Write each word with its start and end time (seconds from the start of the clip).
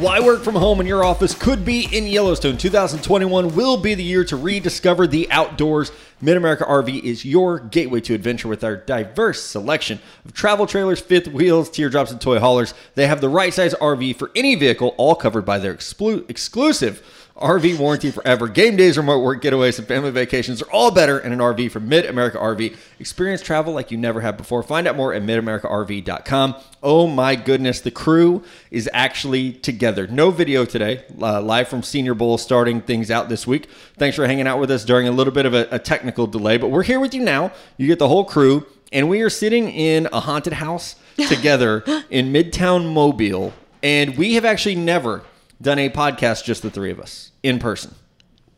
Why 0.00 0.20
work 0.20 0.44
from 0.44 0.54
home 0.54 0.80
in 0.80 0.86
your 0.86 1.02
office 1.02 1.34
could 1.34 1.64
be 1.64 1.88
in 1.90 2.06
Yellowstone. 2.06 2.56
2021 2.56 3.56
will 3.56 3.76
be 3.76 3.96
the 3.96 4.02
year 4.04 4.22
to 4.26 4.36
rediscover 4.36 5.08
the 5.08 5.28
outdoors. 5.32 5.90
Mid 6.20 6.36
America 6.36 6.64
RV 6.64 7.02
is 7.02 7.24
your 7.24 7.58
gateway 7.58 8.00
to 8.02 8.14
adventure 8.14 8.46
with 8.46 8.62
our 8.62 8.76
diverse 8.76 9.42
selection 9.42 9.98
of 10.24 10.34
travel 10.34 10.68
trailers, 10.68 11.00
fifth 11.00 11.26
wheels, 11.26 11.68
teardrops, 11.68 12.12
and 12.12 12.20
toy 12.20 12.38
haulers. 12.38 12.74
They 12.94 13.08
have 13.08 13.20
the 13.20 13.28
right 13.28 13.52
size 13.52 13.74
RV 13.74 14.14
for 14.14 14.30
any 14.36 14.54
vehicle, 14.54 14.94
all 14.98 15.16
covered 15.16 15.44
by 15.44 15.58
their 15.58 15.74
exclu- 15.74 16.30
exclusive 16.30 17.02
RV 17.38 17.78
warranty 17.78 18.10
forever. 18.10 18.48
Game 18.48 18.74
days, 18.74 18.96
remote 18.96 19.20
work 19.20 19.40
getaways, 19.40 19.78
and 19.78 19.86
family 19.86 20.10
vacations 20.10 20.60
are 20.60 20.70
all 20.72 20.90
better 20.90 21.18
in 21.20 21.32
an 21.32 21.38
RV 21.38 21.70
from 21.70 21.88
Mid 21.88 22.04
America 22.04 22.36
RV. 22.36 22.76
Experience 22.98 23.42
travel 23.42 23.72
like 23.72 23.92
you 23.92 23.96
never 23.96 24.20
have 24.20 24.36
before. 24.36 24.62
Find 24.64 24.88
out 24.88 24.96
more 24.96 25.14
at 25.14 25.22
midamericarv.com. 25.22 26.56
Oh 26.82 27.06
my 27.06 27.36
goodness, 27.36 27.80
the 27.80 27.92
crew 27.92 28.42
is 28.72 28.90
actually 28.92 29.52
together. 29.52 30.08
No 30.08 30.32
video 30.32 30.64
today, 30.64 31.04
uh, 31.20 31.40
live 31.40 31.68
from 31.68 31.84
Senior 31.84 32.14
Bowl, 32.14 32.38
starting 32.38 32.80
things 32.80 33.10
out 33.10 33.28
this 33.28 33.46
week. 33.46 33.68
Thanks 33.96 34.16
for 34.16 34.26
hanging 34.26 34.48
out 34.48 34.58
with 34.58 34.70
us 34.70 34.84
during 34.84 35.06
a 35.06 35.12
little 35.12 35.32
bit 35.32 35.46
of 35.46 35.54
a, 35.54 35.68
a 35.70 35.78
technical 35.78 36.26
delay, 36.26 36.56
but 36.56 36.68
we're 36.68 36.82
here 36.82 36.98
with 36.98 37.14
you 37.14 37.22
now. 37.22 37.52
You 37.76 37.86
get 37.86 38.00
the 38.00 38.08
whole 38.08 38.24
crew, 38.24 38.66
and 38.92 39.08
we 39.08 39.20
are 39.22 39.30
sitting 39.30 39.68
in 39.70 40.08
a 40.12 40.20
haunted 40.20 40.54
house 40.54 40.96
together 41.28 41.84
in 42.10 42.32
Midtown 42.32 42.92
Mobile, 42.92 43.52
and 43.80 44.18
we 44.18 44.34
have 44.34 44.44
actually 44.44 44.74
never 44.74 45.22
done 45.60 45.78
a 45.78 45.90
podcast 45.90 46.44
just 46.44 46.62
the 46.62 46.70
three 46.70 46.90
of 46.90 47.00
us 47.00 47.32
in 47.42 47.58
person 47.58 47.94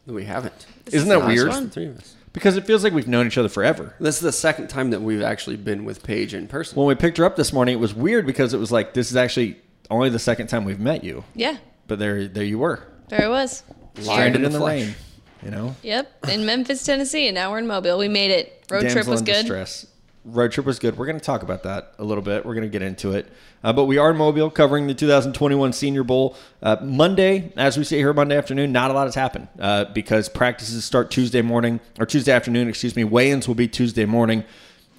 We 0.06 0.24
haven't. 0.24 0.66
Isn't 0.86 1.08
that 1.08 1.20
Nice 1.20 1.28
weird? 1.36 1.48
one. 1.48 1.70
Three 1.70 1.86
of 1.86 1.98
us. 1.98 2.14
because 2.32 2.56
it 2.56 2.66
feels 2.66 2.82
like 2.84 2.92
we've 2.92 3.06
known 3.08 3.26
each 3.26 3.38
other 3.38 3.48
forever. 3.48 3.94
This 4.00 4.16
is 4.16 4.22
the 4.22 4.32
second 4.32 4.68
time 4.68 4.90
that 4.90 5.00
we've 5.02 5.22
actually 5.22 5.56
been 5.56 5.84
with 5.84 6.02
Paige 6.02 6.34
in 6.34 6.48
person. 6.48 6.76
When 6.76 6.86
we 6.86 6.94
picked 6.94 7.18
her 7.18 7.24
up 7.24 7.36
this 7.36 7.52
morning, 7.52 7.74
it 7.74 7.80
was 7.80 7.94
weird 7.94 8.26
because 8.26 8.52
it 8.54 8.58
was 8.58 8.70
like 8.72 8.94
this 8.94 9.10
is 9.10 9.16
actually 9.16 9.58
only 9.90 10.08
the 10.10 10.18
second 10.18 10.46
time 10.48 10.64
we've 10.64 10.80
met 10.80 11.02
you, 11.04 11.24
Yeah, 11.34 11.58
but 11.88 11.98
there 11.98 12.26
there 12.28 12.44
you 12.44 12.58
were, 12.58 12.82
there 13.08 13.24
it 13.24 13.28
was. 13.28 13.62
stranded 13.98 14.40
in 14.42 14.46
in 14.46 14.52
the 14.52 14.58
the 14.58 14.64
flesh. 14.64 14.82
rain. 14.82 14.94
You 15.42 15.50
know, 15.50 15.74
Yep, 15.82 16.26
in 16.28 16.44
Memphis, 16.44 16.82
Tennessee, 16.84 17.26
and 17.28 17.34
now 17.34 17.50
we're 17.50 17.58
in 17.60 17.66
Mobile. 17.66 17.96
We 17.98 18.08
made 18.08 18.30
it. 18.30 18.62
Road 18.70 18.82
trip 18.82 18.92
Damsel 18.94 19.10
was 19.12 19.20
in 19.20 19.24
good. 19.26 19.32
distress. 19.34 19.86
Road 20.24 20.52
trip 20.52 20.66
was 20.66 20.78
good. 20.78 20.98
We're 20.98 21.06
going 21.06 21.18
to 21.18 21.24
talk 21.24 21.42
about 21.42 21.62
that 21.62 21.94
a 21.98 22.04
little 22.04 22.22
bit. 22.22 22.44
We're 22.44 22.52
going 22.54 22.66
to 22.66 22.70
get 22.70 22.82
into 22.82 23.12
it. 23.12 23.26
Uh, 23.64 23.72
but 23.72 23.86
we 23.86 23.96
are 23.96 24.10
in 24.10 24.18
Mobile 24.18 24.50
covering 24.50 24.86
the 24.86 24.92
2021 24.92 25.72
Senior 25.72 26.04
Bowl. 26.04 26.36
Uh, 26.62 26.76
Monday, 26.82 27.52
as 27.56 27.78
we 27.78 27.84
sit 27.84 27.96
here 27.96 28.12
Monday 28.12 28.36
afternoon, 28.36 28.70
not 28.70 28.90
a 28.90 28.94
lot 28.94 29.06
has 29.06 29.14
happened 29.14 29.48
uh, 29.58 29.86
because 29.86 30.28
practices 30.28 30.84
start 30.84 31.10
Tuesday 31.10 31.40
morning, 31.40 31.80
or 31.98 32.04
Tuesday 32.04 32.32
afternoon, 32.32 32.68
excuse 32.68 32.94
me. 32.94 33.02
Weigh 33.02 33.30
ins 33.30 33.48
will 33.48 33.54
be 33.54 33.66
Tuesday 33.66 34.04
morning. 34.04 34.44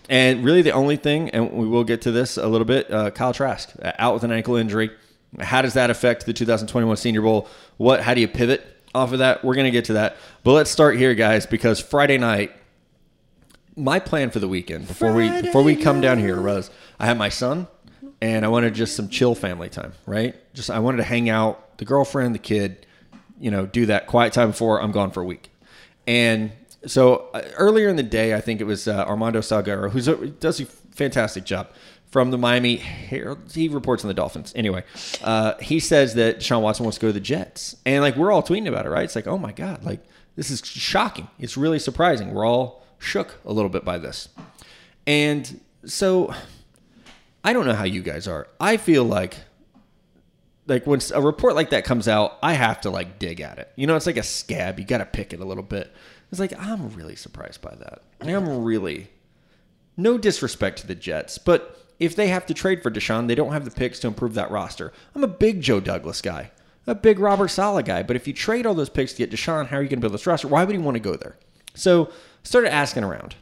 And 0.10 0.44
really, 0.44 0.64
the 0.64 0.72
only 0.72 0.96
thing, 0.96 1.30
and 1.30 1.52
we 1.52 1.68
will 1.68 1.84
get 1.84 2.02
to 2.02 2.12
this 2.12 2.38
a 2.38 2.48
little 2.48 2.66
bit, 2.66 2.92
uh, 2.92 3.12
Kyle 3.12 3.32
Trask 3.32 3.70
uh, 3.80 3.92
out 4.00 4.16
with 4.16 4.24
an 4.24 4.32
ankle 4.32 4.56
injury. 4.56 4.90
How 5.40 5.62
does 5.62 5.76
that 5.76 5.92
affect 5.92 6.26
the 6.26 6.34
2021 6.34 6.98
Senior 6.98 7.22
Bowl? 7.22 7.48
What? 7.78 8.02
How 8.02 8.16
do 8.16 8.22
you 8.22 8.28
pivot 8.28 8.66
off 8.96 9.14
of 9.14 9.20
that? 9.20 9.46
We're 9.46 9.56
going 9.56 9.66
to 9.66 9.72
get 9.72 9.86
to 9.86 9.94
that. 9.94 10.18
But 10.44 10.54
let's 10.54 10.72
start 10.72 10.98
here, 10.98 11.14
guys, 11.14 11.46
because 11.46 11.80
Friday 11.80 12.18
night, 12.18 12.52
my 13.76 14.00
plan 14.00 14.30
for 14.30 14.40
the 14.40 14.48
weekend 14.48 14.88
before 14.88 15.14
we 15.14 15.30
before 15.42 15.64
we 15.64 15.76
come 15.76 16.02
down 16.02 16.20
here 16.20 16.42
was 16.42 16.70
I 17.00 17.06
had 17.06 17.18
my 17.18 17.30
son 17.30 17.68
and 18.22 18.46
I 18.46 18.50
wanted 18.50 18.74
just 18.74 18.96
some 18.96 19.10
chill 19.10 19.36
family 19.36 19.70
time, 19.70 19.94
right? 20.06 20.36
Just 20.54 20.70
I 20.70 20.80
wanted 20.80 20.98
to 20.98 21.04
hang 21.04 21.30
out, 21.30 21.78
the 21.78 21.86
girlfriend, 21.86 22.36
the 22.36 22.40
kid, 22.40 22.86
you 23.40 23.50
know, 23.50 23.66
do 23.66 23.86
that 23.88 24.08
quiet 24.08 24.34
time 24.34 24.50
before 24.52 24.82
I'm 24.82 24.92
gone 24.92 25.12
for 25.12 25.22
a 25.22 25.26
week. 25.26 25.52
And 26.06 26.52
so 26.86 27.30
uh, 27.34 27.44
earlier 27.58 27.90
in 27.90 27.96
the 27.96 28.04
day, 28.04 28.34
I 28.34 28.42
think 28.42 28.62
it 28.62 28.66
was 28.66 28.88
uh, 28.88 29.06
Armando 29.08 29.40
Salguero, 29.40 29.90
who 29.90 30.28
does 30.28 30.60
a 30.60 30.66
fantastic 30.66 31.46
job 31.46 31.70
from 32.12 32.32
the 32.32 32.38
Miami 32.38 32.76
Herald. 32.76 33.40
He 33.54 33.70
reports 33.70 34.04
on 34.04 34.10
the 34.10 34.14
Dolphins. 34.14 34.52
Anyway, 34.56 34.84
uh, 35.24 35.54
he 35.60 35.80
says 35.80 36.16
that 36.16 36.40
Deshaun 36.40 36.62
Watson 36.62 36.84
wants 36.84 36.98
to 36.98 37.02
go 37.02 37.08
to 37.08 37.14
the 37.14 37.20
Jets, 37.20 37.76
and 37.86 38.02
like 38.02 38.16
we're 38.16 38.32
all 38.32 38.44
tweeting 38.44 38.68
about 38.68 38.86
it, 38.86 38.90
right? 38.90 39.04
It's 39.04 39.16
like, 39.16 39.28
oh 39.28 39.38
my 39.38 39.52
god, 39.52 39.84
like 39.84 40.04
this 40.36 40.50
is 40.52 40.62
shocking. 40.66 41.28
It's 41.40 41.56
really 41.56 41.80
surprising. 41.80 42.34
We're 42.34 42.46
all 42.46 42.81
shook 43.02 43.40
a 43.46 43.52
little 43.52 43.70
bit 43.70 43.84
by 43.84 43.98
this, 43.98 44.30
and 45.06 45.60
so 45.86 46.34
I 47.44 47.54
don't 47.54 47.66
know 47.66 47.74
how 47.74 47.84
you 47.84 48.02
guys 48.02 48.28
are. 48.28 48.48
I 48.60 48.78
feel 48.78 49.04
like 49.04 49.36
like 50.68 50.86
when 50.86 51.02
a 51.14 51.22
report 51.22 51.56
like 51.56 51.72
that 51.72 51.84
comes 51.84 52.08
out, 52.08 52.38
I 52.42 52.54
have 52.54 52.82
to 52.82 52.90
like 52.90 53.20
dig 53.20 53.42
at 53.42 53.58
it. 53.58 53.72
You 53.76 53.88
know, 53.88 53.96
it's 53.96 54.06
like 54.06 54.18
a 54.18 54.24
scab. 54.24 54.80
You 54.80 54.86
got 54.86 55.00
to 55.00 55.06
pick 55.06 55.34
it 55.34 55.40
a 55.40 55.46
little 55.46 55.64
bit. 55.64 55.94
It's 56.32 56.40
like 56.40 56.58
I'm 56.58 56.94
really 56.94 57.16
surprised 57.16 57.62
by 57.62 57.76
that. 57.76 58.04
I'm 58.22 58.64
really 58.64 59.10
no 59.98 60.18
disrespect 60.18 60.80
to 60.80 60.88
the 60.88 60.96
Jets, 60.96 61.38
but 61.38 61.78
if 62.00 62.16
they 62.16 62.30
have 62.30 62.46
to 62.48 62.54
trade 62.54 62.82
for 62.82 62.90
Deshaun, 62.90 63.28
they 63.28 63.36
don't 63.36 63.52
have 63.52 63.66
the 63.66 63.72
picks 63.72 64.00
to 64.00 64.08
improve 64.08 64.34
that 64.36 64.50
roster. 64.50 64.94
I'm 65.14 65.24
a 65.24 65.28
big 65.28 65.62
Joe 65.62 65.80
Douglas 65.80 66.22
guy, 66.22 66.52
a 66.88 66.96
big 66.96 67.20
Robert 67.20 67.50
Saleh 67.50 67.86
guy, 67.86 68.02
but 68.02 68.16
if 68.16 68.28
you 68.28 68.34
trade 68.34 68.66
all 68.66 68.74
those 68.74 68.90
picks 68.90 69.12
to 69.12 69.18
get 69.20 69.30
Deshaun, 69.30 69.68
how 69.68 69.78
are 69.78 69.84
you 69.84 69.90
going 69.90 70.00
to 70.00 70.02
build 70.02 70.14
this 70.14 70.26
roster? 70.26 70.48
Why 70.48 70.64
would 70.64 70.76
he 70.76 70.82
want 70.82 70.96
to 70.96 71.00
go 71.00 71.16
there? 71.16 71.38
So 71.76 72.10
started 72.44 72.74
asking 72.74 73.04
around, 73.04 73.36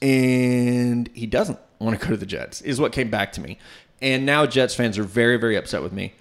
and 0.00 1.08
he 1.14 1.26
doesn't 1.26 1.58
want 1.78 1.98
to 1.98 2.06
go 2.06 2.12
to 2.12 2.16
the 2.16 2.26
Jets. 2.26 2.60
Is 2.62 2.80
what 2.80 2.92
came 2.92 3.10
back 3.10 3.32
to 3.32 3.40
me, 3.40 3.58
and 4.00 4.24
now 4.26 4.46
Jets 4.46 4.74
fans 4.74 4.98
are 4.98 5.04
very 5.04 5.36
very 5.36 5.56
upset 5.56 5.82
with 5.82 5.92
me, 5.92 6.14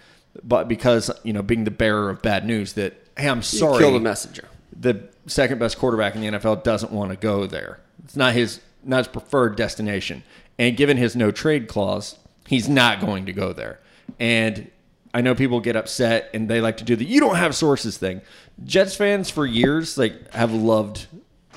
but 0.43 0.67
because 0.67 1.11
you 1.23 1.33
know 1.33 1.41
being 1.41 1.63
the 1.63 1.71
bearer 1.71 2.09
of 2.09 2.21
bad 2.21 2.45
news 2.45 2.73
that 2.73 2.93
hey 3.17 3.27
I'm 3.29 3.37
You 3.37 3.43
sorry 3.43 3.79
Kill 3.79 3.93
the 3.93 3.99
messenger. 3.99 4.47
the 4.77 5.07
second 5.27 5.59
best 5.59 5.77
quarterback 5.77 6.15
in 6.15 6.21
the 6.21 6.27
NFL 6.27 6.63
doesn't 6.63 6.91
want 6.91 7.11
to 7.11 7.17
go 7.17 7.45
there. 7.47 7.79
It's 8.03 8.15
not 8.15 8.33
his 8.33 8.61
not 8.83 8.99
his 8.99 9.07
preferred 9.07 9.55
destination. 9.55 10.23
And 10.59 10.75
given 10.75 10.97
his 10.97 11.15
no 11.15 11.29
trade 11.29 11.67
clause, 11.67 12.17
he's 12.47 12.67
not 12.67 12.99
going 12.99 13.25
to 13.27 13.33
go 13.33 13.53
there. 13.53 13.79
And 14.19 14.71
I 15.13 15.21
know 15.21 15.35
people 15.35 15.59
get 15.59 15.75
upset 15.75 16.29
and 16.33 16.49
they 16.49 16.61
like 16.61 16.77
to 16.77 16.83
do 16.83 16.95
the 16.95 17.05
you 17.05 17.19
don't 17.19 17.35
have 17.35 17.55
sources 17.55 17.97
thing. 17.97 18.21
Jets 18.63 18.95
fans 18.95 19.29
for 19.29 19.45
years 19.45 19.97
like 19.97 20.31
have 20.33 20.53
loved 20.53 21.07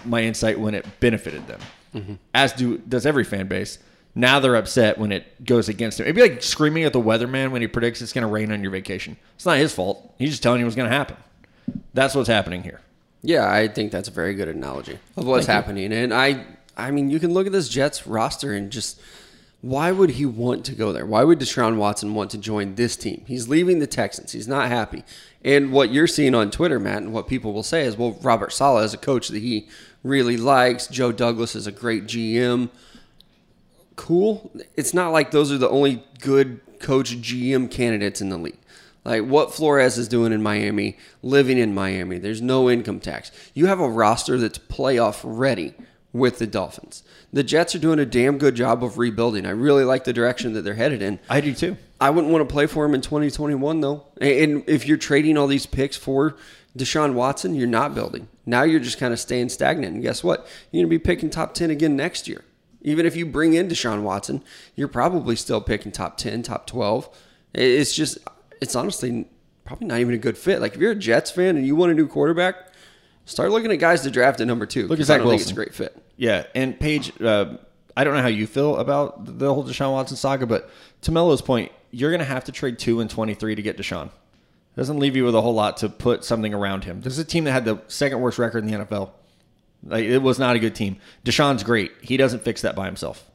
my 0.05 0.23
insight 0.23 0.59
when 0.59 0.75
it 0.75 0.87
benefited 1.01 1.47
them. 1.47 1.61
Mm-hmm. 1.95 2.15
As 2.35 2.53
do 2.53 2.79
does 2.79 3.07
every 3.07 3.25
fan 3.25 3.49
base. 3.49 3.79
Now 4.15 4.41
they're 4.41 4.57
upset 4.57 4.99
when 4.99 5.13
it 5.13 5.45
goes 5.45 5.69
against 5.69 5.99
them. 5.99 6.05
It'd 6.07 6.17
be 6.17 6.23
like 6.23 6.43
screaming 6.43 6.83
at 6.83 6.93
the 6.93 7.01
weatherman 7.01 7.53
when 7.53 7.63
he 7.63 7.69
predicts 7.69 8.03
it's 8.03 8.13
going 8.13 8.27
to 8.27 8.33
rain 8.33 8.51
on 8.51 8.61
your 8.61 8.73
vacation. 8.73 9.17
It's 9.37 9.47
not 9.47 9.59
his 9.59 9.73
fault. 9.73 10.13
He's 10.19 10.31
just 10.31 10.43
telling 10.43 10.59
you 10.59 10.67
what's 10.67 10.77
going 10.77 10.91
to 10.91 10.97
happen. 10.97 11.17
That's 11.95 12.15
what's 12.15 12.29
happening 12.29 12.65
here. 12.65 12.81
Yeah, 13.23 13.51
I 13.51 13.69
think 13.69 13.93
that's 13.93 14.09
a 14.09 14.13
very 14.13 14.35
good 14.35 14.49
analogy 14.49 14.99
of 15.17 15.27
what's 15.27 15.47
happening. 15.47 15.93
And 15.93 16.13
I 16.13 16.45
I 16.77 16.91
mean, 16.91 17.11
you 17.11 17.21
can 17.21 17.33
look 17.33 17.47
at 17.47 17.53
this 17.53 17.69
Jets 17.69 18.07
roster 18.07 18.53
and 18.53 18.71
just 18.71 19.01
why 19.61 19.93
would 19.93 20.11
he 20.11 20.25
want 20.25 20.65
to 20.65 20.73
go 20.73 20.93
there? 20.93 21.05
Why 21.05 21.23
would 21.23 21.39
Deshaun 21.39 21.77
Watson 21.77 22.15
want 22.15 22.31
to 22.31 22.39
join 22.39 22.77
this 22.77 22.97
team? 22.97 23.25
He's 23.27 23.47
leaving 23.47 23.79
the 23.79 23.87
Texans. 23.87 24.33
He's 24.33 24.49
not 24.49 24.69
happy. 24.69 25.05
And 25.45 25.71
what 25.71 25.93
you're 25.93 26.07
seeing 26.07 26.35
on 26.35 26.51
Twitter, 26.51 26.81
Matt, 26.81 27.03
and 27.03 27.13
what 27.13 27.29
people 27.29 27.53
will 27.53 27.63
say 27.63 27.85
is, 27.85 27.97
well, 27.97 28.19
Robert 28.23 28.53
Saleh 28.53 28.85
is 28.85 28.95
a 28.95 28.99
coach 28.99 29.29
that 29.29 29.41
he 29.41 29.69
really 30.03 30.37
likes. 30.37 30.87
Joe 30.87 31.13
Douglas 31.13 31.55
is 31.55 31.67
a 31.67 31.73
great 31.73 32.05
GM. 32.05 32.71
Cool. 33.97 34.51
It's 34.77 34.95
not 34.95 35.11
like 35.11 35.31
those 35.31 35.53
are 35.53 35.59
the 35.59 35.69
only 35.69 36.05
good 36.21 36.61
coach 36.79 37.17
GM 37.21 37.71
candidates 37.71 38.21
in 38.21 38.31
the 38.31 38.39
league. 38.39 38.59
Like 39.05 39.25
what 39.25 39.55
Flores 39.55 39.99
is 39.99 40.09
doing 40.09 40.33
in 40.33 40.43
Miami, 40.43 40.99
living 41.23 41.59
in 41.59 41.75
Miami, 41.75 42.19
there's 42.19 42.43
no 42.43 42.69
income 42.69 43.01
tax. 43.01 43.31
You 43.55 43.67
have 43.67 43.81
a 43.81 43.89
roster 43.89 44.37
that's 44.37 44.59
playoff 44.59 45.21
ready 45.25 45.75
with 46.13 46.39
the 46.39 46.47
Dolphins. 46.47 47.03
The 47.33 47.43
Jets 47.43 47.75
are 47.75 47.79
doing 47.79 47.99
a 47.99 48.07
damn 48.07 48.37
good 48.37 48.57
job 48.57 48.83
of 48.83 48.99
rebuilding. 48.99 49.47
I 49.47 49.51
really 49.51 49.85
like 49.85 50.05
the 50.05 50.13
direction 50.13 50.53
that 50.55 50.63
they're 50.63 50.75
headed 50.75 51.03
in. 51.03 51.19
I 51.29 51.41
do 51.41 51.55
too. 51.55 51.77
I 52.01 52.11
wouldn't 52.11 52.33
want 52.33 52.47
to 52.47 52.53
play 52.53 52.67
for 52.67 52.85
him 52.85 52.95
in 52.95 53.01
2021 53.01 53.81
though. 53.81 54.05
And 54.21 54.65
if 54.67 54.87
you're 54.87 54.97
trading 54.97 55.39
all 55.39 55.47
these 55.47 55.67
picks 55.67 55.97
for 55.97 56.37
Deshaun 56.77 57.15
Watson, 57.15 57.55
you're 57.55 57.67
not 57.67 57.95
building. 57.95 58.29
Now 58.47 58.63
you're 58.63 58.81
just 58.81 58.99
kind 58.99 59.13
of 59.13 59.21
staying 59.21 59.49
stagnant. 59.49 59.95
And 59.95 60.03
guess 60.03 60.23
what? 60.23 60.47
You're 60.71 60.83
going 60.83 60.91
to 60.91 60.99
be 60.99 61.03
picking 61.03 61.31
top 61.31 61.55
10 61.55 61.71
again 61.71 61.97
next 61.97 62.29
year. 62.29 62.45
Even 62.83 63.05
if 63.05 63.17
you 63.17 63.27
bring 63.27 63.55
in 63.55 63.69
Deshaun 63.69 64.03
Watson, 64.03 64.43
you're 64.75 64.89
probably 64.89 65.37
still 65.37 65.61
picking 65.61 65.93
top 65.93 66.17
10, 66.17 66.43
top 66.43 66.67
12. 66.67 67.09
It's 67.55 67.95
just, 67.95 68.19
it's 68.61 68.75
honestly 68.75 69.27
probably 69.65 69.89
not 69.89 69.99
even 69.99 70.15
a 70.15 70.19
good 70.19 70.39
fit. 70.39 70.61
Like 70.61 70.75
if 70.75 70.81
you're 70.81 70.93
a 70.93 70.97
Jets 70.97 71.31
fan 71.31 71.57
and 71.57 71.67
you 71.67 71.77
want 71.77 71.93
a 71.93 71.95
new 71.95 72.07
quarterback, 72.07 72.73
start 73.25 73.51
looking 73.51 73.71
at 73.71 73.77
guys 73.77 74.03
to 74.03 74.11
draft 74.11 74.41
at 74.41 74.47
number 74.47 74.67
two. 74.67 74.87
Look 74.87 75.01
at 75.01 75.07
Zach 75.07 75.17
I 75.17 75.19
don't 75.19 75.29
think 75.29 75.43
it's 75.43 75.51
a 75.51 75.55
great 75.55 75.75
fit. 75.75 75.97
Yeah, 76.17 76.45
and 76.55 76.79
Paige, 76.79 77.21
uh, 77.21 77.57
I 77.97 78.05
don't 78.05 78.15
know 78.15 78.23
how 78.23 78.29
you 78.29 78.47
feel 78.47 78.77
about 78.77 79.39
the 79.39 79.53
whole 79.53 79.65
Deshaun 79.65 79.93
Watson 79.93 80.17
saga, 80.17 80.47
but 80.47 80.71
to 81.03 81.13
Melo's 81.13 81.43
point, 81.43 81.73
you're 81.91 82.11
going 82.11 82.21
to 82.21 82.25
have 82.25 82.45
to 82.45 82.53
trade 82.53 82.79
two 82.79 83.01
and 83.01 83.11
23 83.11 83.55
to 83.55 83.63
get 83.63 83.77
Deshaun. 83.77 84.11
Doesn't 84.77 84.99
leave 84.99 85.17
you 85.17 85.25
with 85.25 85.35
a 85.35 85.41
whole 85.41 85.55
lot 85.55 85.79
to 85.79 85.89
put 85.89 86.25
something 86.25 86.55
around 86.55 86.85
him. 86.85 87.01
This 87.01 87.15
is 87.15 87.19
a 87.19 87.25
team 87.25 87.45
that 87.45 87.53
had 87.53 87.65
the 87.65 87.81
second 87.89 88.21
worst 88.21 88.39
record 88.39 88.65
in 88.65 88.71
the 88.71 88.85
NFL. 88.85 89.11
Like, 89.83 90.05
it 90.05 90.19
was 90.19 90.39
not 90.39 90.57
a 90.57 90.59
good 90.59 90.75
team. 90.75 90.99
Deshaun's 91.25 91.63
great. 91.63 91.93
He 92.03 92.17
doesn't 92.17 92.43
fix 92.43 92.63
that 92.63 92.77
by 92.77 92.87
himself. 92.87 93.29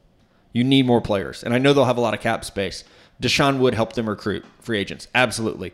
You 0.54 0.64
need 0.64 0.86
more 0.86 1.02
players, 1.02 1.44
and 1.44 1.54
I 1.54 1.58
know 1.58 1.74
they'll 1.74 1.86
have 1.86 1.98
a 1.98 2.02
lot 2.02 2.14
of 2.14 2.22
cap 2.22 2.46
space. 2.46 2.86
Deshaun 3.22 3.60
would 3.60 3.74
help 3.74 3.94
them 3.94 4.08
recruit 4.08 4.46
free 4.62 4.80
agents, 4.80 5.08
absolutely, 5.14 5.74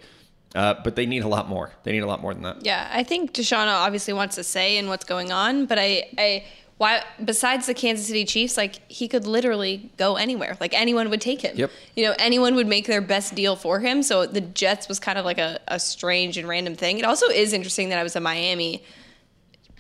uh, 0.55 0.75
but 0.83 0.95
they 0.95 1.05
need 1.05 1.23
a 1.23 1.27
lot 1.27 1.47
more. 1.47 1.71
They 1.83 1.91
need 1.91 1.99
a 1.99 2.07
lot 2.07 2.21
more 2.21 2.33
than 2.33 2.43
that. 2.43 2.65
Yeah, 2.65 2.89
I 2.91 3.03
think 3.03 3.33
Deshaun 3.33 3.67
obviously 3.67 4.13
wants 4.13 4.35
to 4.35 4.43
say 4.43 4.77
in 4.77 4.87
what's 4.87 5.05
going 5.05 5.31
on, 5.31 5.65
but 5.67 5.77
I, 5.77 6.09
I 6.17 6.45
why 6.81 7.03
besides 7.23 7.67
the 7.67 7.75
Kansas 7.75 8.07
City 8.07 8.25
Chiefs, 8.25 8.57
like 8.57 8.79
he 8.91 9.07
could 9.07 9.27
literally 9.27 9.91
go 9.97 10.15
anywhere. 10.15 10.57
Like 10.59 10.73
anyone 10.73 11.11
would 11.11 11.21
take 11.21 11.41
him. 11.43 11.55
Yep. 11.55 11.69
You 11.95 12.05
know, 12.05 12.15
anyone 12.17 12.55
would 12.55 12.65
make 12.65 12.87
their 12.87 13.01
best 13.01 13.35
deal 13.35 13.55
for 13.55 13.79
him. 13.79 14.01
So 14.01 14.25
the 14.25 14.41
Jets 14.41 14.87
was 14.87 14.99
kind 14.99 15.19
of 15.19 15.23
like 15.23 15.37
a, 15.37 15.59
a 15.67 15.79
strange 15.79 16.37
and 16.37 16.47
random 16.47 16.73
thing. 16.73 16.97
It 16.97 17.05
also 17.05 17.27
is 17.27 17.53
interesting 17.53 17.89
that 17.89 17.99
I 17.99 18.03
was 18.03 18.15
a 18.15 18.19
Miami 18.19 18.83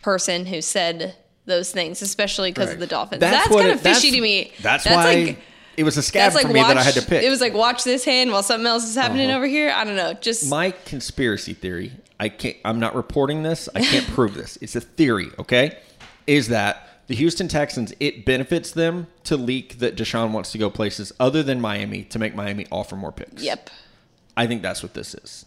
person 0.03 0.45
who 0.45 0.61
said 0.61 1.15
those 1.47 1.71
things, 1.71 2.03
especially 2.03 2.51
because 2.51 2.71
of 2.71 2.77
the 2.77 2.85
Dolphins. 2.85 3.19
That's, 3.19 3.49
what 3.49 3.61
kind 3.61 3.71
of 3.71 3.81
fishy 3.81 4.11
that's- 4.11 4.15
to 4.17 4.21
me. 4.21 4.53
That's, 4.61 4.85
why 4.85 5.13
like 5.25 5.39
it 5.77 5.83
was 5.83 5.97
a 5.97 6.03
scab 6.03 6.33
that's 6.33 6.39
for 6.43 6.47
like 6.49 6.53
me 6.53 6.59
watch, 6.59 6.67
that 6.67 6.77
I 6.77 6.83
had 6.83 6.93
to 6.93 7.01
pick. 7.01 7.23
It 7.23 7.31
was 7.31 7.41
like 7.41 7.55
watch 7.55 7.83
this 7.83 8.05
hand 8.05 8.31
while 8.31 8.43
something 8.43 8.67
else 8.67 8.83
is 8.87 8.93
happening 8.95 9.29
Uh-huh. 9.29 9.37
over 9.37 9.47
here. 9.47 9.71
I 9.75 9.85
don't 9.85 9.95
know. 9.95 10.13
Just 10.13 10.47
my 10.51 10.69
conspiracy 10.85 11.55
theory. 11.55 11.93
I 12.19 12.29
can't. 12.29 12.57
I'm 12.63 12.79
not 12.79 12.93
reporting 12.93 13.41
this. 13.41 13.67
I 13.73 13.81
can't 13.81 14.05
prove 14.05 14.35
this. 14.35 14.59
It's 14.61 14.75
a 14.75 14.81
theory. 14.81 15.31
Okay, 15.39 15.79
is 16.27 16.49
that 16.49 16.89
the 17.11 17.17
Houston 17.17 17.49
Texans? 17.49 17.93
It 17.99 18.23
benefits 18.25 18.71
them 18.71 19.07
to 19.25 19.35
leak 19.35 19.79
that 19.79 19.97
Deshaun 19.97 20.31
wants 20.31 20.53
to 20.53 20.57
go 20.57 20.69
places 20.69 21.11
other 21.19 21.43
than 21.43 21.59
Miami 21.59 22.03
to 22.05 22.17
make 22.17 22.33
Miami 22.35 22.65
offer 22.71 22.95
more 22.95 23.11
picks. 23.11 23.43
yep. 23.43 23.69
I 24.37 24.47
think 24.47 24.61
that's 24.61 24.81
what 24.81 24.93
this 24.93 25.13
is. 25.13 25.45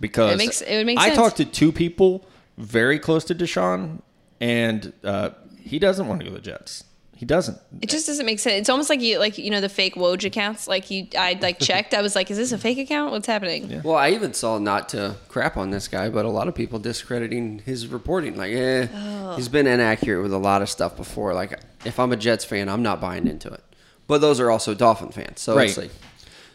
Because 0.00 0.34
It 0.34 0.38
makes- 0.38 0.60
it 0.60 0.76
would 0.76 0.86
make 0.86 0.98
I 0.98 1.06
sense. 1.06 1.16
talked 1.16 1.36
to 1.38 1.44
two 1.44 1.72
people 1.72 2.24
very 2.56 3.00
close 3.00 3.24
to 3.24 3.34
Deshaun, 3.34 4.00
and 4.40 4.92
uh, 5.02 5.30
he 5.60 5.80
doesn't 5.80 6.06
want 6.06 6.20
to 6.20 6.26
go 6.26 6.30
to 6.30 6.36
the 6.36 6.42
Jets. 6.42 6.84
He 7.22 7.26
doesn't. 7.26 7.56
It 7.80 7.88
just 7.88 8.08
doesn't 8.08 8.26
make 8.26 8.40
sense. 8.40 8.62
It's 8.62 8.68
almost 8.68 8.90
like 8.90 9.00
you 9.00 9.20
like 9.20 9.38
you 9.38 9.48
know 9.48 9.60
the 9.60 9.68
fake 9.68 9.94
Woj 9.94 10.24
accounts. 10.24 10.66
Like 10.66 10.90
you, 10.90 11.06
I 11.16 11.38
like 11.40 11.60
checked. 11.70 11.94
I 11.94 12.02
was 12.02 12.16
like, 12.16 12.32
is 12.32 12.36
this 12.36 12.50
a 12.50 12.58
fake 12.58 12.78
account? 12.78 13.12
What's 13.12 13.28
happening? 13.28 13.80
Well, 13.84 13.94
I 13.94 14.10
even 14.10 14.34
saw 14.34 14.58
not 14.58 14.88
to 14.88 15.14
crap 15.28 15.56
on 15.56 15.70
this 15.70 15.86
guy, 15.86 16.08
but 16.08 16.24
a 16.24 16.28
lot 16.28 16.48
of 16.48 16.56
people 16.56 16.80
discrediting 16.80 17.60
his 17.60 17.86
reporting. 17.86 18.36
Like, 18.36 18.52
eh, 18.52 18.88
Oh. 18.92 19.36
he's 19.36 19.48
been 19.48 19.68
inaccurate 19.68 20.20
with 20.20 20.32
a 20.32 20.36
lot 20.38 20.62
of 20.62 20.68
stuff 20.68 20.96
before. 20.96 21.32
Like, 21.32 21.60
if 21.84 22.00
I'm 22.00 22.10
a 22.10 22.16
Jets 22.16 22.44
fan, 22.44 22.68
I'm 22.68 22.82
not 22.82 23.00
buying 23.00 23.28
into 23.28 23.52
it. 23.52 23.62
But 24.08 24.18
those 24.20 24.40
are 24.40 24.50
also 24.50 24.74
Dolphin 24.74 25.10
fans, 25.12 25.40
so 25.40 25.56
it's 25.58 25.76
like 25.78 25.92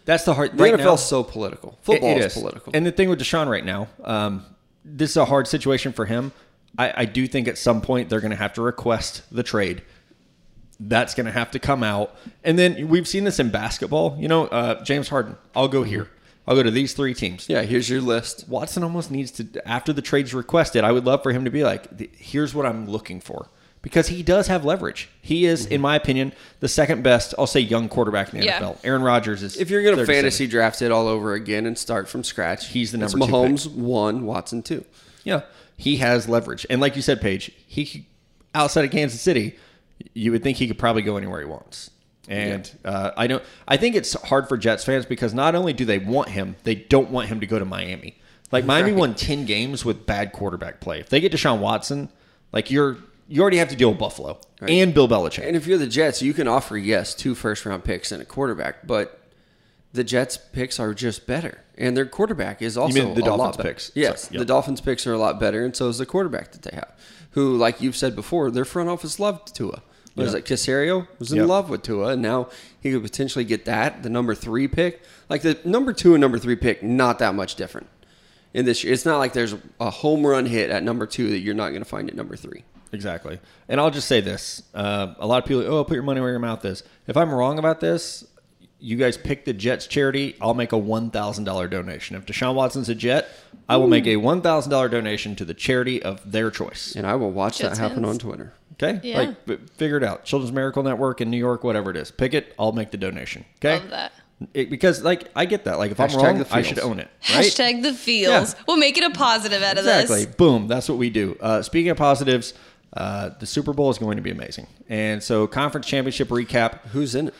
That's 0.03 0.25
the 0.25 0.33
hard. 0.33 0.57
the 0.57 0.63
right 0.63 0.73
NFL's 0.73 0.83
now- 0.85 0.95
so 0.97 1.23
political. 1.23 1.69
It- 1.79 1.85
Football 1.85 2.17
it 2.17 2.25
is, 2.25 2.33
political. 2.33 2.73
And 2.75 2.85
the 2.85 2.91
thing 2.91 3.07
with 3.07 3.21
Deshaun 3.21 3.47
right 3.47 3.63
now, 3.63 3.87
um, 4.03 4.45
this 4.83 5.11
is 5.11 5.15
a 5.17 5.23
hard 5.23 5.47
situation 5.47 5.93
for 5.93 6.03
him. 6.03 6.33
I, 6.77 6.93
I 7.03 7.05
do 7.05 7.25
think 7.25 7.47
at 7.47 7.57
some 7.57 7.79
point 7.79 8.09
they're 8.09 8.19
going 8.19 8.31
to 8.31 8.37
have 8.37 8.51
to 8.55 8.61
request 8.61 9.21
the 9.31 9.43
trade. 9.43 9.81
That's 10.79 11.15
going 11.15 11.25
to 11.25 11.31
have 11.31 11.51
to 11.51 11.59
come 11.59 11.83
out. 11.83 12.15
And 12.43 12.57
then 12.59 12.87
we've 12.87 13.07
seen 13.07 13.23
this 13.23 13.39
in 13.39 13.49
basketball. 13.49 14.15
You 14.19 14.27
know, 14.27 14.45
uh, 14.47 14.83
James 14.83 15.09
Harden, 15.09 15.35
I'll 15.55 15.67
go 15.67 15.83
here. 15.83 16.09
I'll 16.47 16.55
go 16.55 16.63
to 16.63 16.71
these 16.71 16.93
three 16.93 17.13
teams. 17.13 17.49
yeah, 17.49 17.63
here's 17.63 17.89
your 17.89 17.99
list. 17.99 18.47
Watson 18.47 18.81
almost 18.83 19.11
needs 19.11 19.31
to, 19.31 19.67
after 19.67 19.91
the 19.91 20.01
trade's 20.01 20.33
requested, 20.33 20.83
I 20.85 20.91
would 20.93 21.03
love 21.05 21.21
for 21.23 21.33
him 21.33 21.43
to 21.45 21.51
be 21.51 21.63
like, 21.63 21.99
here's 22.15 22.53
what 22.55 22.65
I'm 22.65 22.85
looking 22.87 23.19
for. 23.19 23.49
Because 23.81 24.07
he 24.07 24.23
does 24.23 24.47
have 24.47 24.63
leverage. 24.65 25.09
He 25.21 25.45
is, 25.45 25.65
in 25.65 25.81
my 25.81 25.95
opinion, 25.95 26.33
the 26.59 26.67
second 26.67 27.03
best, 27.03 27.33
I'll 27.37 27.47
say, 27.47 27.59
young 27.59 27.89
quarterback 27.89 28.33
in 28.33 28.39
the 28.39 28.45
Yeah. 28.45 28.59
NFL. 28.59 28.77
Aaron 28.83 29.01
Rodgers 29.01 29.43
is. 29.43 29.57
If 29.57 29.69
you're 29.69 29.83
going 29.83 29.97
to 29.97 30.05
fantasy 30.05 30.47
draft 30.47 30.81
it 30.81 30.91
all 30.91 31.07
over 31.07 31.33
again 31.33 31.65
and 31.65 31.77
start 31.77 32.07
from 32.09 32.23
scratch, 32.23 32.67
He's 32.67 32.91
the 32.91 33.01
it's 33.03 33.13
number 33.15 33.25
two 33.27 33.31
Mahomes 33.31 33.69
one, 33.71 34.25
Watson 34.25 34.61
two. 34.63 34.83
Yeah, 35.23 35.41
he 35.77 35.97
has 35.97 36.27
leverage, 36.29 36.65
and 36.69 36.79
like 36.81 36.95
you 36.95 37.01
said, 37.01 37.21
Paige, 37.21 37.51
he 37.67 38.07
outside 38.55 38.83
of 38.85 38.91
Kansas 38.91 39.21
City, 39.21 39.55
you 40.13 40.31
would 40.31 40.43
think 40.43 40.57
he 40.57 40.67
could 40.67 40.77
probably 40.79 41.01
go 41.01 41.17
anywhere 41.17 41.39
he 41.39 41.45
wants. 41.45 41.91
And 42.29 42.69
uh, 42.83 43.11
I 43.15 43.27
don't. 43.27 43.41
I 43.67 43.77
think 43.77 43.95
it's 43.95 44.13
hard 44.23 44.49
for 44.49 44.57
Jets 44.57 44.83
fans 44.83 45.05
because 45.05 45.33
not 45.33 45.55
only 45.55 45.71
do 45.73 45.85
they 45.85 45.97
want 45.99 46.29
him, 46.29 46.57
they 46.63 46.75
don't 46.75 47.09
want 47.09 47.29
him 47.29 47.39
to 47.39 47.45
go 47.47 47.57
to 47.57 47.63
Miami. 47.65 48.17
Like 48.51 48.65
Miami 48.73 48.91
Right. 48.91 48.99
won 48.99 49.15
ten 49.15 49.45
games 49.45 49.85
with 49.85 50.05
bad 50.05 50.33
quarterback 50.33 50.81
play. 50.81 50.99
If 50.99 51.07
they 51.09 51.21
get 51.21 51.31
Deshaun 51.31 51.59
Watson, 51.59 52.09
like 52.51 52.69
you're 52.69 52.97
you 53.29 53.41
already 53.41 53.57
have 53.57 53.69
to 53.69 53.75
deal 53.77 53.89
with 53.91 53.99
Buffalo 53.99 54.39
Right. 54.61 54.71
and 54.71 54.93
Bill 54.93 55.07
Belichick. 55.07 55.45
And 55.47 55.55
if 55.55 55.67
you're 55.67 55.77
the 55.77 55.87
Jets, 55.87 56.21
you 56.21 56.33
can 56.33 56.47
offer 56.49 56.77
yes 56.77 57.13
two 57.15 57.33
first 57.35 57.65
round 57.65 57.83
picks 57.85 58.11
and 58.11 58.21
a 58.21 58.25
quarterback, 58.25 58.85
but 58.87 59.21
the 59.93 60.03
Jets 60.03 60.37
picks 60.37 60.79
are 60.81 60.93
just 60.93 61.27
better, 61.27 61.61
and 61.77 61.95
their 61.95 62.05
quarterback 62.05 62.61
is 62.61 62.77
also 62.77 62.93
mean 63.05 63.13
the 63.15 63.21
a 63.21 63.25
Dolphins 63.25 63.39
lot 63.39 63.57
better. 63.57 63.69
picks? 63.69 63.91
Yes, 63.95 64.29
yeah. 64.31 64.39
the 64.39 64.45
Dolphins 64.45 64.81
picks 64.81 65.07
are 65.07 65.13
a 65.13 65.17
lot 65.17 65.39
better, 65.39 65.63
and 65.63 65.73
so 65.75 65.87
is 65.87 65.97
the 65.97 66.05
quarterback 66.05 66.51
that 66.51 66.61
they 66.63 66.75
have, 66.75 66.91
who, 67.31 67.55
like 67.55 67.81
you've 67.81 67.95
said 67.95 68.15
before, 68.15 68.51
their 68.51 68.65
front 68.65 68.89
office 68.89 69.17
loved 69.19 69.55
Tua. 69.55 69.81
Was 70.17 70.33
Yeah. 70.33 70.39
it 70.39 70.45
Caserio 70.45 71.07
was 71.19 71.31
in 71.31 71.37
Yep. 71.37 71.47
love 71.47 71.69
with 71.69 71.83
Tua, 71.83 72.07
and 72.13 72.21
now 72.21 72.49
he 72.81 72.91
could 72.91 73.03
potentially 73.03 73.45
get 73.45 73.63
that 73.65 74.03
the 74.03 74.09
number 74.09 74.33
three 74.35 74.67
pick. 74.67 75.01
Like 75.29 75.43
the 75.43 75.57
number 75.63 75.93
two 75.93 76.13
and 76.15 76.21
number 76.21 76.39
three 76.39 76.55
pick, 76.55 76.81
not 76.83 77.19
that 77.19 77.35
much 77.35 77.55
different 77.55 77.87
in 78.53 78.65
this 78.65 78.83
year. 78.83 78.91
It's 78.93 79.05
not 79.05 79.19
like 79.19 79.33
there's 79.33 79.53
a 79.79 79.89
home 79.89 80.25
run 80.25 80.45
hit 80.47 80.71
at 80.71 80.83
number 80.83 81.05
two 81.05 81.29
that 81.29 81.39
you're 81.39 81.53
not 81.55 81.69
going 81.69 81.81
to 81.83 81.89
find 81.89 82.09
at 82.09 82.15
number 82.15 82.35
three. 82.35 82.63
Exactly. 82.91 83.39
And 83.69 83.79
I'll 83.79 83.91
just 83.91 84.07
say 84.07 84.19
this: 84.21 84.63
uh, 84.73 85.13
a 85.19 85.27
lot 85.27 85.43
of 85.43 85.47
people, 85.47 85.63
oh, 85.71 85.83
put 85.83 85.93
your 85.93 86.03
money 86.03 86.19
where 86.21 86.31
your 86.31 86.39
mouth 86.39 86.63
is. 86.65 86.83
If 87.05 87.15
I'm 87.17 87.31
wrong 87.31 87.59
about 87.59 87.79
this, 87.81 88.25
you 88.79 88.95
guys 88.95 89.17
pick 89.17 89.43
the 89.45 89.53
Jets 89.53 89.87
charity. 89.87 90.35
I'll 90.41 90.53
make 90.53 90.71
a 90.71 90.77
one 90.77 91.11
thousand 91.11 91.43
dollar 91.43 91.67
donation. 91.67 92.15
If 92.15 92.25
Deshaun 92.25 92.55
Watson's 92.55 92.87
a 92.89 92.95
Jet, 92.95 93.27
I 93.67 93.75
will 93.77 93.87
make 93.87 94.07
a 94.07 94.15
one 94.15 94.41
thousand 94.41 94.71
dollar 94.71 94.87
donation 94.87 95.35
to 95.35 95.45
the 95.45 95.53
charity 95.53 96.01
of 96.01 96.31
their 96.31 96.49
choice. 96.49 96.95
And 96.95 97.05
I 97.05 97.15
will 97.15 97.31
watch 97.31 97.57
Jets 97.59 97.77
that 97.77 97.81
happen 97.83 98.03
fans. 98.03 98.13
on 98.15 98.19
Twitter. 98.19 98.53
Okay, 98.81 98.99
Yeah. 99.03 99.17
like 99.19 99.35
f- 99.49 99.59
figure 99.75 99.97
it 99.97 100.03
out. 100.03 100.23
Children's 100.23 100.51
Miracle 100.53 100.83
Network 100.83 101.19
in 101.21 101.31
New 101.31 101.37
York, 101.37 101.63
whatever 101.63 101.89
it 101.91 101.97
is, 101.97 102.11
pick 102.11 102.33
it. 102.33 102.53
I'll 102.59 102.71
make 102.73 102.91
the 102.91 102.97
donation. 102.97 103.43
Okay, 103.59 103.79
Love 103.79 103.89
that. 103.89 104.11
It- 104.53 104.69
because 104.69 105.01
like 105.03 105.29
I 105.35 105.45
get 105.45 105.63
that. 105.63 105.79
Like 105.79 105.89
if 105.91 105.97
Hashtag 105.97 106.17
I'm 106.23 106.35
wrong, 106.37 106.45
I 106.51 106.61
should 106.61 106.77
own 106.79 106.99
it. 106.99 107.09
Right? 107.33 107.45
Hashtag 107.45 107.81
the 107.81 107.91
feels. 107.93 108.53
Yeah. 108.53 108.59
We'll 108.67 108.77
make 108.77 108.97
it 108.97 109.03
a 109.03 109.09
positive 109.09 109.63
out 109.63 109.79
of 109.79 109.83
this. 109.85 110.03
Exactly. 110.03 110.35
Boom. 110.37 110.67
That's 110.67 110.87
what 110.87 110.99
we 110.99 111.09
do. 111.09 111.35
Uh, 111.41 111.63
speaking 111.63 111.89
of 111.89 111.97
positives, 111.97 112.53
uh, 112.93 113.31
the 113.39 113.47
Super 113.47 113.73
Bowl 113.73 113.89
is 113.89 113.97
going 113.97 114.17
to 114.17 114.21
be 114.21 114.29
amazing. 114.29 114.67
And 114.89 115.23
so, 115.23 115.47
conference 115.47 115.87
championship 115.87 116.27
recap. 116.29 116.81
Who's 116.91 117.15
in 117.15 117.29
it? 117.29 117.33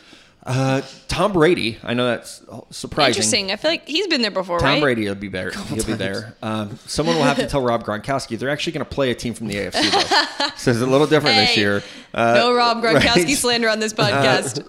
Uh, 0.48 0.80
Tom 1.08 1.34
Brady. 1.34 1.76
I 1.82 1.92
know 1.92 2.06
that's 2.06 2.42
surprising. 2.70 3.10
Interesting. 3.10 3.52
I 3.52 3.56
feel 3.56 3.70
like 3.70 3.86
he's 3.86 4.06
been 4.06 4.22
there 4.22 4.30
before, 4.30 4.58
Tom 4.58 4.68
right? 4.68 4.80
Brady 4.80 5.06
will 5.06 5.14
be 5.14 5.28
there. 5.28 5.50
He'll 5.68 5.84
be 5.84 5.92
there. 5.92 6.34
Um, 6.42 6.78
someone 6.86 7.16
will 7.16 7.24
have 7.24 7.36
to 7.36 7.46
tell 7.46 7.60
Rob 7.60 7.84
Gronkowski 7.84 8.38
they're 8.38 8.48
actually 8.48 8.72
going 8.72 8.86
to 8.86 8.90
play 8.90 9.10
a 9.10 9.14
team 9.14 9.34
from 9.34 9.48
the 9.48 9.56
AFC. 9.56 9.90
Though. 9.90 10.48
so 10.56 10.70
it's 10.70 10.80
a 10.80 10.86
little 10.86 11.06
different 11.06 11.36
this 11.36 11.54
year. 11.54 11.82
Uh, 12.14 12.32
no 12.34 12.54
Rob 12.54 12.78
Gronkowski 12.82 13.24
right. 13.24 13.36
slander 13.36 13.68
on 13.68 13.78
this 13.78 13.92
podcast. 13.92 14.64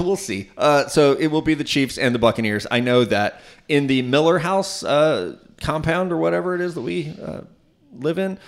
we'll 0.00 0.16
see. 0.16 0.50
Uh, 0.58 0.88
so 0.88 1.12
it 1.12 1.28
will 1.28 1.42
be 1.42 1.54
the 1.54 1.64
Chiefs 1.64 1.96
and 1.96 2.12
the 2.12 2.18
Buccaneers. 2.18 2.66
I 2.68 2.80
know 2.80 3.04
that 3.04 3.40
in 3.68 3.86
the 3.86 4.02
Miller 4.02 4.40
House 4.40 4.82
uh, 4.82 5.36
compound 5.60 6.10
or 6.10 6.16
whatever 6.16 6.56
it 6.56 6.60
is 6.60 6.74
that 6.74 6.82
we 6.82 7.14
uh, 7.22 7.42
live 7.92 8.18
in. 8.18 8.40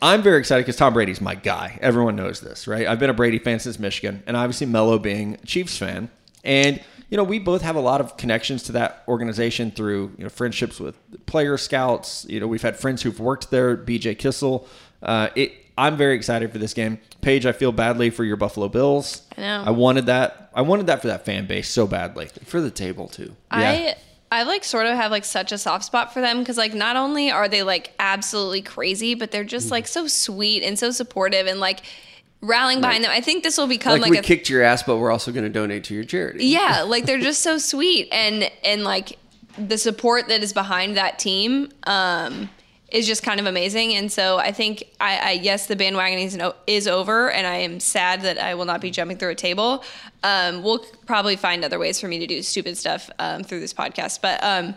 I'm 0.00 0.22
very 0.22 0.38
excited 0.38 0.62
because 0.62 0.76
Tom 0.76 0.94
Brady's 0.94 1.20
my 1.20 1.34
guy. 1.34 1.78
Everyone 1.82 2.14
knows 2.14 2.40
this, 2.40 2.68
right? 2.68 2.86
I've 2.86 3.00
been 3.00 3.10
a 3.10 3.14
Brady 3.14 3.38
fan 3.38 3.58
since 3.58 3.78
Michigan, 3.78 4.22
and 4.26 4.36
obviously 4.36 4.66
Mello 4.66 4.98
being 4.98 5.34
a 5.42 5.46
Chiefs 5.46 5.76
fan, 5.76 6.08
and 6.44 6.80
you 7.10 7.16
know 7.16 7.24
we 7.24 7.38
both 7.38 7.62
have 7.62 7.74
a 7.74 7.80
lot 7.80 8.00
of 8.00 8.16
connections 8.16 8.62
to 8.64 8.72
that 8.72 9.02
organization 9.08 9.70
through 9.70 10.12
you 10.16 10.24
know 10.24 10.30
friendships 10.30 10.78
with 10.78 10.96
player 11.26 11.56
scouts. 11.58 12.24
You 12.28 12.38
know 12.38 12.46
we've 12.46 12.62
had 12.62 12.76
friends 12.76 13.02
who've 13.02 13.18
worked 13.18 13.50
there. 13.50 13.76
B.J. 13.76 14.14
Kissel. 14.16 14.66
Uh, 15.02 15.30
it. 15.34 15.52
I'm 15.76 15.96
very 15.96 16.16
excited 16.16 16.50
for 16.50 16.58
this 16.58 16.74
game. 16.74 16.98
Paige, 17.20 17.46
I 17.46 17.52
feel 17.52 17.70
badly 17.70 18.10
for 18.10 18.24
your 18.24 18.36
Buffalo 18.36 18.68
Bills. 18.68 19.22
I 19.36 19.40
know. 19.40 19.64
I 19.66 19.70
wanted 19.70 20.06
that. 20.06 20.50
I 20.52 20.62
wanted 20.62 20.86
that 20.86 21.00
for 21.00 21.06
that 21.08 21.24
fan 21.24 21.46
base 21.46 21.68
so 21.68 21.86
badly. 21.86 22.26
For 22.44 22.60
the 22.60 22.70
table 22.70 23.06
too. 23.08 23.34
I 23.50 23.96
I 24.30 24.42
like 24.42 24.64
sort 24.64 24.86
of 24.86 24.94
have 24.94 25.10
like 25.10 25.24
such 25.24 25.52
a 25.52 25.58
soft 25.58 25.84
spot 25.84 26.12
for 26.12 26.20
them 26.20 26.40
because 26.40 26.56
like 26.56 26.74
not 26.74 26.96
only 26.96 27.30
are 27.30 27.48
they 27.48 27.62
like 27.62 27.92
absolutely 27.98 28.62
crazy, 28.62 29.14
but 29.14 29.30
they're 29.30 29.44
just 29.44 29.70
like 29.70 29.86
so 29.86 30.06
sweet 30.06 30.62
and 30.62 30.78
so 30.78 30.90
supportive 30.90 31.46
and 31.46 31.60
like 31.60 31.80
rallying 32.40 32.80
behind 32.80 33.04
them. 33.04 33.10
I 33.10 33.20
think 33.20 33.42
this 33.42 33.56
will 33.56 33.66
become 33.66 33.92
Like, 33.92 34.02
like, 34.02 34.10
we 34.10 34.18
a 34.18 34.22
kicked 34.22 34.48
your 34.50 34.62
ass, 34.62 34.82
but 34.82 34.98
we're 34.98 35.10
also 35.10 35.32
going 35.32 35.44
to 35.44 35.50
donate 35.50 35.84
to 35.84 35.94
your 35.94 36.04
charity. 36.04 36.46
yeah, 36.46 36.82
like 36.86 37.06
they're 37.06 37.20
just 37.20 37.42
so 37.42 37.58
sweet 37.58 38.08
and 38.12 38.50
and 38.64 38.84
like 38.84 39.18
the 39.56 39.78
support 39.78 40.28
that 40.28 40.42
is 40.42 40.52
behind 40.52 40.96
that 40.96 41.18
team 41.18 41.68
um 41.84 42.48
is 42.90 43.06
just 43.06 43.22
kind 43.22 43.38
of 43.38 43.46
amazing. 43.46 43.94
And 43.94 44.10
so 44.10 44.38
I 44.38 44.50
think 44.52 44.84
I, 45.00 45.18
I 45.18 45.30
yes, 45.32 45.66
the 45.66 45.76
bandwagon 45.76 46.18
is 46.18 46.36
no, 46.36 46.54
is 46.66 46.88
over, 46.88 47.30
and 47.30 47.46
I 47.46 47.56
am 47.56 47.80
sad 47.80 48.22
that 48.22 48.38
I 48.38 48.54
will 48.54 48.64
not 48.64 48.80
be 48.80 48.90
jumping 48.90 49.18
through 49.18 49.30
a 49.30 49.34
table. 49.34 49.84
Um, 50.22 50.62
we'll 50.62 50.84
probably 51.06 51.36
find 51.36 51.64
other 51.64 51.78
ways 51.78 52.00
for 52.00 52.08
me 52.08 52.18
to 52.18 52.26
do 52.26 52.42
stupid 52.42 52.76
stuff 52.78 53.10
um, 53.18 53.44
through 53.44 53.60
this 53.60 53.74
podcast, 53.74 54.20
but 54.22 54.42
um, 54.42 54.74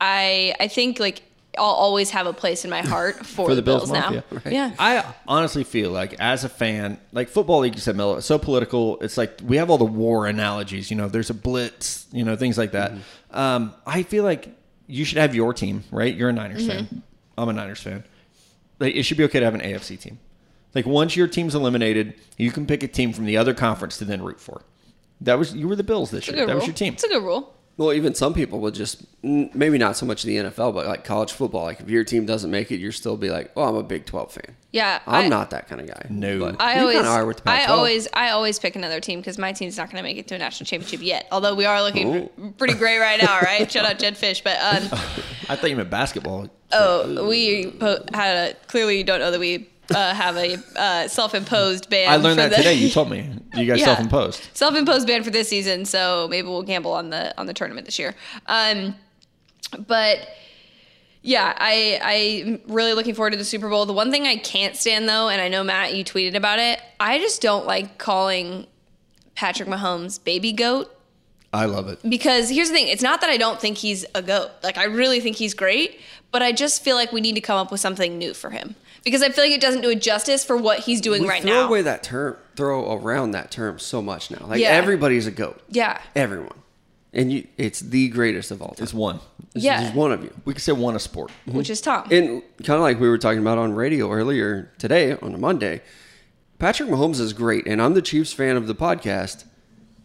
I 0.00 0.54
I 0.60 0.68
think 0.68 1.00
like 1.00 1.22
I'll 1.58 1.64
always 1.64 2.10
have 2.10 2.26
a 2.26 2.34
place 2.34 2.64
in 2.64 2.70
my 2.70 2.82
heart 2.82 3.16
for, 3.26 3.46
For 3.46 3.48
the, 3.50 3.56
the 3.56 3.62
Bills 3.62 3.90
Bills, 3.90 3.92
now. 3.92 4.10
Mafia. 4.10 4.24
Right. 4.30 4.52
Yeah. 4.52 4.74
I 4.78 5.14
honestly 5.26 5.64
feel 5.64 5.90
like 5.90 6.14
as 6.20 6.44
a 6.44 6.50
fan, 6.50 6.98
like 7.12 7.28
football, 7.28 7.60
like 7.60 7.74
you 7.74 7.80
said, 7.80 7.96
Mello, 7.96 8.16
it's 8.18 8.26
so 8.26 8.38
political. 8.38 8.98
It's 9.00 9.16
like 9.16 9.40
we 9.42 9.56
have 9.56 9.70
all 9.70 9.78
the 9.78 9.84
war 9.84 10.26
analogies. 10.26 10.90
You 10.90 10.98
know, 10.98 11.08
there's 11.08 11.30
a 11.30 11.34
blitz. 11.34 12.06
You 12.12 12.24
know, 12.24 12.36
things 12.36 12.58
like 12.58 12.72
that. 12.72 12.92
Um, 13.30 13.72
I 13.86 14.02
feel 14.02 14.24
like 14.24 14.48
you 14.86 15.04
should 15.04 15.18
have 15.18 15.34
your 15.34 15.52
team, 15.54 15.84
right? 15.90 16.14
You're 16.14 16.28
a 16.28 16.32
Niners 16.32 16.66
fan. 16.66 17.02
I'm 17.38 17.48
a 17.48 17.52
Niners 17.52 17.82
fan. 17.82 18.04
Like, 18.78 18.94
it 18.94 19.04
should 19.04 19.16
be 19.16 19.24
okay 19.24 19.40
to 19.40 19.44
have 19.44 19.54
an 19.54 19.60
AFC 19.60 19.98
team. 19.98 20.18
Like 20.76 20.84
once 20.84 21.16
your 21.16 21.26
team's 21.26 21.54
eliminated, 21.54 22.14
you 22.36 22.52
can 22.52 22.66
pick 22.66 22.82
a 22.82 22.88
team 22.88 23.14
from 23.14 23.24
the 23.24 23.38
other 23.38 23.54
conference 23.54 23.96
to 23.96 24.04
then 24.04 24.22
root 24.22 24.38
for. 24.38 24.60
That 25.22 25.38
was 25.38 25.54
you 25.54 25.68
were 25.68 25.74
the 25.74 25.82
Bills 25.82 26.10
this 26.10 26.28
year. 26.28 26.36
That 26.36 26.48
rule. 26.48 26.56
was 26.56 26.66
your 26.66 26.74
team. 26.74 26.92
It's 26.92 27.04
a 27.04 27.08
good 27.08 27.22
rule. 27.22 27.55
Well, 27.78 27.92
even 27.92 28.14
some 28.14 28.32
people 28.32 28.60
would 28.60 28.72
just 28.72 29.04
maybe 29.22 29.76
not 29.76 29.98
so 29.98 30.06
much 30.06 30.22
the 30.22 30.36
NFL, 30.36 30.72
but 30.72 30.86
like 30.86 31.04
college 31.04 31.32
football. 31.32 31.64
Like 31.64 31.80
if 31.80 31.90
your 31.90 32.04
team 32.04 32.24
doesn't 32.24 32.50
make 32.50 32.72
it, 32.72 32.78
you're 32.78 32.90
still 32.90 33.18
be 33.18 33.28
like, 33.28 33.50
"Oh, 33.54 33.64
I'm 33.64 33.74
a 33.74 33.82
Big 33.82 34.06
12 34.06 34.32
fan." 34.32 34.56
Yeah, 34.72 35.00
I'm 35.06 35.26
I- 35.26 35.28
not 35.28 35.50
that 35.50 35.68
kind 35.68 35.82
of 35.82 35.86
guy. 35.86 36.06
No. 36.08 36.38
but 36.38 36.56
I 36.60 36.80
always, 36.80 36.96
kinda 36.96 37.10
are 37.10 37.26
with 37.26 37.44
the 37.44 37.50
I 37.50 37.66
always, 37.66 38.08
I 38.14 38.30
always 38.30 38.58
pick 38.58 38.76
another 38.76 38.98
team 39.00 39.20
because 39.20 39.36
my 39.36 39.52
team's 39.52 39.76
not 39.76 39.90
going 39.90 39.98
to 39.98 40.02
make 40.02 40.16
it 40.16 40.26
to 40.28 40.34
a 40.36 40.38
national 40.38 40.66
championship 40.66 41.02
yet. 41.02 41.26
Although 41.30 41.54
we 41.54 41.66
are 41.66 41.82
looking 41.82 42.30
pretty 42.56 42.74
great 42.74 42.98
right 42.98 43.20
now, 43.22 43.40
right? 43.40 43.70
Shout 43.70 43.84
out 43.84 43.98
Jedd 43.98 44.14
Fisch, 44.14 44.42
but 44.42 44.56
um, 44.60 44.88
I 45.50 45.56
thought 45.56 45.68
you 45.68 45.76
meant 45.76 45.90
basketball. 45.90 46.48
oh, 46.72 47.28
we 47.28 47.70
po- 47.72 48.04
had 48.14 48.52
a 48.52 48.54
clearly 48.68 48.96
you 48.98 49.04
don't 49.04 49.20
know 49.20 49.30
that 49.30 49.40
we 49.40 49.68
uh, 49.94 50.14
have 50.14 50.36
a 50.36 50.56
uh, 50.76 51.08
self-imposed 51.08 51.88
ban. 51.90 52.10
I 52.10 52.16
learned 52.16 52.38
that 52.38 52.50
the- 52.50 52.56
today. 52.56 52.74
You 52.74 52.88
told 52.98 53.10
me. 53.10 53.30
You 53.56 53.66
guys 53.66 53.80
Yeah. 53.80 53.86
self-imposed. 53.86 54.42
self-imposed 54.54 55.06
ban 55.06 55.22
for 55.22 55.30
this 55.30 55.48
season, 55.48 55.84
so 55.84 56.26
maybe 56.30 56.48
we'll 56.48 56.62
gamble 56.62 56.92
on 56.92 57.10
the 57.10 57.32
on 57.38 57.46
the 57.46 57.54
tournament 57.54 57.86
this 57.86 57.98
year. 57.98 58.14
Um, 58.46 58.94
but 59.86 60.28
yeah, 61.22 61.54
I 61.58 62.00
I'm 62.46 62.60
really 62.72 62.92
looking 62.94 63.14
forward 63.14 63.30
to 63.32 63.36
the 63.36 63.44
Super 63.44 63.68
Bowl. 63.68 63.84
The 63.86 63.92
one 63.92 64.10
thing 64.10 64.26
I 64.26 64.36
can't 64.36 64.76
stand 64.76 65.08
though, 65.08 65.28
and 65.28 65.40
I 65.40 65.48
know 65.48 65.64
Matt, 65.64 65.94
you 65.94 66.04
tweeted 66.04 66.34
about 66.36 66.58
it. 66.58 66.80
I 67.00 67.18
just 67.18 67.42
don't 67.42 67.66
like 67.66 67.98
calling 67.98 68.66
Patrick 69.34 69.68
Mahomes 69.68 70.22
baby 70.22 70.52
goat 70.52 70.92
I 71.52 71.64
love 71.66 71.88
it. 71.88 71.98
because 72.08 72.48
here's 72.50 72.68
the 72.68 72.74
thing: 72.74 72.88
it's 72.88 73.02
not 73.02 73.20
that 73.22 73.30
I 73.30 73.36
don't 73.38 73.60
think 73.60 73.78
he's 73.78 74.04
a 74.14 74.22
goat. 74.22 74.50
Like 74.62 74.78
I 74.78 74.84
really 74.84 75.20
think 75.20 75.36
he's 75.36 75.52
great, 75.54 76.00
but 76.30 76.42
I 76.42 76.52
just 76.52 76.84
feel 76.84 76.96
like 76.96 77.12
we 77.12 77.20
need 77.20 77.34
to 77.34 77.40
come 77.40 77.58
up 77.58 77.70
with 77.72 77.80
something 77.80 78.18
new 78.18 78.32
for 78.34 78.50
him 78.50 78.76
because 79.06 79.22
I 79.22 79.30
feel 79.30 79.44
like 79.44 79.52
it 79.52 79.60
doesn't 79.62 79.80
do 79.80 79.88
it 79.90 80.02
justice 80.02 80.44
for 80.44 80.56
what 80.56 80.80
he's 80.80 81.00
doing 81.00 81.22
we 81.22 81.28
right 81.28 81.40
throw 81.42 81.50
now. 81.52 81.66
away 81.68 81.80
that 81.82 82.02
term, 82.02 82.36
throw 82.56 82.92
around 82.98 83.30
that 83.30 83.50
term 83.50 83.78
so 83.78 84.02
much 84.02 84.30
now. 84.30 84.44
Like 84.46 84.60
Yeah. 84.60 84.68
everybody's 84.70 85.26
a 85.26 85.30
goat. 85.30 85.60
yeah, 85.70 86.00
Everyone, 86.14 86.52
and 87.14 87.32
you, 87.32 87.46
it's 87.56 87.80
the 87.80 88.08
greatest 88.08 88.50
of 88.50 88.60
all 88.60 88.74
time. 88.74 88.82
It's 88.82 88.92
one. 88.92 89.20
yeah, 89.54 89.80
There's 89.82 89.94
one 89.94 90.12
of 90.12 90.22
you. 90.24 90.34
We 90.44 90.52
could 90.52 90.62
say 90.62 90.72
one 90.72 90.94
a 90.96 90.98
sport. 90.98 91.30
Mm-hmm. 91.46 91.56
which 91.56 91.70
is 91.70 91.80
Tom. 91.80 92.06
And 92.10 92.42
kind 92.64 92.76
of 92.76 92.80
like 92.82 92.98
we 93.00 93.08
were 93.08 93.16
talking 93.18 93.40
about 93.40 93.56
on 93.58 93.74
radio 93.74 94.10
earlier 94.10 94.70
today 94.78 95.12
on 95.22 95.34
a 95.34 95.38
Monday, 95.38 95.80
Patrick 96.58 96.88
Mahomes 96.88 97.20
is 97.20 97.32
great, 97.32 97.66
and 97.66 97.80
I'm 97.80 97.94
the 97.94 98.02
Chiefs 98.02 98.32
fan 98.32 98.56
of 98.56 98.66
the 98.66 98.74
podcast. 98.74 99.44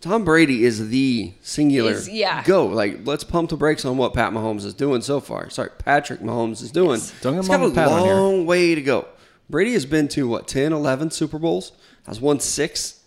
Tom 0.01 0.25
Brady 0.25 0.63
is 0.63 0.89
the 0.89 1.31
singular 1.41 1.91
Is- 1.91 2.09
yeah. 2.09 2.43
go. 2.43 2.65
Like, 2.65 3.05
let's 3.05 3.23
pump 3.23 3.51
the 3.51 3.57
brakes 3.57 3.85
on 3.85 3.97
what 3.97 4.13
Pat 4.13 4.33
Mahomes 4.33 4.65
is 4.65 4.73
doing 4.73 5.01
so 5.01 5.19
far. 5.19 5.49
Sorry, 5.49 5.69
Patrick 5.77 6.21
Mahomes 6.21 6.61
is 6.61 6.71
doing. 6.71 6.99
Don't 7.21 7.33
get 7.33 7.41
He's 7.41 7.47
got 7.47 7.63
a 7.63 7.71
Pat 7.71 7.89
long 7.89 8.45
way 8.45 8.75
to 8.75 8.81
go. 8.81 9.07
Brady 9.49 9.73
has 9.73 9.85
been 9.85 10.07
to 10.09 10.27
what 10.27 10.47
10, 10.47 10.73
11 10.73 11.11
Super 11.11 11.37
Bowls. 11.37 11.71
Has 12.07 12.19
won 12.19 12.39
six. 12.39 13.01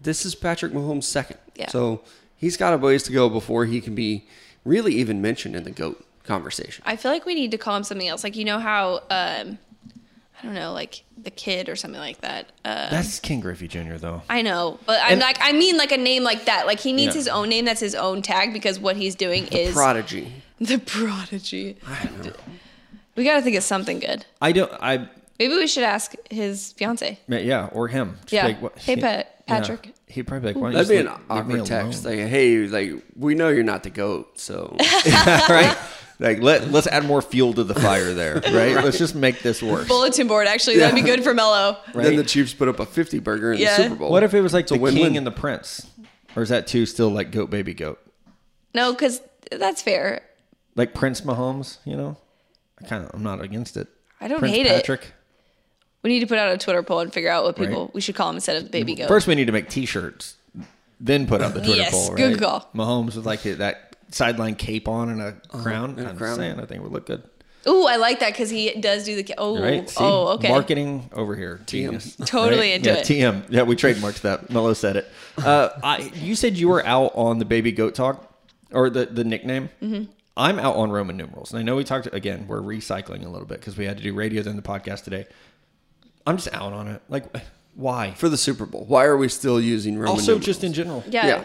This 0.00 0.26
is 0.26 0.34
Patrick 0.34 0.72
Mahomes' 0.72 1.04
second. 1.04 1.38
Yeah. 1.56 1.68
So 1.68 2.02
he's 2.36 2.56
got 2.56 2.74
a 2.74 2.76
ways 2.76 3.02
to 3.04 3.12
go 3.12 3.28
before 3.28 3.64
he 3.64 3.80
can 3.80 3.94
be 3.94 4.26
really 4.64 4.94
even 4.94 5.22
mentioned 5.22 5.56
in 5.56 5.64
the 5.64 5.70
goat 5.70 6.04
conversation. 6.24 6.84
I 6.86 6.96
feel 6.96 7.10
like 7.10 7.24
we 7.24 7.34
need 7.34 7.50
to 7.52 7.58
call 7.58 7.76
him 7.76 7.84
something 7.84 8.08
else. 8.08 8.24
Like 8.24 8.36
you 8.36 8.44
know 8.44 8.58
how 8.58 9.02
um, 9.10 9.58
I 10.42 10.46
don't 10.46 10.54
know, 10.54 10.72
like 10.72 11.04
the 11.22 11.30
kid 11.30 11.68
or 11.68 11.76
something 11.76 12.00
like 12.00 12.20
that. 12.22 12.50
Uh, 12.64 12.88
That's 12.90 13.20
Ken 13.20 13.40
Griffey 13.40 13.68
Jr. 13.68 13.94
though. 13.96 14.22
I 14.30 14.42
know, 14.42 14.78
but 14.86 15.00
I'm 15.02 15.12
And- 15.12 15.20
like 15.20 15.38
I 15.40 15.52
mean 15.52 15.76
like 15.76 15.92
a 15.92 15.96
name 15.98 16.22
like 16.24 16.46
that. 16.46 16.66
Like 16.66 16.80
he 16.80 16.92
needs 16.92 17.14
Yeah. 17.14 17.18
his 17.20 17.28
own 17.28 17.48
name 17.50 17.64
that's 17.66 17.80
his 17.80 17.94
own 17.94 18.22
tag 18.22 18.52
because 18.52 18.78
what 18.78 18.96
he's 18.96 19.14
doing 19.14 19.46
is 19.48 19.74
Prodigy. 19.74 20.32
the 20.60 20.78
prodigy. 20.78 21.76
We 23.16 23.24
got 23.24 23.36
to 23.36 23.42
think 23.42 23.56
of 23.56 23.62
something 23.64 23.98
good. 23.98 24.24
I 24.40 24.52
don't. 24.52 24.72
I 24.80 25.08
Maybe 25.38 25.54
we 25.54 25.66
should 25.66 25.84
ask 25.84 26.12
his 26.30 26.72
fiance. 26.72 27.18
yeah, 27.28 27.68
or 27.72 27.88
him. 27.88 28.18
Just 28.22 28.32
Yeah. 28.32 28.44
like, 28.46 28.60
what- 28.62 28.78
Hey, 28.78 28.94
he- 28.96 29.00
Pat- 29.00 29.42
yeah. 29.48 29.54
Patrick. 29.58 29.94
He'd 30.06 30.24
probably 30.26 30.52
be 30.52 30.54
like, 30.54 30.62
why 30.62 30.72
don't 30.72 30.82
That'd 30.82 30.90
you 30.90 31.02
be 31.02 31.08
just 31.08 31.18
an 31.18 31.36
leave- 31.36 31.46
leave 31.46 31.60
awkward 31.60 31.66
text. 31.66 32.04
alone? 32.04 32.18
Like, 32.18 32.28
hey, 32.28 32.56
like 32.66 32.92
we 33.16 33.34
know 33.34 33.48
you're 33.48 33.62
not 33.62 33.82
the 33.82 33.90
goat, 33.90 34.38
so 34.38 34.76
right? 35.48 35.76
Like 36.20 36.42
let 36.42 36.70
let's 36.70 36.86
add 36.86 37.04
more 37.06 37.22
fuel 37.22 37.54
to 37.54 37.64
the 37.64 37.74
fire 37.74 38.12
there, 38.12 38.34
right? 38.52 38.74
Let's 38.84 38.98
just 38.98 39.14
make 39.14 39.40
this 39.40 39.62
worse. 39.62 39.88
Bulletin 39.88 40.26
board. 40.28 40.46
Actually, 40.46 40.76
that'd 40.78 40.94
be 40.94 41.00
good 41.02 41.24
for 41.24 41.32
Mello. 41.34 41.78
Right? 41.94 42.04
then 42.04 42.16
the 42.16 42.24
Chiefs 42.24 42.52
put 42.52 42.68
up 42.68 42.78
a 42.78 42.84
50 42.86 43.18
burger 43.20 43.54
in 43.54 43.58
Yeah. 43.58 43.76
the 43.78 43.82
Super 43.84 43.94
Bowl. 43.96 44.10
what 44.12 44.22
if 44.22 44.34
it 44.34 44.42
was 44.42 44.52
like 44.52 44.64
It's 44.64 44.72
the 44.72 44.78
win-win. 44.78 45.02
king 45.02 45.16
and 45.16 45.26
the 45.26 45.30
prince, 45.32 45.86
or 46.36 46.42
is 46.42 46.50
that 46.50 46.66
two 46.66 46.84
still 46.84 47.08
like 47.08 47.30
goat 47.32 47.48
baby 47.50 47.72
goat? 47.72 47.98
No, 48.74 48.92
because 48.92 49.20
that's 49.50 49.80
fair. 49.82 50.20
Like 50.76 50.92
Prince 50.94 51.22
Mahomes, 51.22 51.78
you 51.86 51.96
know? 51.96 52.16
I 52.80 52.86
kind 52.86 53.02
of 53.04 53.10
I'm 53.14 53.22
not 53.22 53.40
against 53.40 53.76
it. 53.78 53.88
I 54.20 54.28
don't 54.28 54.38
Prince 54.40 54.54
hate 54.54 54.66
it. 54.66 54.72
Patrick. 54.76 55.12
We 56.02 56.10
need 56.10 56.20
to 56.20 56.26
put 56.26 56.38
out 56.38 56.52
a 56.52 56.58
Twitter 56.58 56.82
poll 56.82 57.00
and 57.00 57.12
figure 57.12 57.30
out 57.30 57.44
what 57.44 57.56
people 57.56 57.86
Right. 57.86 57.94
we 57.94 58.00
should 58.02 58.14
call 58.14 58.28
him 58.30 58.36
instead 58.36 58.62
of 58.62 58.70
baby 58.70 58.94
goat. 58.94 59.08
First, 59.08 59.26
we 59.26 59.34
need 59.34 59.46
to 59.46 59.52
make 59.52 59.68
T-shirts, 59.70 60.36
then 61.00 61.26
put 61.26 61.40
out 61.42 61.54
the 61.54 61.60
Twitter 61.60 61.76
Yes, 61.76 61.90
poll. 61.92 62.08
Right? 62.10 62.16
good 62.16 62.38
call. 62.40 62.68
Mahomes 62.74 63.16
with 63.16 63.24
like 63.26 63.42
that 63.42 63.89
sideline 64.10 64.54
cape 64.54 64.88
on 64.88 65.08
and 65.10 65.20
a 65.20 65.32
crown. 65.48 65.90
and 65.98 66.06
a 66.06 66.10
I'm 66.10 66.16
crown. 66.16 66.36
saying, 66.36 66.60
I 66.60 66.66
think 66.66 66.80
it 66.80 66.82
would 66.82 66.92
look 66.92 67.06
good. 67.06 67.22
Ooh, 67.66 67.84
I 67.86 67.96
like 67.96 68.20
that 68.20 68.32
because 68.32 68.48
he 68.48 68.72
does 68.80 69.04
do 69.04 69.22
the. 69.22 69.34
Oh, 69.36 69.60
Right? 69.60 69.92
Oh, 69.98 70.28
okay. 70.34 70.48
Marketing 70.48 71.10
over 71.12 71.36
here. 71.36 71.60
Genius. 71.66 72.16
Totally 72.24 72.72
into 72.72 72.88
yeah, 72.88 72.96
it. 72.96 73.06
TM. 73.06 73.44
Yeah, 73.50 73.62
we 73.64 73.76
trademarked 73.76 74.22
that. 74.22 74.50
Mello 74.50 74.72
said 74.74 74.96
it. 74.96 75.08
Uh, 75.40 75.70
I, 75.82 76.12
you 76.16 76.34
said 76.34 76.58
you 76.58 76.68
were 76.68 76.84
out 76.84 77.12
on 77.14 77.38
the 77.38 77.46
baby 77.46 77.72
goat 77.72 77.94
talk 77.94 78.30
or 78.72 78.90
the, 78.90 79.06
the 79.06 79.24
nickname. 79.24 79.70
Mm-hmm. 79.80 80.10
I'm 80.36 80.58
out 80.58 80.76
on 80.76 80.90
Roman 80.90 81.16
numerals. 81.16 81.50
And 81.50 81.60
I 81.60 81.62
know 81.62 81.76
we 81.76 81.84
talked, 81.84 82.12
again, 82.12 82.46
we're 82.46 82.60
recycling 82.60 83.24
a 83.24 83.28
little 83.28 83.46
bit 83.46 83.58
because 83.58 83.78
we 83.78 83.86
had 83.86 83.96
to 83.96 84.02
do 84.02 84.12
radio 84.12 84.42
then 84.42 84.56
the 84.56 84.62
podcast 84.62 85.04
today. 85.04 85.26
I'm 86.26 86.36
just 86.36 86.52
out 86.52 86.74
on 86.74 86.88
it. 86.88 87.00
Like, 87.08 87.24
why? 87.74 88.12
for 88.12 88.28
the 88.28 88.36
Super 88.36 88.66
Bowl? 88.66 88.84
Why 88.86 89.04
are 89.06 89.16
we 89.16 89.28
still 89.28 89.58
using 89.60 89.96
Roman 89.96 90.10
also, 90.10 90.32
numerals? 90.32 90.44
just 90.44 90.64
in 90.64 90.74
general. 90.74 91.04
Yeah. 91.08 91.26
yeah. 91.26 91.44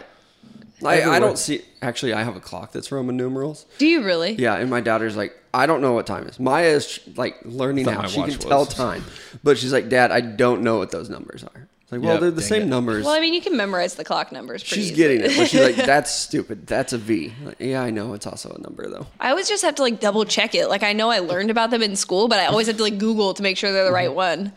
I, 0.84 1.02
I 1.02 1.18
don't 1.18 1.38
see. 1.38 1.62
Actually, 1.80 2.12
I 2.12 2.22
have 2.22 2.36
a 2.36 2.40
clock 2.40 2.72
that's 2.72 2.92
Roman 2.92 3.16
numerals. 3.16 3.66
Do 3.78 3.86
you 3.86 4.04
really? 4.04 4.32
Yeah, 4.32 4.56
and 4.56 4.68
my 4.68 4.80
daughter's 4.80 5.16
like, 5.16 5.36
I 5.54 5.66
don't 5.66 5.80
know 5.80 5.92
what 5.92 6.06
time 6.06 6.24
it 6.24 6.30
is. 6.30 6.40
Maya 6.40 6.68
is 6.68 7.00
like 7.16 7.36
learning 7.44 7.86
Thought 7.86 7.94
now. 7.94 8.02
my 8.02 8.08
She 8.08 8.20
can 8.20 8.30
watch 8.30 8.40
tell 8.40 8.66
time, 8.66 9.04
but 9.42 9.56
she's 9.56 9.72
like, 9.72 9.88
Dad, 9.88 10.12
I 10.12 10.20
don't 10.20 10.62
know 10.62 10.78
what 10.78 10.90
those 10.90 11.08
numbers 11.08 11.44
are. 11.44 11.68
It's 11.86 11.92
like, 11.92 12.02
well, 12.02 12.14
Yep, 12.14 12.20
they're 12.20 12.30
the 12.32 12.40
dang 12.40 12.48
same 12.48 12.62
it. 12.62 12.66
numbers. 12.66 13.04
Well, 13.04 13.14
I 13.14 13.20
mean, 13.20 13.32
you 13.32 13.40
can 13.40 13.56
memorize 13.56 13.94
the 13.94 14.02
clock 14.04 14.32
numbers. 14.32 14.62
Pretty 14.64 14.82
she's 14.82 14.92
easily. 14.92 15.18
getting 15.18 15.30
it, 15.30 15.36
but 15.36 15.48
she's 15.48 15.60
like, 15.60 15.76
that's 15.86 16.10
stupid. 16.10 16.66
That's 16.66 16.92
a 16.92 16.98
V. 16.98 17.32
Like, 17.44 17.60
yeah, 17.60 17.80
I 17.80 17.90
know. 17.90 18.12
It's 18.12 18.26
also 18.26 18.50
a 18.50 18.60
number 18.60 18.88
though. 18.90 19.06
I 19.20 19.30
always 19.30 19.48
just 19.48 19.62
have 19.62 19.76
to 19.76 19.82
like 19.82 20.00
double 20.00 20.24
check 20.24 20.54
it. 20.56 20.68
Like 20.68 20.82
I 20.82 20.92
know 20.92 21.10
I 21.10 21.20
learned 21.20 21.50
about 21.50 21.70
them 21.70 21.82
in 21.82 21.94
school, 21.94 22.26
but 22.26 22.40
I 22.40 22.46
always 22.46 22.66
have 22.66 22.76
to 22.78 22.82
like 22.82 22.98
Google 22.98 23.34
to 23.34 23.42
make 23.42 23.56
sure 23.56 23.72
they're 23.72 23.84
the 23.84 23.88
mm-hmm. 23.88 23.94
right 23.94 24.14
one. 24.14 24.52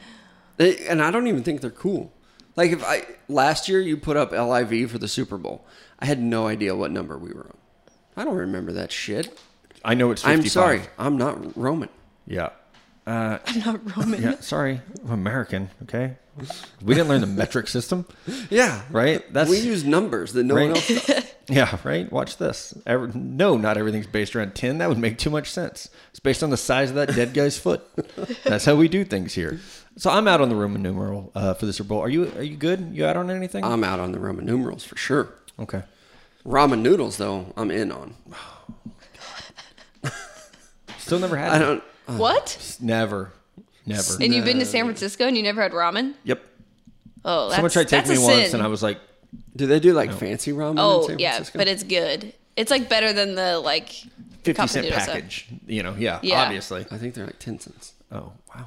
They- 0.58 0.86
and 0.88 1.02
I 1.04 1.12
don't 1.12 1.28
even 1.28 1.44
think 1.44 1.62
they're 1.62 1.70
cool. 1.70 2.12
Like 2.60 2.72
if 2.74 2.84
I 2.84 3.06
last 3.30 3.70
year 3.70 3.80
you 3.80 3.96
put 3.96 4.18
up 4.18 4.34
LIV 4.34 4.92
for 4.92 4.98
the 4.98 5.08
Super 5.08 5.38
Bowl, 5.38 5.66
I 5.98 6.06
had 6.08 6.20
no 6.20 6.46
idea 6.48 6.76
what 6.76 6.92
number 6.92 7.18
we 7.18 7.30
were 7.32 7.46
on. 7.46 7.58
I 8.18 8.26
don't 8.26 8.36
remember 8.36 8.74
that 8.74 8.92
shit. 8.92 9.40
I 9.86 9.94
know 9.94 10.12
it's 10.12 10.24
55. 10.24 10.44
I'm 10.44 10.50
sorry, 10.50 10.82
I'm 10.98 11.16
not 11.18 11.56
Roman. 11.58 11.88
Yeah. 12.28 12.50
Uh, 13.08 13.38
I'm 13.46 13.60
not 13.62 13.96
Roman. 13.96 14.22
yeah, 14.22 14.40
sorry. 14.42 14.82
I'm 15.06 15.12
American, 15.12 15.70
okay? 15.84 16.18
We 16.84 16.96
didn't 16.96 17.08
learn 17.08 17.22
the 17.22 17.28
metric 17.28 17.70
system, 17.70 18.06
Yeah, 18.50 18.82
right? 18.92 19.24
That's 19.34 19.50
we 19.50 19.60
use 19.60 19.86
numbers 19.86 20.34
that 20.34 20.44
no 20.44 20.56
one 20.56 20.72
Right. 20.74 20.92
else 20.92 21.06
does. 21.06 21.26
Yeah, 21.52 21.80
right. 21.84 22.12
Watch 22.12 22.38
this. 22.38 22.78
Every, 22.86 23.10
no, 23.16 23.58
not 23.58 23.76
everything's 23.76 24.06
based 24.06 24.36
around 24.36 24.54
ten. 24.54 24.78
That 24.78 24.88
would 24.90 25.00
make 25.00 25.18
too 25.18 25.32
much 25.32 25.50
sense. 25.50 25.90
It's 26.12 26.20
based 26.20 26.44
on 26.44 26.52
the 26.52 26.58
size 26.58 26.90
of 26.92 26.96
that 26.98 27.16
dead 27.16 27.34
guy's 27.34 27.58
foot. 27.58 27.82
That's 28.44 28.66
how 28.66 28.76
we 28.76 28.88
do 28.88 29.04
things 29.04 29.34
here. 29.34 29.60
So 30.00 30.10
I'm 30.10 30.28
out 30.30 30.40
on 30.40 30.48
the 30.48 30.56
Roman 30.56 30.82
numeral 30.82 31.30
uh, 31.36 31.54
for 31.56 31.66
the 31.66 31.74
Super 31.74 31.90
Bowl. 31.90 32.00
Are 32.00 32.08
you? 32.10 32.32
Are 32.38 32.42
you 32.42 32.56
good? 32.56 32.92
You 32.94 33.06
out 33.06 33.18
on 33.18 33.30
anything? 33.30 33.66
I'm 33.66 33.84
out 33.84 34.00
on 34.00 34.14
the 34.14 34.20
Roman 34.20 34.46
numerals 34.46 34.84
for 34.86 34.96
sure. 34.98 35.30
okay. 35.60 35.84
Ramen 36.46 36.80
noodles 36.80 37.18
though, 37.18 37.54
I'm 37.58 37.70
in 37.70 37.92
on. 37.92 38.16
Still 41.00 41.20
never 41.20 41.36
had. 41.36 41.52
I 41.52 41.56
it. 41.58 41.60
don't. 41.60 41.84
What? 42.18 42.78
Never. 42.80 43.32
Never. 43.86 44.14
And 44.22 44.34
you've 44.34 44.46
been 44.46 44.60
to 44.60 44.66
San 44.66 44.86
Francisco 44.86 45.28
and 45.28 45.36
you 45.36 45.44
never 45.44 45.62
had 45.62 45.74
ramen? 45.74 46.14
Yep. 46.24 46.44
Oh, 47.26 47.44
that's, 47.50 47.56
Someone 47.56 47.72
tried 47.72 47.84
to 47.88 47.90
take 47.90 48.08
me 48.08 48.16
a 48.16 48.22
once, 48.22 48.36
sin. 48.52 48.56
and 48.56 48.64
I 48.64 48.68
was 48.68 48.82
like, 48.82 49.00
Do 49.56 49.68
they 49.68 49.80
do 49.82 49.92
like 49.94 50.14
fancy 50.14 50.52
ramen? 50.54 50.72
in 50.72 50.80
Oh 50.80 51.08
San 51.08 51.20
yeah, 51.20 51.32
Francisco? 51.34 51.60
but 51.60 51.68
it's 51.68 51.84
good. 51.84 52.34
It's 52.56 52.72
like 52.72 52.88
better 52.90 53.12
than 53.12 53.36
the 53.36 53.60
like 53.60 53.90
fifty 54.44 54.54
cent 54.54 54.70
cent 54.70 54.86
noodle 54.86 55.00
stuff. 55.02 55.14
package. 55.16 55.48
You 55.68 55.84
know? 55.84 55.94
Yeah. 55.98 56.20
Yeah. 56.24 56.44
Obviously. 56.44 56.86
I 56.90 56.98
think 56.98 57.16
they're 57.16 57.26
like 57.26 57.40
ten 57.40 57.60
cents. 57.60 57.94
Oh 58.14 58.32
wow. 58.56 58.66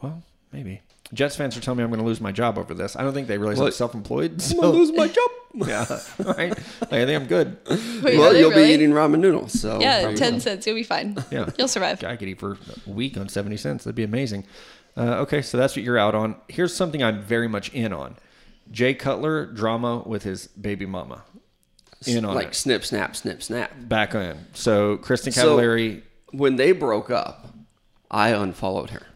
Well, 0.00 0.22
maybe. 0.52 0.80
Jets 1.14 1.36
fans 1.36 1.56
are 1.56 1.60
telling 1.60 1.78
me 1.78 1.84
I'm 1.84 1.90
going 1.90 2.00
to 2.00 2.06
lose 2.06 2.20
my 2.20 2.32
job 2.32 2.58
over 2.58 2.74
this. 2.74 2.94
I 2.94 3.02
don't 3.02 3.14
think 3.14 3.28
they 3.28 3.38
realize 3.38 3.58
I'm 3.58 3.70
self-employed. 3.70 4.42
I'm 4.50 4.56
gonna 4.60 4.68
lose 4.76 4.92
my 4.92 5.08
job. 5.08 5.30
yeah. 5.54 5.86
All 6.26 6.34
right. 6.34 6.52
I 6.52 7.06
think 7.06 7.10
I'm 7.22 7.26
good. 7.26 7.56
Wait, 8.02 8.18
well, 8.18 8.36
you'll 8.36 8.50
really? 8.50 8.66
be 8.66 8.74
eating 8.74 8.90
ramen 8.90 9.20
noodles. 9.20 9.58
So 9.58 9.80
Yeah, 9.80 10.02
there 10.02 10.16
ten 10.16 10.34
go. 10.34 10.38
cents. 10.40 10.66
You'll 10.66 10.76
be 10.76 10.82
fine. 10.82 11.16
Yeah. 11.30 11.48
you'll 11.58 11.66
survive. 11.68 12.04
I 12.04 12.16
could 12.16 12.28
eat 12.28 12.38
for 12.38 12.58
a 12.86 12.90
week 12.90 13.16
on 13.16 13.30
70 13.30 13.56
cents. 13.56 13.84
That'd 13.84 13.94
be 13.94 14.02
amazing. 14.02 14.44
Uh, 14.98 15.20
okay, 15.20 15.40
so 15.40 15.56
that's 15.56 15.74
what 15.76 15.82
you're 15.84 15.96
out 15.98 16.14
on. 16.14 16.36
Here's 16.48 16.76
something 16.76 17.02
I'm 17.02 17.22
very 17.22 17.48
much 17.48 17.72
in 17.72 17.94
on. 17.94 18.16
Jay 18.70 18.92
Cutler 18.92 19.46
drama 19.46 20.02
with 20.04 20.24
his 20.24 20.48
baby 20.48 20.84
mama. 20.84 21.22
In 22.06 22.26
on 22.26 22.34
like 22.34 22.48
it. 22.48 22.54
snip, 22.54 22.84
snap, 22.84 23.16
snip, 23.16 23.42
snap. 23.42 23.72
Back 23.88 24.14
in. 24.14 24.38
So 24.52 24.98
Kristen 24.98 25.32
So- 25.32 25.56
Cavallari. 25.56 26.02
When 26.32 26.56
they 26.56 26.72
broke 26.72 27.10
up, 27.10 27.48
I 28.10 28.30
unfollowed 28.30 28.90
her. 28.90 29.06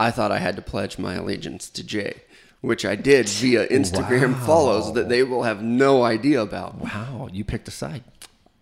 I 0.00 0.10
thought 0.10 0.30
I 0.32 0.38
had 0.38 0.56
to 0.56 0.62
pledge 0.62 0.98
my 0.98 1.14
allegiance 1.14 1.68
to 1.70 1.82
Jay, 1.84 2.22
which 2.60 2.84
I 2.84 2.94
did 2.96 3.28
via 3.28 3.66
Instagram 3.68 4.34
Wow. 4.34 4.46
follows 4.46 4.94
that 4.94 5.08
they 5.08 5.22
will 5.22 5.42
have 5.42 5.62
no 5.62 6.02
idea 6.04 6.40
about. 6.40 6.80
wow, 6.80 7.28
you 7.32 7.44
picked 7.44 7.68
a 7.68 7.72
side. 7.72 8.04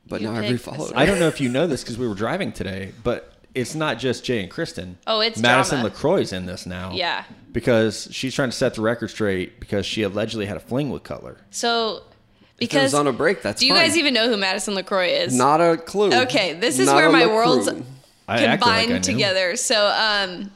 but 0.08 0.20
You 0.20 0.28
now 0.30 0.38
I 0.40 0.46
picked 0.48 0.64
refollowed. 0.64 0.92
I 0.94 1.04
don't 1.06 1.18
know 1.18 1.28
if 1.28 1.40
you 1.40 1.48
know 1.48 1.66
this 1.66 1.82
because 1.82 1.98
we 1.98 2.06
were 2.08 2.14
driving 2.14 2.52
today, 2.52 2.92
but 3.04 3.32
it's 3.54 3.74
not 3.74 3.98
just 3.98 4.24
Jay 4.24 4.40
and 4.40 4.50
Kristen. 4.50 4.98
Oh, 5.06 5.20
it's 5.20 5.38
Madison 5.40 5.80
drama. 5.80 5.90
LeCroy's 5.94 6.32
in 6.32 6.46
this 6.46 6.64
now. 6.66 6.92
Yeah. 6.92 7.24
Because 7.52 8.08
she's 8.12 8.34
trying 8.34 8.50
to 8.50 8.56
set 8.56 8.74
the 8.74 8.82
record 8.82 9.08
straight 9.08 9.58
because 9.60 9.84
she 9.86 10.02
allegedly 10.02 10.46
had 10.46 10.56
a 10.56 10.60
fling 10.60 10.90
with 10.90 11.02
Cutler. 11.04 11.38
So, 11.50 11.96
If 11.96 12.02
it 12.02 12.04
because 12.58 12.82
was 12.84 12.94
on 12.94 13.06
a 13.06 13.12
break, 13.12 13.42
that's 13.42 13.60
do 13.60 13.66
you 13.66 13.72
fine. 13.74 13.84
guys 13.88 13.96
even 13.96 14.12
know 14.14 14.28
who 14.28 14.36
Madison 14.36 14.74
LeCroy 14.74 15.08
is? 15.26 15.34
Not 15.34 15.60
a 15.60 15.76
clue. 15.78 16.12
Okay, 16.12 16.52
this 16.54 16.78
is 16.78 16.86
Not 16.86 16.96
where 16.96 17.10
my 17.10 17.20
LaCroix. 17.24 17.34
worlds 17.34 17.68
I 18.28 18.44
acted 18.44 18.66
like 18.66 18.84
combined 18.86 19.04
together. 19.04 19.56
So, 19.56 19.86
um, 19.88 20.50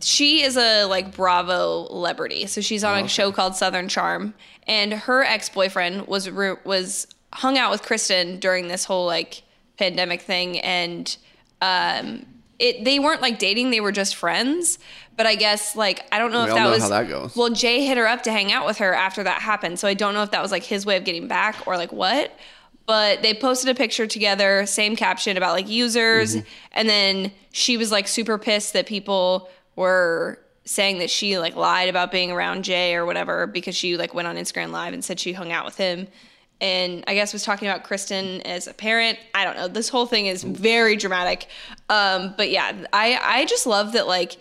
she 0.00 0.42
is 0.42 0.56
a 0.56 0.84
like 0.84 1.14
Bravo 1.16 1.86
celebrity. 1.88 2.46
So 2.46 2.60
she's 2.60 2.84
on 2.84 3.04
a 3.04 3.08
show 3.08 3.32
called 3.32 3.56
Southern 3.56 3.88
Charm, 3.88 4.34
and 4.66 4.92
her 4.92 5.22
ex 5.24 5.48
boyfriend 5.48 6.06
was 6.06 6.28
re- 6.30 6.56
was 6.64 7.06
hung 7.32 7.56
out 7.58 7.70
with 7.70 7.82
Kristen 7.82 8.38
during 8.40 8.68
this 8.68 8.84
whole 8.84 9.06
like 9.06 9.42
pandemic 9.78 10.20
thing, 10.22 10.58
and 10.60 11.16
um, 11.62 12.26
it 12.58 12.84
they 12.84 12.98
weren't 12.98 13.22
like 13.22 13.38
dating; 13.38 13.70
they 13.70 13.80
were 13.80 13.92
just 13.92 14.16
friends. 14.16 14.78
But 15.16 15.26
I 15.26 15.34
guess 15.34 15.76
like 15.76 16.04
I 16.12 16.18
don't 16.18 16.32
know 16.32 16.44
We 16.44 16.48
if 16.50 16.54
that 16.54 16.62
know 16.64 16.70
was 16.70 16.82
how 16.82 16.88
that 16.88 17.08
goes. 17.08 17.36
well. 17.36 17.50
Jay 17.50 17.84
hit 17.84 17.98
her 17.98 18.06
up 18.06 18.22
to 18.22 18.32
hang 18.32 18.52
out 18.52 18.66
with 18.66 18.78
her 18.78 18.94
after 18.94 19.22
that 19.24 19.42
happened, 19.42 19.78
so 19.78 19.86
I 19.88 19.94
don't 19.94 20.14
know 20.14 20.22
if 20.22 20.30
that 20.30 20.42
was 20.42 20.50
like 20.50 20.62
his 20.64 20.86
way 20.86 20.96
of 20.96 21.04
getting 21.04 21.28
back 21.28 21.66
or 21.66 21.76
like 21.76 21.92
what. 21.92 22.32
But 22.86 23.22
they 23.22 23.34
posted 23.34 23.68
a 23.70 23.74
picture 23.74 24.06
together, 24.06 24.66
same 24.66 24.96
caption 24.96 25.36
about 25.36 25.52
like 25.52 25.68
users, 25.68 26.34
Mm-hmm. 26.36 26.46
and 26.72 26.88
then 26.88 27.32
she 27.52 27.76
was 27.76 27.92
like 27.92 28.08
super 28.08 28.36
pissed 28.38 28.72
that 28.72 28.86
people 28.86 29.48
were 29.80 30.38
saying 30.66 30.98
that 30.98 31.10
she 31.10 31.38
like 31.38 31.56
lied 31.56 31.88
about 31.88 32.12
being 32.12 32.30
around 32.30 32.64
Jay 32.64 32.94
or 32.94 33.06
whatever 33.06 33.46
because 33.46 33.74
she 33.74 33.96
like 33.96 34.12
went 34.12 34.28
on 34.28 34.36
Instagram 34.36 34.70
live 34.70 34.92
and 34.92 35.02
said 35.02 35.18
she 35.18 35.32
hung 35.32 35.50
out 35.50 35.64
with 35.64 35.76
him. 35.76 36.06
And 36.60 37.02
I 37.08 37.14
guess 37.14 37.32
was 37.32 37.42
talking 37.42 37.66
about 37.66 37.84
Kristen 37.84 38.42
as 38.42 38.66
a 38.66 38.74
parent. 38.74 39.18
I 39.34 39.44
don't 39.44 39.56
know. 39.56 39.68
This 39.68 39.88
whole 39.88 40.04
thing 40.04 40.26
is 40.26 40.44
very 40.44 40.96
dramatic. 40.96 41.48
Um, 41.88 42.34
but 42.36 42.50
yeah, 42.50 42.72
I 42.92 43.18
I 43.22 43.46
just 43.46 43.66
love 43.66 43.92
that 43.92 44.06
like 44.06 44.36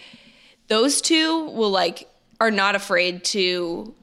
those 0.68 1.00
two 1.00 1.46
will 1.46 1.72
like 1.72 2.10
are 2.42 2.52
not 2.52 2.76
afraid 2.76 3.24
to 3.24 3.96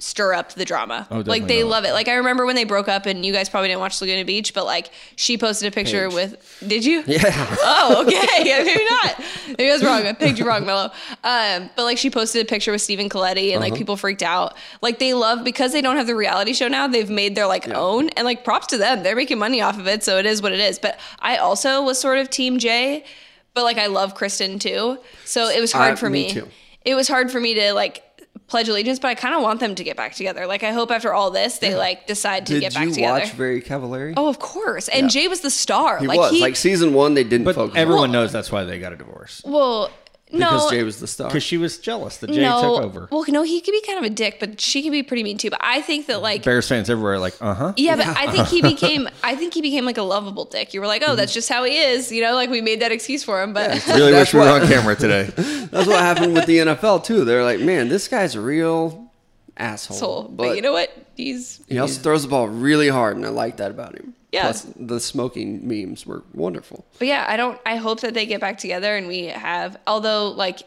stir 0.00 0.32
up 0.32 0.52
the 0.52 0.64
drama. 0.64 1.08
Oh, 1.10 1.24
like 1.26 1.48
they 1.48 1.60
not. 1.62 1.68
love 1.70 1.84
it. 1.84 1.92
Like 1.92 2.06
I 2.06 2.14
remember 2.14 2.46
when 2.46 2.54
they 2.54 2.62
broke 2.64 2.86
up 2.88 3.06
and 3.06 3.26
you 3.26 3.32
guys 3.32 3.48
probably 3.48 3.68
didn't 3.68 3.80
watch 3.80 4.00
Laguna 4.00 4.24
Beach, 4.24 4.54
but 4.54 4.64
like 4.64 4.90
she 5.16 5.36
posted 5.36 5.66
a 5.66 5.74
picture 5.74 6.06
Paige. 6.08 6.14
with 6.14 6.64
did 6.66 6.84
you? 6.84 7.02
Yeah. 7.06 7.56
Oh, 7.62 8.04
okay. 8.06 8.48
Yeah, 8.48 8.62
maybe 8.64 8.84
not. 8.84 9.20
Maybe 9.48 9.68
I 9.70 9.72
was 9.72 9.82
wrong. 9.84 10.06
I 10.06 10.12
picked 10.12 10.38
you 10.38 10.46
wrong, 10.46 10.64
Mello. 10.64 10.92
Um, 11.24 11.68
but 11.74 11.82
like 11.82 11.98
she 11.98 12.10
posted 12.10 12.42
a 12.42 12.48
picture 12.48 12.70
with 12.70 12.80
Stephen 12.80 13.08
Colletti 13.08 13.50
and 13.52 13.60
like 13.60 13.72
Uh-huh. 13.72 13.78
people 13.78 13.96
freaked 13.96 14.22
out. 14.22 14.56
Like 14.82 15.00
they 15.00 15.14
love 15.14 15.42
because 15.44 15.72
they 15.72 15.80
don't 15.80 15.96
have 15.96 16.06
the 16.06 16.14
reality 16.16 16.52
show 16.52 16.68
now, 16.68 16.86
they've 16.86 17.10
made 17.10 17.34
their 17.34 17.46
like 17.48 17.68
own 17.68 18.08
and 18.10 18.24
like 18.24 18.44
props 18.44 18.68
to 18.68 18.78
them. 18.78 19.02
They're 19.02 19.16
making 19.16 19.38
money 19.38 19.60
off 19.60 19.78
of 19.80 19.88
it, 19.88 20.04
so 20.04 20.16
it 20.18 20.26
is 20.26 20.40
what 20.42 20.52
it 20.52 20.60
is. 20.60 20.78
But 20.78 20.98
I 21.18 21.38
also 21.38 21.82
was 21.82 21.98
sort 22.00 22.18
of 22.18 22.30
team 22.30 22.58
J, 22.60 23.04
but 23.52 23.64
like 23.64 23.78
I 23.78 23.86
love 23.86 24.14
Kristen 24.14 24.60
too. 24.60 24.98
So 25.24 25.48
it 25.48 25.60
was 25.60 25.72
hard 25.72 25.94
Uh, 25.94 25.96
for 25.96 26.08
me 26.08 26.26
me. 26.28 26.32
too. 26.34 26.48
It 26.84 26.94
was 26.94 27.08
hard 27.08 27.30
for 27.32 27.40
me 27.40 27.54
to 27.54 27.72
like 27.72 28.04
pledge 28.48 28.68
allegiance, 28.68 28.98
but 28.98 29.08
I 29.08 29.14
kind 29.14 29.34
of 29.34 29.42
want 29.42 29.60
them 29.60 29.74
to 29.76 29.84
get 29.84 29.96
back 29.96 30.14
together. 30.14 30.46
Like 30.46 30.62
I 30.64 30.72
hope 30.72 30.90
after 30.90 31.12
all 31.14 31.30
this 31.30 31.58
they 31.58 31.74
like 31.74 32.06
decide 32.06 32.46
to 32.46 32.54
Did 32.54 32.60
get 32.60 32.74
back 32.74 32.88
together. 32.88 32.94
Did 33.20 33.26
you 33.26 33.28
watch 33.28 33.32
Very 33.32 33.62
Cavallari? 33.62 34.14
oh, 34.16 34.28
of 34.28 34.38
course. 34.38 34.88
And 34.88 35.10
Jay 35.10 35.28
was 35.28 35.40
the 35.42 35.50
star. 35.50 35.98
he 35.98 36.06
like 36.06 36.18
was 36.18 36.32
he 36.32 36.40
like 36.40 36.56
season 36.56 36.92
one. 36.94 37.14
They 37.14 37.24
didn't 37.24 37.44
But 37.44 37.54
focus. 37.54 37.76
everyone 37.76 38.04
on 38.04 38.12
knows 38.12 38.32
that's 38.32 38.50
why 38.50 38.64
they 38.64 38.78
got 38.80 38.92
a 38.92 38.96
divorce. 38.96 39.42
well, 39.44 39.90
because 40.30 40.64
no, 40.64 40.70
Jay 40.70 40.82
was 40.82 41.00
the 41.00 41.06
star. 41.06 41.28
Because 41.28 41.42
she 41.42 41.56
was 41.56 41.78
jealous 41.78 42.18
that 42.18 42.30
Jay 42.30 42.42
no. 42.42 42.60
took 42.60 42.82
over. 42.82 43.08
Well, 43.10 43.24
no, 43.28 43.42
he 43.42 43.60
could 43.60 43.72
be 43.72 43.80
kind 43.82 43.98
of 43.98 44.04
a 44.04 44.10
dick, 44.10 44.38
but 44.38 44.60
she 44.60 44.82
can 44.82 44.92
be 44.92 45.02
pretty 45.02 45.22
mean 45.22 45.38
too. 45.38 45.50
But 45.50 45.60
I 45.62 45.80
think 45.80 46.06
that 46.06 46.20
like 46.20 46.44
Bears 46.44 46.68
fans 46.68 46.90
everywhere 46.90 47.14
are 47.14 47.18
like, 47.18 47.34
uh 47.40 47.54
huh. 47.54 47.72
yeah, 47.76 47.96
but 47.96 48.06
I 48.06 48.30
think 48.30 48.48
he 48.48 48.62
became 48.74 49.08
I 49.22 49.36
think 49.36 49.54
he 49.54 49.62
became 49.62 49.84
like 49.84 49.98
a 49.98 50.02
lovable 50.02 50.44
dick. 50.44 50.74
You 50.74 50.80
were 50.80 50.86
like, 50.86 51.02
oh, 51.06 51.16
that's 51.16 51.32
just 51.32 51.48
how 51.48 51.64
he 51.64 51.78
is. 51.78 52.12
You 52.12 52.22
know, 52.22 52.34
like 52.34 52.50
we 52.50 52.60
made 52.60 52.80
that 52.80 52.92
excuse 52.92 53.24
for 53.24 53.42
him, 53.42 53.52
but 53.52 53.70
Really 53.88 54.12
That's 54.12 54.32
wish 54.32 54.34
we 54.34 54.40
were 54.40 54.60
on 54.60 54.66
camera 54.68 54.94
today. 54.94 55.24
That's 55.70 55.86
what 55.86 56.00
happened 56.00 56.34
with 56.34 56.46
the 56.46 56.58
NFL 56.58 57.04
too. 57.04 57.24
They're 57.24 57.44
like, 57.44 57.60
man, 57.60 57.88
this 57.88 58.08
guy's 58.08 58.34
a 58.34 58.40
real 58.40 59.10
asshole. 59.56 59.96
so, 59.96 60.22
but, 60.24 60.56
you 60.56 60.62
know 60.62 60.72
what? 60.72 60.92
He's 61.16 61.60
he 61.68 61.78
also 61.78 62.00
throws 62.00 62.22
the 62.22 62.28
ball 62.28 62.48
really 62.48 62.88
hard, 62.88 63.16
and 63.16 63.26
I 63.26 63.30
like 63.30 63.56
that 63.56 63.70
about 63.70 63.96
him. 63.96 64.14
Yeah. 64.32 64.42
Plus, 64.42 64.66
the 64.76 65.00
smoking 65.00 65.66
memes 65.66 66.06
were 66.06 66.22
wonderful. 66.34 66.84
But 66.98 67.08
yeah, 67.08 67.24
I 67.28 67.36
don't. 67.36 67.58
I 67.64 67.76
hope 67.76 68.00
that 68.00 68.14
they 68.14 68.26
get 68.26 68.40
back 68.40 68.58
together 68.58 68.96
and 68.96 69.08
we 69.08 69.24
have. 69.24 69.78
Although 69.86 70.30
like 70.30 70.62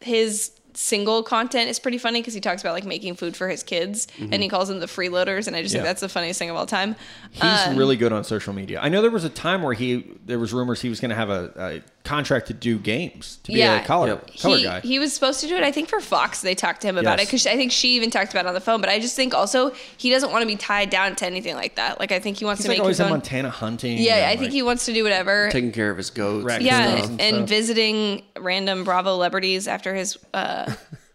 his 0.00 0.50
single 0.74 1.22
content 1.22 1.70
is 1.70 1.78
pretty 1.78 1.98
funny 1.98 2.20
because 2.20 2.34
he 2.34 2.40
talks 2.40 2.62
about 2.62 2.74
like 2.74 2.84
making 2.84 3.14
food 3.14 3.36
for 3.36 3.48
his 3.48 3.62
kids 3.62 4.06
and 4.18 4.34
he 4.42 4.48
calls 4.48 4.68
them 4.68 4.80
the 4.80 4.86
freeloaders, 4.86 5.46
and 5.46 5.54
I 5.56 5.62
just 5.62 5.72
think 5.72 5.84
that's 5.84 6.00
the 6.00 6.08
funniest 6.08 6.38
thing 6.38 6.50
of 6.50 6.56
all 6.56 6.66
time. 6.66 6.96
He's 7.30 7.42
Um, 7.44 7.76
really 7.76 7.96
good 7.96 8.12
on 8.12 8.24
social 8.24 8.52
media. 8.52 8.80
I 8.82 8.88
know 8.88 9.00
there 9.02 9.10
was 9.10 9.24
a 9.24 9.28
time 9.30 9.62
where 9.62 9.74
he 9.74 10.04
there 10.26 10.38
was 10.38 10.52
rumors 10.52 10.80
he 10.80 10.88
was 10.88 11.00
going 11.00 11.10
to 11.10 11.14
have 11.16 11.30
a, 11.30 11.52
a 11.56 11.82
contract 12.04 12.48
to 12.48 12.52
do 12.54 12.78
games 12.78 13.38
to 13.44 13.52
be 13.52 13.62
a 13.62 13.82
color 13.82 14.08
Yep. 14.08 14.36
color 14.38 14.56
he, 14.58 14.62
guy. 14.62 14.80
he 14.80 14.98
was 14.98 15.12
supposed 15.14 15.40
to 15.40 15.46
do 15.46 15.56
it. 15.56 15.62
I 15.62 15.72
think 15.72 15.88
for 15.88 16.00
Fox 16.00 16.42
they 16.42 16.54
talked 16.54 16.82
to 16.82 16.86
him 16.88 16.98
about 16.98 17.18
it 17.18 17.26
because 17.26 17.46
I 17.46 17.56
think 17.56 17.72
she 17.72 17.96
even 17.96 18.10
talked 18.10 18.30
about 18.32 18.44
it 18.44 18.48
on 18.48 18.54
the 18.54 18.60
phone. 18.60 18.80
But 18.82 18.90
I 18.90 18.98
just 18.98 19.16
think 19.16 19.32
also 19.32 19.72
he 19.96 20.10
doesn't 20.10 20.30
want 20.30 20.42
to 20.42 20.46
be 20.46 20.56
tied 20.56 20.90
down 20.90 21.16
to 21.16 21.26
anything 21.26 21.54
like 21.56 21.76
that. 21.76 21.98
Like 22.00 22.12
I 22.12 22.18
think 22.18 22.36
he 22.38 22.44
wants 22.44 22.58
He's 22.60 22.66
to 22.66 22.70
like 22.72 22.78
make 22.78 22.82
always 22.82 22.96
his 22.98 23.00
in 23.00 23.06
own. 23.06 23.18
Montana 23.18 23.50
hunting. 23.50 23.96
Yeah, 23.98 24.16
and, 24.16 24.24
I 24.26 24.30
think 24.30 24.40
like- 24.42 24.52
he 24.52 24.62
wants 24.62 24.84
to 24.86 24.92
do 24.92 25.02
whatever. 25.02 25.48
Taking 25.50 25.72
care 25.72 25.90
of 25.90 25.96
his 25.96 26.10
goats. 26.10 26.44
Right. 26.44 26.56
and 26.56 26.64
yeah, 26.66 27.04
and, 27.04 27.20
and 27.20 27.48
visiting 27.48 28.22
random 28.38 28.84
Bravo 28.84 29.14
celebrities 29.14 29.66
after 29.66 29.94
his 29.94 30.18
uh, 30.34 30.63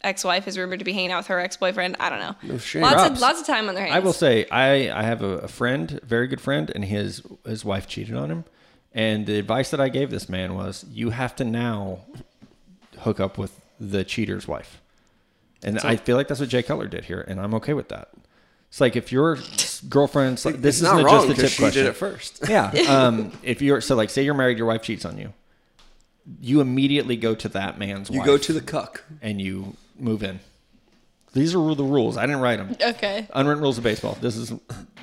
ex-wife 0.02 0.48
is 0.48 0.58
rumored 0.58 0.80
to 0.80 0.86
be 0.86 0.94
hanging 0.94 1.12
out 1.12 1.20
with 1.20 1.28
her 1.28 1.40
ex-boyfriend. 1.40 1.98
I 2.00 2.10
don't 2.10 2.20
know. 2.20 2.36
No 2.44 2.58
shame. 2.58 2.82
Lots 2.84 2.96
Props. 2.96 3.10
of 3.12 3.20
lots 3.20 3.42
of 3.42 3.48
time 3.48 3.70
on 3.70 3.76
their 3.76 3.86
hands. 3.86 3.96
I 3.96 4.00
will 4.00 4.14
say 4.14 4.46
I 4.50 4.90
I 4.98 5.04
have 5.04 5.22
a, 5.22 5.40
a 5.40 5.48
friend, 5.48 6.00
a 6.02 6.06
very 6.06 6.28
good 6.28 6.42
friend, 6.42 6.72
and 6.74 6.86
his 6.86 7.22
his 7.46 7.64
wife 7.66 7.88
cheated 7.88 8.16
on 8.16 8.30
him. 8.32 8.46
And 8.94 9.26
the 9.28 9.38
advice 9.38 9.70
that 9.72 9.80
I 9.80 9.90
gave 9.90 10.10
this 10.10 10.28
man 10.28 10.56
was, 10.56 10.84
you 10.92 11.12
have 11.12 11.36
to 11.36 11.44
now 11.46 12.00
hook 13.00 13.20
up 13.20 13.38
with 13.38 13.60
the 13.80 14.04
cheater's 14.04 14.48
wife. 14.48 14.82
And 15.62 15.78
I 15.80 15.96
feel 15.98 16.16
like 16.18 16.28
that's 16.28 16.40
what 16.40 16.50
Jay 16.50 16.64
Cutler 16.64 16.88
did 16.88 17.06
here, 17.06 17.24
and 17.28 17.40
I'm 17.40 17.54
okay 17.56 17.74
with 17.74 17.90
that. 17.90 18.10
It's 18.70 18.80
like 18.82 18.96
if 18.96 19.12
your 19.12 19.38
girlfriend's 19.90 20.46
like, 20.46 20.62
this 20.62 20.78
it's 20.78 20.84
not 20.84 20.96
isn't 20.96 21.06
wrong 21.06 21.16
just 21.16 21.26
a 21.26 21.30
because 21.30 21.42
tip 21.44 21.52
she 21.52 21.62
question. 21.64 21.84
did 21.84 21.90
it 21.90 21.94
first. 21.96 22.40
yeah. 22.50 22.72
Um, 22.90 23.32
if 23.44 23.62
you're 23.62 23.82
so 23.82 23.96
like, 23.96 24.10
say 24.10 24.24
you're 24.24 24.34
married, 24.34 24.58
your 24.58 24.68
wife 24.68 24.82
cheats 24.84 25.06
on 25.06 25.18
you, 25.18 25.34
you 26.42 26.62
immediately 26.62 27.18
go 27.18 27.36
to 27.36 27.50
that 27.50 27.78
man's 27.80 28.10
You 28.10 28.20
wife 28.20 28.26
go 28.26 28.38
to 28.38 28.54
the 28.54 28.62
cuck. 28.62 29.04
and 29.22 29.42
you 29.42 29.76
move 29.98 30.24
in. 30.24 30.40
These 31.34 31.54
are 31.56 31.76
the 31.76 31.84
rules. 31.84 32.18
I 32.18 32.26
didn't 32.26 32.42
write 32.42 32.58
them. 32.58 32.76
Okay. 32.82 33.28
Unwritten 33.34 33.62
rules 33.62 33.78
of 33.78 33.84
baseball. 33.84 34.18
This 34.20 34.36
is 34.36 34.50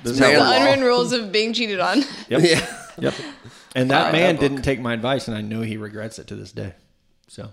this 0.03 0.13
is 0.15 0.21
Man 0.21 0.35
The 0.35 0.41
how 0.43 0.51
law. 0.51 0.57
unwritten 0.57 0.85
rules 0.85 1.13
of 1.13 1.31
being 1.33 1.53
cheated 1.53 1.79
on. 1.81 2.03
Yep. 2.29 2.41
Yeah. 2.43 2.67
Yep. 2.99 3.15
And 3.75 3.91
that 3.91 3.97
Alright, 4.07 4.13
man 4.13 4.35
that 4.37 4.41
book. 4.41 4.51
didn't 4.51 4.63
take 4.65 4.81
my 4.81 4.93
advice, 4.95 5.29
and 5.29 5.37
I 5.37 5.41
know 5.43 5.61
he 5.61 5.77
regrets 5.77 6.19
it 6.19 6.27
to 6.29 6.35
this 6.37 6.51
day. 6.51 6.73
So, 7.29 7.53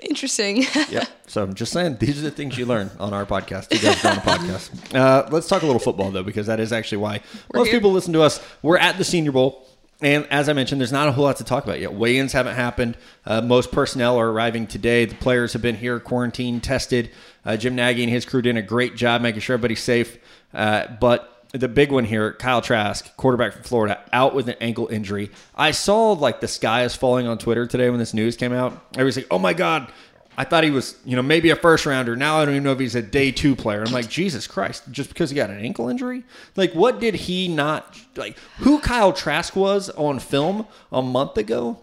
Interesting. 0.00 0.64
yep. 0.90 1.08
So 1.28 1.42
I'm 1.44 1.54
just 1.54 1.72
saying, 1.72 1.96
these 1.98 2.18
are 2.18 2.22
the 2.22 2.30
things 2.32 2.58
you 2.58 2.66
learn 2.66 2.90
on 2.98 3.14
our 3.14 3.24
podcast. 3.24 3.72
You 3.72 3.78
guys 3.78 4.04
are 4.04 4.10
on 4.12 4.18
a 4.18 4.20
podcast. 4.20 4.94
Uh, 4.94 5.28
let's 5.30 5.46
talk 5.46 5.62
a 5.62 5.66
little 5.66 5.78
football 5.80 6.10
though, 6.10 6.24
because 6.24 6.46
that 6.48 6.58
is 6.60 6.72
actually 6.72 6.98
why 6.98 7.20
most 7.54 7.68
here. 7.68 7.76
people 7.78 7.92
listen 7.92 8.12
to 8.14 8.22
us. 8.22 8.40
We're 8.62 8.78
at 8.78 8.98
the 8.98 9.04
Senior 9.04 9.30
Bowl. 9.32 9.66
And 10.02 10.26
as 10.26 10.48
I 10.48 10.52
mentioned, 10.52 10.80
there's 10.80 10.92
not 10.92 11.08
a 11.08 11.12
whole 11.12 11.24
lot 11.24 11.36
to 11.36 11.44
talk 11.44 11.62
about 11.64 11.80
yet. 11.80 11.94
Weigh-ins 11.94 12.32
haven't 12.32 12.56
happened. 12.56 12.96
Uh, 13.24 13.40
most 13.40 13.70
personnel 13.70 14.18
are 14.18 14.30
arriving 14.30 14.66
today. 14.66 15.04
The 15.04 15.14
players 15.14 15.52
have 15.52 15.62
been 15.62 15.76
here, 15.76 16.00
quarantined, 16.00 16.64
tested. 16.64 17.10
Uh, 17.44 17.56
Jim 17.56 17.76
Nagy 17.76 18.02
and 18.02 18.12
his 18.12 18.24
crew 18.24 18.42
did 18.42 18.56
a 18.56 18.62
great 18.62 18.96
job 18.96 19.22
making 19.22 19.40
sure 19.40 19.54
everybody's 19.54 19.82
safe. 19.82 20.18
Uh, 20.52 20.88
but 21.00 21.46
the 21.52 21.68
big 21.68 21.92
one 21.92 22.04
here, 22.04 22.32
Kyle 22.32 22.62
Trask, 22.62 23.16
quarterback 23.16 23.52
from 23.52 23.62
Florida, 23.62 24.00
out 24.12 24.34
with 24.34 24.48
an 24.48 24.56
ankle 24.60 24.88
injury. 24.88 25.30
I 25.54 25.70
saw 25.70 26.12
like 26.12 26.40
the 26.40 26.48
sky 26.48 26.84
is 26.84 26.96
falling 26.96 27.26
on 27.26 27.38
Twitter 27.38 27.66
today 27.66 27.90
when 27.90 27.98
this 27.98 28.14
news 28.14 28.36
came 28.36 28.52
out. 28.52 28.72
Everybody's 28.94 29.18
like, 29.18 29.26
"Oh 29.30 29.38
my 29.38 29.52
god." 29.52 29.92
I 30.36 30.44
thought 30.44 30.64
he 30.64 30.70
was, 30.70 30.96
you 31.04 31.14
know, 31.14 31.22
maybe 31.22 31.50
a 31.50 31.56
first 31.56 31.84
rounder. 31.84 32.16
Now 32.16 32.38
I 32.38 32.44
don't 32.44 32.54
even 32.54 32.64
know 32.64 32.72
if 32.72 32.78
he's 32.78 32.94
a 32.94 33.02
day 33.02 33.30
two 33.30 33.54
player. 33.54 33.82
I'm 33.82 33.92
like, 33.92 34.08
Jesus 34.08 34.46
Christ, 34.46 34.84
just 34.90 35.10
because 35.10 35.30
he 35.30 35.36
got 35.36 35.50
an 35.50 35.58
ankle 35.60 35.88
injury? 35.88 36.24
Like, 36.56 36.72
what 36.72 37.00
did 37.00 37.14
he 37.14 37.48
not 37.48 37.98
like? 38.16 38.38
Who 38.58 38.80
Kyle 38.80 39.12
Trask 39.12 39.54
was 39.54 39.90
on 39.90 40.18
film 40.18 40.66
a 40.90 41.02
month 41.02 41.36
ago? 41.36 41.78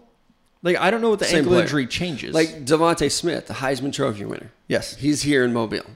Like, 0.62 0.76
I 0.76 0.90
don't 0.90 1.00
know 1.00 1.10
what 1.10 1.20
the 1.20 1.24
Same 1.26 1.38
ankle 1.38 1.52
player. 1.52 1.62
injury 1.62 1.86
changes. 1.86 2.34
Like 2.34 2.64
DeVonta 2.64 3.10
Smith, 3.10 3.46
the 3.46 3.54
Heisman 3.54 3.92
Trophy 3.92 4.24
winner. 4.24 4.50
Yes. 4.68 4.96
He's 4.96 5.22
here 5.22 5.44
in 5.44 5.52
Mobile. 5.52 5.86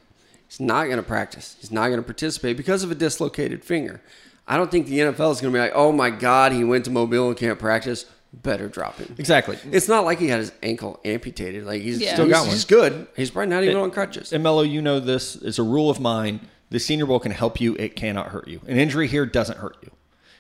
He's 0.46 0.60
not 0.60 0.84
going 0.84 0.96
to 0.96 1.02
practice. 1.02 1.56
He's 1.60 1.72
not 1.72 1.88
going 1.88 1.98
to 1.98 2.04
participate 2.04 2.56
because 2.56 2.82
of 2.84 2.90
a 2.90 2.94
dislocated 2.94 3.64
finger. 3.64 4.00
I 4.46 4.56
don't 4.56 4.70
think 4.70 4.86
the 4.86 5.00
NFL 5.00 5.32
is 5.32 5.40
going 5.40 5.52
to 5.52 5.56
be 5.56 5.58
like, 5.58 5.72
oh 5.74 5.90
my 5.90 6.10
God, 6.10 6.52
he 6.52 6.64
went 6.64 6.84
to 6.84 6.90
Mobile 6.90 7.28
and 7.28 7.36
can't 7.36 7.58
practice. 7.58 8.06
Better 8.42 8.68
drop 8.68 8.98
him. 8.98 9.14
exactly. 9.18 9.58
It's 9.70 9.88
not 9.88 10.04
like 10.04 10.18
he 10.18 10.28
had 10.28 10.40
his 10.40 10.52
ankle 10.62 11.00
amputated. 11.04 11.64
Like 11.64 11.82
he's 11.82 11.98
Yeah. 12.00 12.14
still 12.14 12.26
Still 12.26 12.28
got 12.28 12.34
got 12.34 12.42
one. 12.46 12.50
He's 12.50 12.64
good. 12.64 13.06
He's 13.16 13.30
probably 13.30 13.50
not 13.50 13.62
even 13.64 13.76
on 13.76 13.90
crutches. 13.90 14.32
And 14.32 14.42
Mello, 14.42 14.62
you 14.62 14.82
know 14.82 15.00
this 15.00 15.36
is 15.36 15.58
a 15.58 15.62
rule 15.62 15.88
of 15.90 16.00
mine. 16.00 16.40
The 16.70 16.80
Senior 16.80 17.06
Bowl 17.06 17.20
can 17.20 17.30
help 17.32 17.60
you; 17.60 17.76
it 17.78 17.94
cannot 17.96 18.28
hurt 18.28 18.48
you. 18.48 18.60
An 18.66 18.76
injury 18.78 19.06
here 19.06 19.24
doesn't 19.26 19.58
hurt 19.58 19.76
you. 19.82 19.90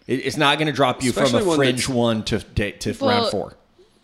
It, 0.06 0.26
it's 0.26 0.36
not 0.36 0.58
going 0.58 0.66
to 0.66 0.72
drop 0.72 1.02
you 1.02 1.10
Especially 1.10 1.38
from 1.40 1.42
a 1.42 1.48
one 1.48 1.56
fringe 1.56 1.82
that's- 1.86 1.96
one 1.96 2.24
to 2.24 2.38
day, 2.38 2.72
to 2.72 2.94
Well, 3.00 3.10
round 3.10 3.30
four. 3.30 3.54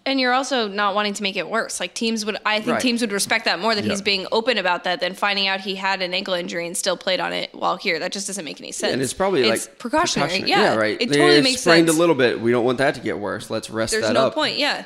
And 0.06 0.18
you're 0.18 0.32
also 0.32 0.66
not 0.66 0.94
wanting 0.94 1.12
to 1.14 1.22
make 1.22 1.36
it 1.36 1.48
worse. 1.48 1.78
Like 1.78 1.92
teams 1.92 2.24
would, 2.24 2.38
I 2.46 2.60
think 2.60 2.74
Right. 2.74 2.80
teams 2.80 3.02
would 3.02 3.12
respect 3.12 3.44
that 3.44 3.60
more 3.60 3.74
that 3.74 3.84
he's 3.84 4.00
being 4.00 4.26
open 4.32 4.56
about 4.56 4.84
that 4.84 5.00
than 5.00 5.14
finding 5.14 5.46
out 5.46 5.60
he 5.60 5.74
had 5.74 6.00
an 6.00 6.14
ankle 6.14 6.32
injury 6.34 6.66
and 6.66 6.74
still 6.76 6.96
played 6.96 7.20
on 7.20 7.34
it 7.34 7.54
while 7.54 7.76
here. 7.76 7.98
That 7.98 8.10
just 8.10 8.26
doesn't 8.26 8.44
make 8.44 8.60
any 8.60 8.72
sense. 8.72 8.94
And 8.94 9.02
it's 9.02 9.12
probably 9.12 9.44
like 9.44 9.78
precautionary. 9.78 10.42
Yeah, 10.48 10.74
right. 10.74 11.00
It 11.00 11.08
totally 11.08 11.42
makes 11.42 11.60
sprained 11.60 11.88
sense. 11.88 11.98
a 11.98 12.00
little 12.00 12.14
bit. 12.14 12.40
We 12.40 12.50
don't 12.50 12.64
want 12.64 12.78
that 12.78 12.94
to 12.94 13.00
get 13.00 13.18
worse. 13.18 13.50
Let's 13.50 13.68
rest 13.68 13.92
There's 13.92 14.06
that 14.06 14.14
no 14.14 14.28
up. 14.28 14.34
point. 14.34 14.56
Yeah, 14.56 14.84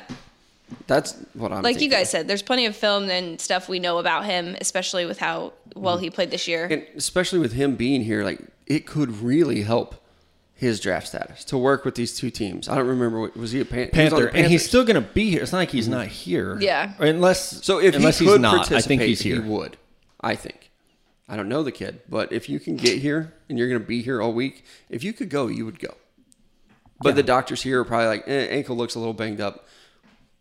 That's 0.87 1.13
what 1.33 1.51
I'm 1.51 1.63
like 1.63 1.81
you 1.81 1.89
guys 1.89 2.09
said, 2.09 2.27
there's 2.27 2.41
plenty 2.41 2.65
of 2.65 2.75
film 2.75 3.09
and 3.09 3.39
stuff 3.39 3.69
we 3.69 3.79
know 3.79 3.99
about 3.99 4.25
him, 4.25 4.55
especially 4.59 5.05
with 5.05 5.17
how 5.17 5.53
well 5.75 5.95
mm-hmm. 5.95 6.03
he 6.03 6.09
played 6.09 6.31
this 6.31 6.47
year. 6.47 6.67
And 6.69 6.85
especially 6.95 7.39
with 7.39 7.53
him 7.53 7.75
being 7.75 8.01
here, 8.01 8.23
like 8.23 8.41
it 8.67 8.85
could 8.85 9.21
really 9.21 9.61
help 9.61 9.95
his 10.55 10.79
draft 10.79 11.07
status 11.07 11.43
to 11.45 11.57
work 11.57 11.83
with 11.83 11.95
these 11.95 12.15
two 12.17 12.31
teams. 12.31 12.69
I 12.69 12.75
don't 12.75 12.87
remember 12.87 13.19
what 13.19 13.35
was 13.35 13.51
he 13.51 13.59
a 13.59 13.65
Pan- 13.65 13.85
he 13.85 13.91
Panther, 13.91 14.31
the 14.31 14.35
and 14.35 14.47
he's 14.47 14.65
still 14.65 14.85
going 14.85 14.95
to 14.95 15.07
be 15.13 15.29
here. 15.29 15.43
It's 15.43 15.51
not 15.51 15.59
like 15.59 15.69
he's 15.71 15.89
not 15.89 16.07
here. 16.07 16.57
Yeah. 16.59 16.93
Unless 16.97 17.65
so 17.65 17.79
if 17.79 17.93
unless 17.95 18.19
he 18.19 18.25
he's 18.25 18.33
could 18.33 18.41
not, 18.41 18.53
I 18.53 18.57
participate, 18.59 18.83
think 18.87 19.01
he's 19.01 19.21
here. 19.21 19.41
He 19.41 19.49
would. 19.49 19.77
I 20.21 20.35
think. 20.35 20.71
I 21.27 21.35
don't 21.35 21.49
know 21.49 21.61
the 21.63 21.71
kid, 21.71 22.01
but 22.07 22.31
if 22.31 22.47
you 22.49 22.59
can 22.59 22.77
get 22.77 22.99
here 22.99 23.33
and 23.49 23.57
you're 23.59 23.67
going 23.67 23.81
to 23.81 23.85
be 23.87 24.01
here 24.01 24.21
all 24.21 24.31
week, 24.31 24.63
if 24.89 25.03
you 25.03 25.11
could 25.11 25.29
go, 25.29 25.47
you 25.47 25.65
would 25.65 25.79
go. 25.79 25.93
But 27.01 27.15
the 27.15 27.23
doctors 27.23 27.61
here 27.63 27.81
are 27.81 27.83
probably 27.83 28.07
like, 28.07 28.23
eh, 28.27 28.47
ankle 28.49 28.77
looks 28.77 28.95
a 28.95 28.99
little 28.99 29.13
banged 29.13 29.41
up. 29.41 29.67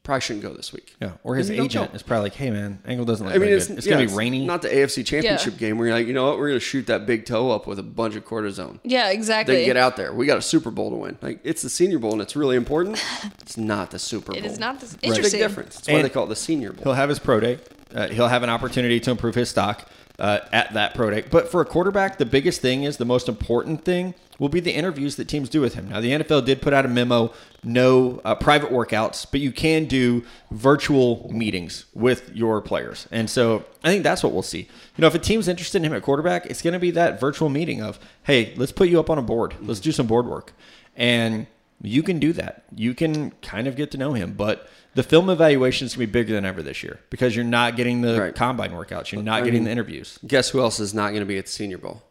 Probably 0.04 0.20
shouldn't 0.20 0.42
go 0.42 0.52
this 0.52 0.70
week. 0.70 0.94
Yeah, 1.00 1.12
or 1.24 1.34
his 1.34 1.48
And 1.48 1.56
you 1.56 1.62
don't 1.66 1.84
agent 1.84 1.94
is 1.96 2.02
probably 2.02 2.24
like, 2.24 2.34
"Hey 2.34 2.50
man, 2.50 2.78
ankle 2.86 3.06
doesn't 3.06 3.26
look 3.26 3.34
I 3.34 3.38
mean, 3.38 3.48
it's, 3.48 3.68
good. 3.68 3.78
It's 3.78 3.86
yeah, 3.86 3.94
gonna 3.94 4.06
be 4.06 4.12
rainy." 4.14 4.44
Not 4.44 4.60
the 4.60 4.68
AFC 4.68 5.02
Championship 5.02 5.54
Yeah. 5.54 5.58
game 5.58 5.78
where 5.78 5.88
you're 5.88 5.96
like, 5.96 6.06
you 6.06 6.12
know 6.12 6.26
what, 6.26 6.38
we're 6.38 6.48
going 6.48 6.60
to 6.60 6.64
shoot 6.64 6.86
that 6.88 7.06
big 7.06 7.24
toe 7.24 7.50
up 7.50 7.66
with 7.66 7.78
a 7.78 7.82
bunch 7.82 8.14
of 8.14 8.24
cortisone. 8.26 8.80
yeah, 8.84 9.08
exactly. 9.10 9.56
Then 9.56 9.64
get 9.64 9.76
out 9.78 9.96
there. 9.96 10.12
We 10.12 10.26
got 10.26 10.36
a 10.36 10.42
Super 10.42 10.70
Bowl 10.70 10.90
to 10.90 10.96
win. 10.96 11.16
Like 11.22 11.40
it's 11.42 11.62
the 11.62 11.70
Senior 11.70 11.98
Bowl 11.98 12.12
and 12.12 12.20
it's 12.20 12.36
really 12.36 12.56
important. 12.56 13.02
It's 13.40 13.56
not 13.56 13.90
the 13.92 13.98
Super 13.98 14.32
Bowl. 14.32 14.36
It 14.44 14.44
is 14.44 14.58
not 14.58 14.78
this 14.80 14.94
It's 15.02 15.18
a 15.18 15.22
big 15.22 15.30
difference. 15.32 15.76
That's 15.76 15.88
why 15.88 15.94
And- 15.94 16.04
they 16.04 16.10
call 16.10 16.24
it 16.24 16.28
the 16.28 16.36
Senior 16.36 16.72
Bowl. 16.74 16.84
He'll 16.84 16.92
have 16.92 17.08
his 17.08 17.18
pro 17.18 17.40
day. 17.40 17.58
Uh, 17.94 18.08
he'll 18.08 18.28
have 18.28 18.42
an 18.42 18.50
opportunity 18.50 19.00
to 19.00 19.10
improve 19.10 19.34
his 19.36 19.48
stock 19.48 19.88
uh, 20.18 20.40
at 20.52 20.72
that 20.74 20.94
pro 20.94 21.10
day. 21.10 21.24
But 21.28 21.50
for 21.50 21.60
a 21.60 21.64
quarterback, 21.64 22.18
the 22.18 22.26
biggest 22.26 22.60
thing 22.60 22.84
is 22.84 22.96
the 22.96 23.04
most 23.04 23.28
important 23.28 23.84
thing 23.84 24.14
will 24.38 24.48
be 24.48 24.60
the 24.60 24.72
interviews 24.72 25.16
that 25.16 25.28
teams 25.28 25.48
do 25.48 25.60
with 25.60 25.74
him. 25.74 25.88
Now, 25.88 26.00
the 26.00 26.10
NFL 26.10 26.44
did 26.44 26.60
put 26.60 26.72
out 26.72 26.84
a 26.84 26.88
memo 26.88 27.32
no 27.62 28.20
uh, 28.24 28.34
private 28.34 28.70
workouts, 28.70 29.26
but 29.30 29.40
you 29.40 29.52
can 29.52 29.86
do 29.86 30.24
virtual 30.50 31.30
meetings 31.32 31.86
with 31.94 32.34
your 32.34 32.60
players. 32.60 33.08
And 33.10 33.30
so 33.30 33.64
I 33.82 33.88
think 33.88 34.02
that's 34.02 34.22
what 34.22 34.32
we'll 34.32 34.42
see. 34.42 34.60
You 34.60 35.02
know, 35.02 35.06
if 35.06 35.14
a 35.14 35.18
team's 35.18 35.48
interested 35.48 35.78
in 35.78 35.84
him 35.86 35.94
at 35.94 36.02
quarterback, 36.02 36.46
it's 36.46 36.62
going 36.62 36.74
to 36.74 36.80
be 36.80 36.90
that 36.92 37.20
virtual 37.20 37.48
meeting 37.48 37.80
of, 37.80 37.98
hey, 38.24 38.54
let's 38.56 38.72
put 38.72 38.88
you 38.88 39.00
up 39.00 39.08
on 39.08 39.18
a 39.18 39.22
board. 39.22 39.54
Let's 39.60 39.80
do 39.80 39.92
some 39.92 40.06
board 40.06 40.26
work. 40.26 40.52
And 40.96 41.46
you 41.82 42.02
can 42.02 42.18
do 42.18 42.32
that. 42.34 42.64
You 42.74 42.94
can 42.94 43.30
kind 43.42 43.66
of 43.66 43.76
get 43.76 43.90
to 43.92 43.98
know 43.98 44.12
him, 44.12 44.34
but 44.34 44.68
the 44.94 45.02
film 45.02 45.28
evaluation 45.30 45.86
is 45.86 45.94
going 45.96 46.06
to 46.06 46.12
be 46.12 46.20
bigger 46.20 46.32
than 46.34 46.44
ever 46.44 46.62
this 46.62 46.82
year 46.82 47.00
because 47.10 47.34
you're 47.34 47.44
not 47.44 47.76
getting 47.76 48.00
the 48.00 48.20
Right. 48.20 48.34
combine 48.34 48.72
workouts. 48.72 49.12
You're 49.12 49.22
not 49.22 49.36
I 49.42 49.44
getting 49.44 49.54
mean- 49.60 49.64
the 49.64 49.70
interviews. 49.70 50.18
Guess 50.26 50.50
who 50.50 50.60
else 50.60 50.80
is 50.80 50.94
not 50.94 51.08
going 51.10 51.20
to 51.20 51.26
be 51.26 51.38
at 51.38 51.46
the 51.46 51.52
Senior 51.52 51.78
Bowl? 51.78 52.02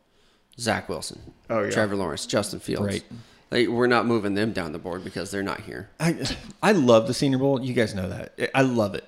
Zach 0.59 0.87
Wilson. 0.89 1.19
Oh, 1.49 1.63
yeah. 1.63 1.71
Trevor 1.71 1.95
Lawrence, 1.95 2.25
Justin 2.25 2.59
Fields. 2.59 2.85
Right. 2.85 3.03
Like, 3.51 3.67
we're 3.67 3.87
not 3.87 4.05
moving 4.05 4.33
them 4.35 4.51
down 4.53 4.71
the 4.71 4.79
board 4.79 5.03
because 5.03 5.31
they're 5.31 5.43
not 5.43 5.61
here. 5.61 5.89
I 5.99 6.15
I 6.61 6.71
love 6.73 7.07
the 7.07 7.13
Senior 7.13 7.37
Bowl. 7.39 7.61
You 7.61 7.73
guys 7.73 7.93
know 7.95 8.09
that. 8.09 8.33
I 8.55 8.61
love 8.61 8.95
it. 8.95 9.03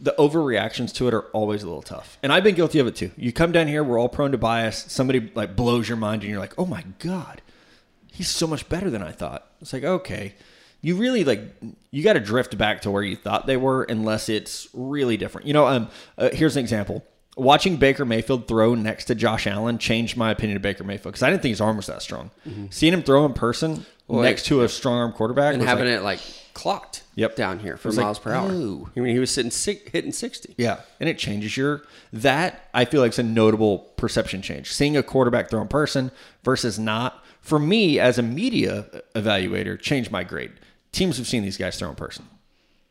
The 0.00 0.14
overreactions 0.18 0.92
to 0.94 1.08
it 1.08 1.14
are 1.14 1.22
always 1.32 1.62
a 1.62 1.66
little 1.66 1.82
tough, 1.82 2.18
and 2.22 2.32
I've 2.32 2.42
been 2.44 2.54
guilty 2.56 2.78
of 2.80 2.86
it 2.86 2.96
too. 2.96 3.10
You 3.16 3.32
come 3.32 3.52
down 3.52 3.68
here, 3.68 3.82
we're 3.84 3.98
all 3.98 4.08
prone 4.08 4.32
to 4.32 4.38
bias. 4.38 4.84
Somebody 4.88 5.30
like 5.34 5.54
blows 5.54 5.88
your 5.88 5.96
mind, 5.96 6.22
and 6.22 6.30
you're 6.30 6.40
like, 6.40 6.52
"Oh 6.58 6.66
my 6.66 6.84
god, 6.98 7.40
he's 8.12 8.28
so 8.28 8.46
much 8.46 8.68
better 8.68 8.90
than 8.90 9.02
I 9.02 9.12
thought." 9.12 9.46
It's 9.62 9.72
like, 9.72 9.84
okay, 9.84 10.34
you 10.84 10.96
really 10.96 11.24
like 11.24 11.40
you 11.90 12.02
got 12.04 12.12
to 12.12 12.20
drift 12.20 12.58
back 12.58 12.82
to 12.82 12.90
where 12.90 13.02
you 13.02 13.16
thought 13.16 13.46
they 13.46 13.56
were, 13.56 13.84
unless 13.84 14.28
it's 14.28 14.68
really 14.74 15.16
different. 15.16 15.46
You 15.46 15.54
know, 15.54 15.66
um, 15.66 15.88
uh, 16.18 16.28
here's 16.32 16.56
an 16.56 16.60
example. 16.60 17.02
Watching 17.36 17.78
Baker 17.78 18.04
Mayfield 18.04 18.46
throw 18.46 18.74
next 18.74 19.06
to 19.06 19.14
Josh 19.14 19.46
Allen 19.46 19.78
changed 19.78 20.16
my 20.16 20.30
opinion 20.30 20.56
of 20.56 20.62
Baker 20.62 20.84
Mayfield 20.84 21.14
because 21.14 21.22
I 21.22 21.30
didn't 21.30 21.42
think 21.42 21.50
his 21.52 21.60
arm 21.60 21.76
was 21.78 21.86
that 21.86 22.02
strong. 22.02 22.30
Seeing 22.70 22.92
him 22.92 23.02
throw 23.02 23.24
in 23.24 23.32
person 23.32 23.86
Well, 24.06 24.22
next 24.22 24.44
to 24.46 24.62
a 24.62 24.68
strong 24.68 24.98
arm 24.98 25.12
quarterback 25.12 25.54
And 25.54 25.62
having 25.62 25.86
like, 25.86 25.94
it 25.96 26.02
like 26.02 26.20
clocked 26.52 27.02
Yep. 27.16 27.34
down 27.34 27.58
here 27.60 27.76
for 27.76 27.88
was 27.88 27.96
like, 27.96 28.04
miles 28.04 28.18
per 28.20 28.32
hour. 28.32 28.48
"Oh." 28.52 28.88
I 28.96 29.00
mean, 29.00 29.14
he 29.14 29.18
was 29.20 29.30
sitting 29.32 29.50
six, 29.50 29.90
hitting 29.90 30.12
60. 30.12 30.54
Yeah, 30.58 30.80
and 31.00 31.08
it 31.08 31.16
changes 31.18 31.56
your 31.56 31.82
that 32.12 32.68
I 32.74 32.84
feel 32.84 33.00
like 33.00 33.12
is 33.12 33.18
a 33.18 33.22
notable 33.24 33.78
perception 33.96 34.42
change. 34.42 34.72
Seeing 34.72 34.96
a 34.96 35.02
quarterback 35.02 35.48
throw 35.50 35.60
in 35.62 35.68
person 35.68 36.10
versus 36.44 36.78
not 36.78 37.24
for 37.40 37.58
me 37.58 37.98
as 37.98 38.16
a 38.18 38.22
media 38.22 38.86
evaluator 39.16 39.80
changed 39.80 40.10
my 40.12 40.22
grade. 40.24 40.52
Teams 40.94 41.18
have 41.18 41.26
seen 41.26 41.42
these 41.42 41.56
guys 41.56 41.76
throw 41.78 41.90
in 41.90 41.96
person. 41.96 42.26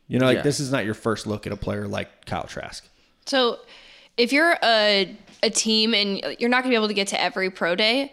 You 0.08 0.18
know, 0.18 0.26
like 0.26 0.36
Yeah. 0.36 0.42
this 0.42 0.60
is 0.60 0.70
not 0.70 0.84
your 0.84 0.94
first 0.94 1.26
look 1.26 1.46
at 1.46 1.52
a 1.52 1.56
player 1.56 1.88
like 1.88 2.26
Kyle 2.26 2.44
Trask. 2.44 2.86
So, 3.26 3.58
if 4.16 4.32
you're 4.32 4.56
a 4.62 5.16
a 5.42 5.50
team 5.50 5.94
and 5.94 6.20
you're 6.38 6.48
not 6.50 6.62
going 6.62 6.64
to 6.64 6.68
be 6.70 6.74
able 6.76 6.88
to 6.88 6.94
get 6.94 7.08
to 7.08 7.20
every 7.20 7.50
pro 7.50 7.74
day, 7.74 8.12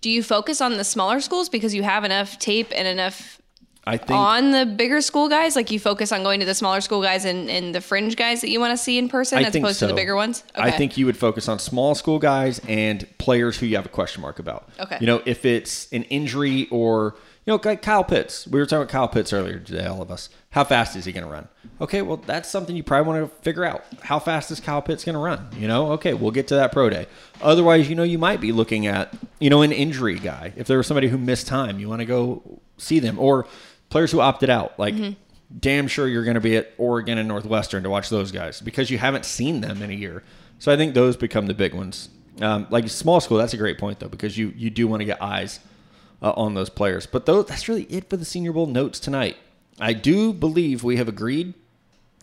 do 0.00 0.08
you 0.10 0.22
focus 0.22 0.60
on 0.60 0.76
the 0.76 0.84
smaller 0.84 1.20
schools 1.20 1.48
because 1.48 1.74
you 1.74 1.82
have 1.82 2.04
enough 2.04 2.38
tape 2.38 2.68
and 2.74 2.86
enough 2.88 3.40
I 3.84 3.96
think 3.96 4.12
on 4.12 4.52
the 4.52 4.64
bigger 4.64 5.00
school 5.00 5.28
guys? 5.28 5.56
Like 5.56 5.70
you 5.72 5.80
focus 5.80 6.12
on 6.12 6.22
going 6.22 6.38
to 6.40 6.46
the 6.46 6.54
smaller 6.54 6.80
school 6.80 7.02
guys 7.02 7.24
and, 7.24 7.50
and 7.50 7.74
the 7.74 7.80
fringe 7.80 8.16
guys 8.16 8.40
that 8.42 8.50
you 8.50 8.60
want 8.60 8.70
to 8.70 8.76
see 8.76 8.96
in 8.98 9.08
person 9.08 9.38
I 9.38 9.42
as 9.42 9.54
opposed 9.54 9.78
so. 9.80 9.88
to 9.88 9.92
the 9.92 9.96
bigger 9.96 10.14
ones? 10.14 10.44
I 10.54 10.70
think 10.70 10.96
you 10.96 11.06
would 11.06 11.16
focus 11.16 11.48
on 11.48 11.58
small 11.58 11.94
school 11.96 12.18
guys 12.20 12.60
and 12.68 13.06
players 13.18 13.58
who 13.58 13.66
you 13.66 13.76
have 13.76 13.86
a 13.86 13.90
question 13.90 14.22
mark 14.22 14.38
about. 14.38 14.68
Okay. 14.78 14.98
You 15.00 15.06
know, 15.08 15.20
if 15.26 15.44
it's 15.44 15.92
an 15.92 16.04
injury 16.04 16.68
or 16.70 17.16
you 17.44 17.52
know, 17.52 17.60
like 17.64 17.82
Kyle 17.82 18.04
Pitts. 18.04 18.46
We 18.46 18.60
were 18.60 18.66
talking 18.66 18.82
about 18.82 18.90
Kyle 18.90 19.08
Pitts 19.08 19.32
earlier 19.32 19.58
today, 19.58 19.84
all 19.84 20.00
of 20.00 20.12
us. 20.12 20.28
How 20.50 20.62
fast 20.62 20.94
is 20.94 21.04
he 21.04 21.12
going 21.12 21.24
to 21.24 21.30
run? 21.30 21.48
Okay, 21.80 22.00
well, 22.00 22.18
that's 22.18 22.48
something 22.48 22.76
you 22.76 22.84
probably 22.84 23.12
want 23.12 23.30
to 23.30 23.42
figure 23.42 23.64
out. 23.64 23.84
How 24.02 24.20
fast 24.20 24.52
is 24.52 24.60
Kyle 24.60 24.80
Pitts 24.80 25.04
going 25.04 25.14
to 25.14 25.20
run? 25.20 25.48
You 25.56 25.66
know, 25.66 25.92
okay, 25.92 26.14
we'll 26.14 26.30
get 26.30 26.46
to 26.48 26.54
that 26.54 26.70
pro 26.70 26.88
day. 26.88 27.06
Otherwise, 27.40 27.88
you 27.88 27.96
know, 27.96 28.04
you 28.04 28.18
might 28.18 28.40
be 28.40 28.52
looking 28.52 28.86
at, 28.86 29.12
you 29.40 29.50
know, 29.50 29.62
an 29.62 29.72
injury 29.72 30.20
guy. 30.20 30.52
If 30.54 30.68
there 30.68 30.78
was 30.78 30.86
somebody 30.86 31.08
who 31.08 31.18
missed 31.18 31.48
time, 31.48 31.80
you 31.80 31.88
want 31.88 32.00
to 32.00 32.06
go 32.06 32.60
see 32.78 33.00
them. 33.00 33.18
Or 33.18 33.48
players 33.90 34.12
who 34.12 34.20
opted 34.20 34.48
out. 34.48 34.78
Like, 34.78 34.94
damn 35.58 35.88
sure 35.88 36.06
you're 36.06 36.24
going 36.24 36.34
to 36.34 36.40
be 36.40 36.56
at 36.56 36.72
Oregon 36.78 37.18
and 37.18 37.26
Northwestern 37.26 37.82
to 37.82 37.90
watch 37.90 38.08
those 38.08 38.30
guys 38.30 38.60
because 38.60 38.88
you 38.88 38.98
haven't 38.98 39.24
seen 39.24 39.60
them 39.60 39.82
in 39.82 39.90
a 39.90 39.94
year. 39.94 40.22
So 40.60 40.72
I 40.72 40.76
think 40.76 40.94
those 40.94 41.16
become 41.16 41.48
the 41.48 41.54
big 41.54 41.74
ones. 41.74 42.08
Um, 42.40 42.68
like 42.70 42.88
small 42.88 43.20
school, 43.20 43.38
that's 43.38 43.52
a 43.52 43.58
great 43.58 43.78
point 43.78 43.98
though 43.98 44.08
because 44.08 44.38
you 44.38 44.54
you 44.56 44.70
do 44.70 44.88
want 44.88 45.00
to 45.00 45.04
get 45.04 45.20
eyes 45.20 45.60
uh, 46.22 46.32
on 46.36 46.54
those 46.54 46.70
players. 46.70 47.04
But 47.06 47.26
those, 47.26 47.46
that's 47.46 47.68
really 47.68 47.82
it 47.84 48.08
for 48.08 48.16
the 48.16 48.24
Senior 48.24 48.52
Bowl 48.52 48.66
notes 48.66 48.98
tonight. 49.00 49.36
I 49.80 49.92
do 49.92 50.32
believe 50.32 50.84
we 50.84 50.96
have 50.96 51.08
agreed. 51.08 51.54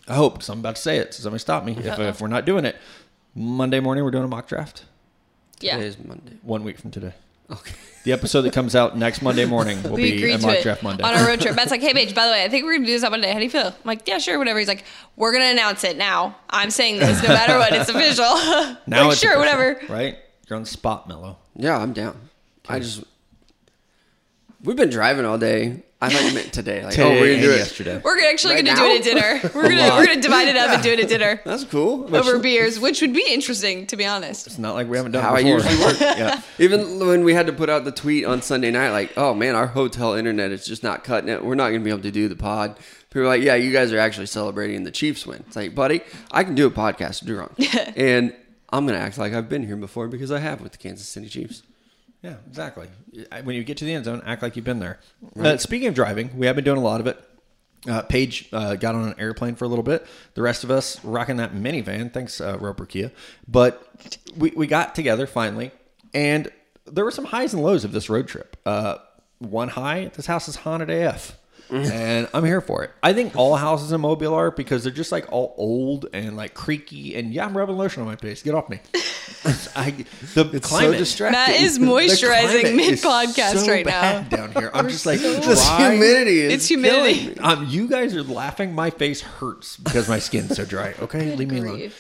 I 0.08 0.16
hope 0.16 0.36
'cause 0.40 0.50
I'm 0.50 0.60
about 0.60 0.78
to 0.78 0.82
say 0.82 0.98
it. 0.98 1.14
So 1.14 1.22
somebody 1.24 1.40
stop 1.40 1.64
me 1.64 1.74
if, 1.78 2.00
if 2.00 2.22
we're 2.22 2.28
not 2.30 2.46
doing 2.46 2.66
it. 2.66 2.76
Monday 3.36 3.80
morning, 3.80 4.04
we're 4.04 4.12
doing 4.12 4.24
a 4.24 4.28
mock 4.28 4.48
draft. 4.48 4.86
yeah. 5.60 5.76
Today 5.76 5.88
is 5.88 5.98
Monday. 6.00 6.34
One 6.42 6.64
week 6.64 6.80
from 6.80 6.92
today. 6.92 7.14
Okay. 7.52 7.74
The 8.06 8.14
episode 8.14 8.44
that 8.44 8.54
comes 8.54 8.78
out 8.78 8.98
next 8.98 9.22
Monday 9.22 9.44
morning 9.44 9.84
will 9.84 9.92
We 9.92 10.12
be 10.22 10.32
a 10.32 10.38
to 10.38 10.42
mock 10.48 10.56
it 10.56 10.64
draft 10.64 10.82
Monday. 10.84 11.04
on 11.04 11.14
our 11.14 11.28
road 11.28 11.42
trip. 11.42 11.54
Matt's 11.58 11.70
like, 11.70 11.82
hey, 11.82 11.94
Paige, 11.94 12.16
by 12.16 12.26
the 12.28 12.32
way, 12.32 12.46
I 12.46 12.50
think 12.50 12.64
we're 12.64 12.72
going 12.72 12.84
to 12.84 12.88
do 12.88 12.94
this 12.94 13.04
on 13.04 13.12
Monday. 13.12 13.30
How 13.30 13.38
do 13.40 13.44
you 13.44 13.50
feel? 13.50 13.68
I'm 13.68 13.74
like, 13.84 14.08
yeah, 14.08 14.20
sure, 14.20 14.40
whatever. 14.40 14.58
He's 14.58 14.70
like, 14.70 14.86
we're 15.18 15.34
going 15.34 15.44
to 15.44 15.52
announce 15.52 15.84
it 15.84 15.98
now. 15.98 16.38
I'm 16.50 16.72
saying 16.72 17.00
this 17.00 17.22
no 17.22 17.28
matter 17.28 17.58
what. 17.58 17.74
It's 17.74 17.90
official. 17.94 18.24
now 18.88 19.04
like, 19.04 19.12
it's 19.12 19.20
sure, 19.20 19.32
official, 19.34 19.40
whatever. 19.40 19.82
Right? 19.90 20.18
You're 20.48 20.56
on 20.56 20.64
the 20.64 20.70
spot, 20.70 21.10
Mello. 21.10 21.38
Yeah, 21.58 21.78
I'm 21.78 21.92
down. 21.92 22.18
I 22.70 22.80
just 22.80 23.04
we've 24.64 24.76
been 24.78 24.90
driving 24.90 25.26
all 25.26 25.38
day. 25.38 25.84
I 26.02 26.08
thought 26.10 26.24
you 26.30 26.34
meant 26.34 26.54
today. 26.54 26.86
Like, 26.86 26.98
oh, 26.98 27.10
we're 27.10 27.16
Today 27.20 27.30
gonna 27.36 27.42
do 27.42 27.52
it 27.52 27.58
yesterday. 27.58 28.02
We're 28.02 28.30
actually 28.32 28.56
Right 28.56 28.64
going 28.64 28.78
to 28.78 28.82
do 28.82 28.88
it 28.88 28.98
at 29.00 29.04
dinner. 29.04 29.52
We're 29.54 29.68
gonna 29.68 29.96
we're 29.98 30.06
gonna 30.06 30.22
divide 30.22 30.48
it 30.48 30.56
up 30.56 30.70
and 30.70 30.82
do 30.82 30.92
it 30.94 31.00
at 31.02 31.10
dinner 31.10 31.42
That's 31.46 31.66
cool. 31.66 32.16
over 32.16 32.40
beers, 32.40 32.80
which 32.80 33.02
would 33.02 33.12
be 33.12 33.26
interesting 33.30 33.86
to 33.88 33.98
be 33.98 34.06
honest. 34.06 34.48
It's 34.48 34.58
not 34.58 34.76
like 34.76 34.88
we 34.88 34.96
haven't 34.96 35.12
done 35.12 35.24
How 35.24 35.36
I 35.36 35.40
it 35.40 35.44
before. 35.44 35.58
usually 35.60 35.84
work. 35.86 36.00
yeah. 36.00 36.42
Even 36.58 37.06
when 37.06 37.26
we 37.26 37.34
had 37.34 37.48
to 37.48 37.54
put 37.54 37.70
out 37.70 37.84
the 37.84 37.92
tweet 37.92 38.24
on 38.24 38.42
Sunday 38.42 38.72
night, 38.72 38.92
like, 38.92 39.12
oh 39.18 39.34
man, 39.34 39.56
our 39.56 39.68
hotel 39.68 40.14
internet 40.14 40.52
is 40.52 40.66
just 40.66 40.84
not 40.84 41.04
cutting 41.04 41.30
it. 41.30 41.44
We're 41.44 41.56
not 41.56 41.68
going 41.72 41.82
to 41.82 41.84
be 41.84 41.90
able 41.90 42.04
to 42.04 42.12
do 42.12 42.30
the 42.30 42.38
pod. 42.38 42.78
People 43.10 43.24
were 43.24 43.28
like, 43.28 43.42
yeah, 43.44 43.56
you 43.56 43.74
guys 43.74 43.92
are 43.92 44.00
actually 44.00 44.28
celebrating 44.28 44.84
the 44.84 44.92
Chiefs 44.92 45.28
win. 45.28 45.44
It's 45.48 45.58
like, 45.58 45.76
buddy, 45.76 46.00
I 46.32 46.46
can 46.46 46.56
do 46.56 46.66
a 46.66 46.72
podcast 46.72 47.24
if 47.24 47.28
you're 47.28 47.40
wrong. 47.40 47.56
and 47.98 48.34
I'm 48.70 48.86
going 48.86 48.98
to 48.98 49.04
act 49.04 49.18
like 49.18 49.34
I've 49.34 49.50
been 49.50 49.66
here 49.66 49.76
before 49.76 50.08
because 50.08 50.32
I 50.32 50.40
have 50.40 50.62
with 50.62 50.72
the 50.72 50.78
Kansas 50.78 51.10
City 51.10 51.28
Chiefs. 51.28 51.64
Yeah, 52.22 52.36
exactly. 52.48 52.88
When 53.44 53.56
you 53.56 53.64
get 53.64 53.78
to 53.78 53.86
the 53.86 53.94
end 53.94 54.06
zone, 54.06 54.22
act 54.26 54.42
like 54.42 54.56
you've 54.56 54.66
been 54.66 54.80
there. 54.80 55.00
Uh, 55.40 55.58
speaking 55.58 55.88
of 55.88 55.96
driving, 55.96 56.38
we 56.38 56.48
have 56.48 56.56
been 56.56 56.66
doing 56.66 56.78
a 56.78 56.82
lot 56.84 57.00
of 57.00 57.08
it. 57.08 57.24
Uh, 57.88 58.02
Paige 58.02 58.50
uh, 58.52 58.76
got 58.76 58.94
on 58.94 59.08
an 59.08 59.16
airplane 59.18 59.56
for 59.56 59.64
a 59.64 59.68
little 59.70 59.84
bit. 59.84 60.06
The 60.34 60.42
rest 60.42 60.66
of 60.66 60.72
us 60.72 61.04
rocking 61.06 61.38
that 61.38 61.54
minivan. 61.54 62.12
Thanks, 62.12 62.42
uh, 62.42 62.58
Roper 62.60 62.86
Kia. 62.86 63.12
But 63.48 63.88
we, 64.38 64.52
we 64.52 64.68
got 64.68 64.96
together 64.96 65.26
finally, 65.26 65.72
and 66.14 66.52
there 66.86 67.06
were 67.06 67.12
some 67.12 67.26
highs 67.26 67.54
and 67.54 67.64
lows 67.64 67.86
of 67.86 67.94
this 67.94 68.10
road 68.10 68.28
trip. 68.28 68.58
Uh, 68.66 68.98
one 69.38 69.70
high, 69.70 70.12
this 70.14 70.26
house 70.26 70.50
is 70.50 70.58
haunted 70.58 70.90
AF. 70.90 71.38
And 71.72 72.28
I'm 72.34 72.44
here 72.46 72.62
for 72.62 72.84
it. 72.84 72.92
I 73.04 73.14
think 73.14 73.36
all 73.36 73.56
houses 73.56 73.92
in 73.92 74.02
Mobile 74.02 74.34
are 74.34 74.52
because 74.52 74.84
they're 74.84 74.92
just 74.94 75.12
like 75.12 75.32
all 75.32 75.54
old 75.58 76.08
and 76.14 76.36
like 76.36 76.54
creaky. 76.54 77.16
And 77.16 77.34
yeah, 77.34 77.46
I'm 77.46 77.56
rubbing 77.58 77.78
lotion 77.78 78.02
on 78.02 78.08
my 78.08 78.16
face. 78.16 78.42
Get 78.42 78.56
off 78.56 78.70
me. 78.70 78.80
I, 79.76 79.92
the 80.34 80.50
it's 80.54 80.68
climate, 80.68 80.94
so 80.94 80.98
distracting. 80.98 81.40
Matt 81.56 81.62
is 81.62 81.80
moisturizing 81.80 82.76
mid 82.76 83.00
podcast 83.00 83.66
so 83.66 83.72
right 83.72 83.86
now. 83.86 84.22
Down 84.24 84.52
here, 84.52 84.70
I'm 84.74 84.90
just 84.90 85.06
like 85.06 85.20
This 85.20 85.66
dry. 85.66 85.92
humidity 85.92 86.42
is 86.42 86.54
It's 86.54 86.68
humidity. 86.68 87.30
me. 87.30 87.36
Um, 87.38 87.66
you 87.70 87.88
guys 87.88 88.16
are 88.16 88.24
laughing. 88.24 88.74
My 88.74 88.90
face 88.90 89.22
hurts 89.22 89.78
because 89.78 90.10
my 90.10 90.20
skin's 90.20 90.56
so 90.56 90.66
dry. 90.66 90.94
Okay, 91.10 91.36
leave 91.36 91.50
me 91.50 91.60
alone. 91.60 91.92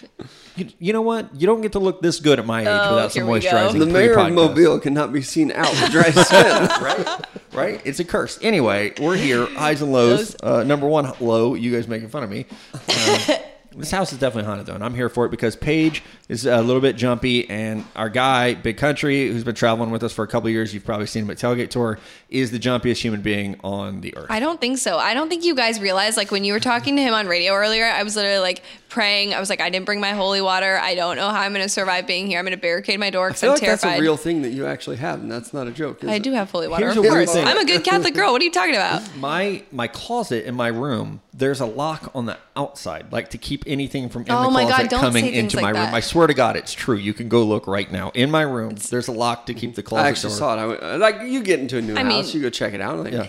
You, 0.58 0.68
you 0.80 0.94
know 0.94 1.02
what? 1.02 1.34
You 1.34 1.48
don't 1.48 1.62
get 1.62 1.72
to 1.74 1.80
look 1.80 2.02
this 2.02 2.20
good 2.20 2.38
at 2.40 2.46
my 2.46 2.62
age 2.62 2.68
Oh, 2.70 2.96
without 2.96 3.12
some 3.14 3.24
here 3.24 3.32
we 3.32 3.40
go. 3.40 3.48
moisturizing. 3.50 3.80
The 3.80 3.86
mayor 3.86 4.20
of. 4.20 4.34
Mobile 4.34 4.80
cannot 4.80 5.14
be 5.14 5.22
seen 5.22 5.52
out 5.52 5.70
with 5.72 5.92
dry 5.92 6.10
skin. 6.12 6.68
right? 6.84 7.26
Right? 7.54 7.82
It's 7.84 8.00
a 8.00 8.06
curse. 8.06 8.38
Anyway, 8.42 8.94
we're 9.02 9.18
here. 9.18 9.46
Highs 9.46 9.82
and 9.82 9.92
lows. 9.92 10.36
Uh, 10.42 10.64
number 10.64 10.88
one 10.88 11.12
low. 11.20 11.56
You 11.56 11.72
guys 11.72 11.88
making 11.88 12.10
fun 12.10 12.24
of 12.24 12.30
me. 12.30 12.46
this 13.80 13.92
house 13.92 14.12
is 14.12 14.20
definitely 14.20 14.48
haunted 14.48 14.65
though, 14.65 14.76
and 14.76 14.84
I'm 14.84 14.94
here 14.94 15.10
for 15.10 15.26
it 15.26 15.30
because 15.30 15.56
Paige 15.56 16.04
is 16.28 16.46
a 16.46 16.62
little 16.62 16.82
bit 16.82 16.96
jumpy, 16.96 17.50
and 17.50 17.86
our 17.96 18.10
guy, 18.10 18.54
Big 18.54 18.78
Country, 18.78 19.28
who's 19.30 19.44
been 19.44 19.56
traveling 19.56 19.89
with 19.89 20.04
us 20.04 20.13
for 20.13 20.24
a 20.24 20.28
couple 20.28 20.48
of 20.48 20.54
years, 20.54 20.74
you've 20.74 20.86
probably 20.86 21.08
seen 21.08 21.24
him 21.24 21.32
at 21.32 21.38
Tailgate 21.38 21.70
Tour, 21.70 21.98
is 22.30 22.52
the 22.52 22.60
jumpiest 22.60 23.02
human 23.02 23.22
being 23.22 23.60
on 23.63 24.02
the 24.02 24.15
earth. 24.15 24.28
I 24.30 24.39
don't 24.39 24.62
think 24.62 24.78
so. 24.78 24.98
I 24.98 25.13
don't 25.13 25.30
think 25.30 25.44
you 25.44 25.56
guys 25.56 25.80
realize 25.80 26.18
like 26.18 26.32
when 26.32 26.44
you 26.44 26.54
were 26.54 26.60
talking 26.60 26.96
to 26.96 27.02
him 27.02 27.13
on 27.13 27.28
radio 27.28 27.54
earlier, 27.54 27.86
I 27.86 28.04
was 28.04 28.15
literally 28.15 28.39
like 28.39 28.62
praying. 28.89 29.34
I 29.34 29.39
was 29.39 29.50
like, 29.50 29.62
I 29.62 29.70
didn't 29.70 29.86
bring 29.86 30.00
my 30.00 30.12
holy 30.12 30.42
water. 30.42 30.78
I 30.78 30.96
don't 30.96 31.15
know 31.15 31.30
how 31.30 31.42
I'm 31.42 31.54
going 31.54 31.63
to 31.63 31.70
survive 31.70 32.06
being 32.06 32.28
here. 32.28 32.39
I'm 32.39 32.46
going 32.46 32.58
to 32.58 32.62
barricade 32.62 33.00
my 33.00 33.10
door 33.10 33.30
because 33.30 33.44
I'm 33.44 33.50
like 33.52 33.62
that's 33.62 33.84
a 33.84 34.00
real 34.00 34.18
thing 34.18 34.42
that 34.42 34.50
you 34.50 34.65
actually 34.65 34.98
have, 34.98 35.22
and 35.22 35.32
that's 35.32 35.54
not 35.54 35.68
a 35.68 35.72
joke. 35.72 36.04
Is 36.04 36.10
I 36.10 36.15
it? 36.15 36.24
do 36.24 36.34
have 36.34 36.52
holy 36.52 36.68
water. 36.68 36.86
Here's 36.86 36.98
of 36.98 37.06
a 37.06 37.10
weird 37.10 37.28
course. 37.28 37.34
thing. 37.34 37.48
I'm 37.48 37.58
a 37.58 37.65
good 37.65 37.84
Catholic 37.84 38.13
girl. 38.13 38.32
What 38.32 38.42
are 38.42 38.46
you 38.46 38.52
talking 38.52 38.76
about? 38.76 39.04
my 39.18 39.63
my 39.72 39.88
closet 39.88 40.46
in 40.46 40.56
my 40.56 40.68
room 40.68 41.22
there's 41.34 41.62
a 41.62 41.65
lock 41.65 42.12
on 42.13 42.26
the 42.26 42.38
outside 42.56 43.12
like 43.12 43.30
to 43.30 43.38
keep 43.38 43.65
anything 43.70 44.10
from 44.10 44.24
in 44.24 44.32
Oh 44.32 44.44
the 44.46 44.50
my 44.52 44.64
God, 44.64 44.70
closet 44.70 44.90
don't 44.90 45.00
coming 45.00 45.24
say 45.26 45.32
things 45.32 45.54
into 45.54 45.56
like 45.58 45.64
my 45.64 45.70
room 45.70 45.92
that. 45.92 45.94
i 45.94 46.00
swear 46.00 46.28
to 46.28 46.34
god 46.34 46.56
it's 46.58 46.74
true 46.74 46.96
you 46.98 47.14
can 47.14 47.30
go 47.30 47.44
look 47.44 47.68
right 47.68 47.90
now 47.92 48.12
in 48.14 48.30
my 48.32 48.42
room 48.42 48.76
there's 48.90 49.08
a 49.08 49.12
lock 49.14 49.46
to 49.46 49.54
keep 49.54 49.76
the 49.76 49.84
closet 49.84 50.06
I 50.06 50.10
actually 50.10 50.30
door. 50.32 50.38
saw 50.38 50.54
it. 50.58 50.62
I 50.62 50.66
went, 50.66 50.84
uh, 50.84 50.98
like 50.98 51.22
you 51.24 51.42
get 51.44 51.60
into 51.60 51.78
a 51.78 51.82
new 51.82 51.96
I 51.96 52.04
house, 52.04 52.26
mean- 52.26 52.36
you 52.36 52.42
go 52.42 52.50
check 52.50 52.74
it 52.74 52.82
out. 52.82 52.98
Like, 53.00 53.14
Yeah. 53.14 53.28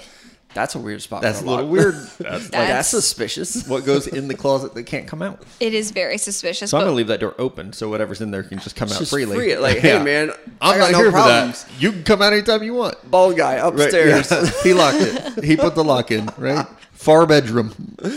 that's 0.53 0.75
a 0.75 0.79
weird 0.81 1.01
spot. 1.01 1.23
that's 1.23 1.39
for 1.41 1.45
a 1.47 1.49
little 1.51 1.65
lock. 1.67 1.73
weird 1.73 1.95
that's 2.19 2.19
like 2.19 2.31
Like, 2.31 2.51
That's- 2.51 2.69
that's 2.69 2.89
suspicious. 2.89 3.67
what 3.69 3.85
goes 3.85 4.07
in 4.09 4.27
the 4.29 4.35
closet 4.35 4.75
that 4.75 4.83
can't 4.85 5.07
come 5.07 5.23
out 5.23 5.43
It 5.61 5.75
is 5.75 5.91
very 5.93 6.19
suspicious. 6.19 6.71
so 6.71 6.79
i'm 6.79 6.85
gonna 6.85 6.97
leave 6.97 7.07
that 7.09 7.21
door 7.21 7.35
open 7.39 7.73
so 7.73 7.89
whatever's 7.89 8.21
in 8.21 8.31
there 8.33 8.43
can 8.43 8.59
just 8.59 8.75
come 8.77 8.89
out 8.91 8.99
Just 8.99 9.11
freely 9.13 9.37
free. 9.37 9.57
Like, 9.57 9.79
hey, 9.85 9.95
Yeah. 9.95 10.03
man, 10.03 10.31
I 10.61 10.73
i'm 10.73 10.79
got 10.79 10.85
not 10.87 10.93
no 10.93 10.99
here 11.05 11.11
problems. 11.13 11.63
for 11.65 11.71
that 11.73 11.81
you 11.83 11.93
can 11.93 12.03
come 12.05 12.23
out 12.23 12.33
anytime 12.33 12.63
you 12.65 12.75
want 12.75 12.97
Bald 13.11 13.37
guy 13.37 13.61
Right, 13.61 13.65
upstairs. 13.73 14.31
yeah. 14.31 14.51
he 14.65 14.75
locked 14.75 14.99
it 15.01 15.45
he 15.45 15.57
put 15.57 15.75
the 15.77 15.85
lock 15.85 16.11
in 16.11 16.29
right 16.37 16.67
far 17.01 17.27
bedroom 17.27 17.71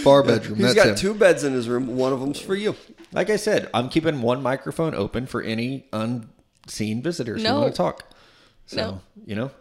far 0.04 0.22
bedroom 0.24 0.58
He's 0.58 0.66
that's 0.68 0.76
got 0.76 0.88
him. 0.88 0.96
two 0.96 1.14
beds 1.14 1.44
in 1.44 1.54
his 1.54 1.70
room. 1.70 1.96
One 1.96 2.12
of 2.14 2.20
them's 2.20 2.40
for 2.40 2.54
you. 2.56 2.76
Like 3.14 3.30
I 3.30 3.38
said, 3.38 3.70
I'm 3.74 3.88
keeping 3.90 4.22
one 4.22 4.42
microphone 4.42 4.94
open 4.94 5.26
for 5.26 5.42
any 5.42 5.86
unseen 5.94 7.02
visitors 7.02 7.42
No. 7.44 7.54
who 7.56 7.62
want 7.62 7.74
to 7.74 7.78
talk. 7.78 8.10
So, 8.66 8.76
No. 8.78 9.02
you 9.26 9.36
know, 9.36 9.52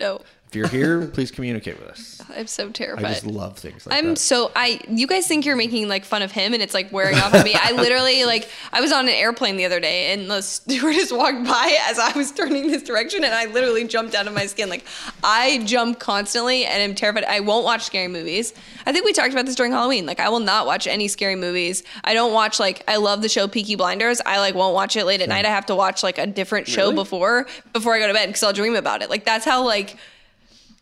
no, 0.00 0.20
if 0.52 0.56
you're 0.56 0.68
here, 0.68 1.06
please 1.06 1.30
communicate 1.30 1.78
with 1.80 1.88
us. 1.88 2.20
I'm 2.36 2.46
so 2.46 2.68
terrified. 2.68 3.06
I 3.06 3.08
just 3.14 3.24
love 3.24 3.56
things 3.56 3.86
like 3.86 3.96
I'm 3.98 4.10
that. 4.10 4.18
so 4.18 4.52
I 4.54 4.80
you 4.86 5.06
guys 5.06 5.26
think 5.26 5.46
you're 5.46 5.56
making 5.56 5.88
like 5.88 6.04
fun 6.04 6.20
of 6.20 6.30
him 6.30 6.52
and 6.52 6.62
it's 6.62 6.74
like 6.74 6.92
wearing 6.92 7.16
off 7.16 7.32
on 7.32 7.42
me. 7.42 7.54
I 7.54 7.72
literally 7.72 8.26
like 8.26 8.50
I 8.70 8.82
was 8.82 8.92
on 8.92 9.06
an 9.08 9.14
airplane 9.14 9.56
the 9.56 9.64
other 9.64 9.80
day 9.80 10.12
and 10.12 10.30
the 10.30 10.42
stewardess 10.42 11.10
walked 11.12 11.44
by 11.46 11.76
as 11.88 11.98
I 11.98 12.12
was 12.16 12.30
turning 12.32 12.66
this 12.70 12.82
direction 12.82 13.24
and 13.24 13.32
I 13.32 13.46
literally 13.46 13.84
jumped 13.86 14.14
out 14.14 14.26
of 14.26 14.34
my 14.34 14.44
skin. 14.44 14.68
Like 14.68 14.84
I 15.24 15.62
jump 15.64 15.98
constantly 15.98 16.66
and 16.66 16.82
I'm 16.82 16.94
terrified. 16.94 17.24
I 17.24 17.40
won't 17.40 17.64
watch 17.64 17.84
scary 17.84 18.08
movies. 18.08 18.52
I 18.84 18.92
think 18.92 19.06
we 19.06 19.14
talked 19.14 19.32
about 19.32 19.46
this 19.46 19.54
during 19.54 19.72
Halloween. 19.72 20.04
Like 20.04 20.20
I 20.20 20.28
will 20.28 20.40
not 20.40 20.66
watch 20.66 20.86
any 20.86 21.08
scary 21.08 21.36
movies. 21.36 21.82
I 22.04 22.12
don't 22.12 22.34
watch 22.34 22.60
like 22.60 22.84
I 22.86 22.96
love 22.96 23.22
the 23.22 23.30
show 23.30 23.48
Peaky 23.48 23.74
Blinders. 23.76 24.20
I 24.26 24.38
like 24.38 24.54
won't 24.54 24.74
watch 24.74 24.96
it 24.96 25.06
late 25.06 25.22
at 25.22 25.30
night. 25.30 25.46
I 25.46 25.48
have 25.50 25.64
to 25.66 25.74
watch 25.74 26.02
like 26.02 26.18
a 26.18 26.26
different 26.26 26.68
show 26.68 26.82
Really? 26.84 26.94
before 26.96 27.46
before 27.72 27.94
I 27.94 28.00
go 28.00 28.06
to 28.06 28.12
bed 28.12 28.26
because 28.26 28.42
I'll 28.42 28.52
dream 28.52 28.76
about 28.76 29.00
it. 29.00 29.08
Like 29.08 29.24
that's 29.24 29.46
how 29.46 29.64
like 29.64 29.96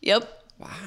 Yep. 0.02 0.36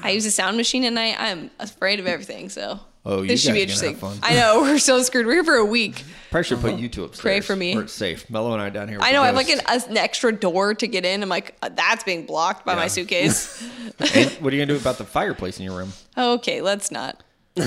I 0.02 0.10
use 0.10 0.24
a 0.26 0.30
sound 0.30 0.56
machine 0.56 0.84
at 0.84 0.92
night. 0.92 1.16
I'm 1.18 1.50
afraid 1.58 1.98
of 2.00 2.06
everything. 2.06 2.48
So 2.48 2.78
Oh, 3.06 3.20
you 3.22 3.28
this 3.28 3.42
should 3.42 3.52
be 3.54 3.60
interesting. 3.62 3.96
gonna 3.98 4.14
have 4.14 4.20
fun. 4.22 4.30
I 4.30 4.34
know 4.36 4.60
we're 4.62 4.78
so 4.78 5.02
screwed. 5.02 5.26
We're 5.26 5.32
here 5.34 5.44
for 5.44 5.56
a 5.56 5.64
week. 5.64 6.04
Should 6.42 6.60
put 6.60 6.74
you 6.78 6.88
two 6.88 7.04
upstairs. 7.04 7.20
Pray 7.22 7.40
for 7.40 7.54
me. 7.54 7.74
Where 7.74 7.84
it's 7.84 7.92
safe. 7.92 8.28
Mello 8.30 8.52
and 8.52 8.62
I 8.62 8.70
down 8.70 8.88
here. 8.88 8.98
I 9.00 9.12
know 9.12 9.22
I 9.22 9.26
have 9.26 9.34
like 9.36 9.48
an, 9.50 9.60
an 9.68 9.96
extra 9.96 10.32
door 10.32 10.74
to 10.74 10.86
get 10.88 11.04
in. 11.04 11.22
I'm 11.22 11.28
like 11.28 11.56
uh, 11.62 11.68
that's 11.68 12.02
being 12.02 12.24
blocked 12.26 12.64
by 12.66 12.72
Yeah. 12.72 12.78
my 12.80 12.86
suitcase. 12.88 13.62
What 13.98 14.52
are 14.52 14.56
you 14.56 14.62
gonna 14.62 14.66
do 14.66 14.76
about 14.76 14.98
the 14.98 15.04
fireplace 15.04 15.58
in 15.58 15.64
your 15.64 15.76
room? 15.76 15.92
okay, 16.16 16.60
let's 16.60 16.90
not. 16.90 17.22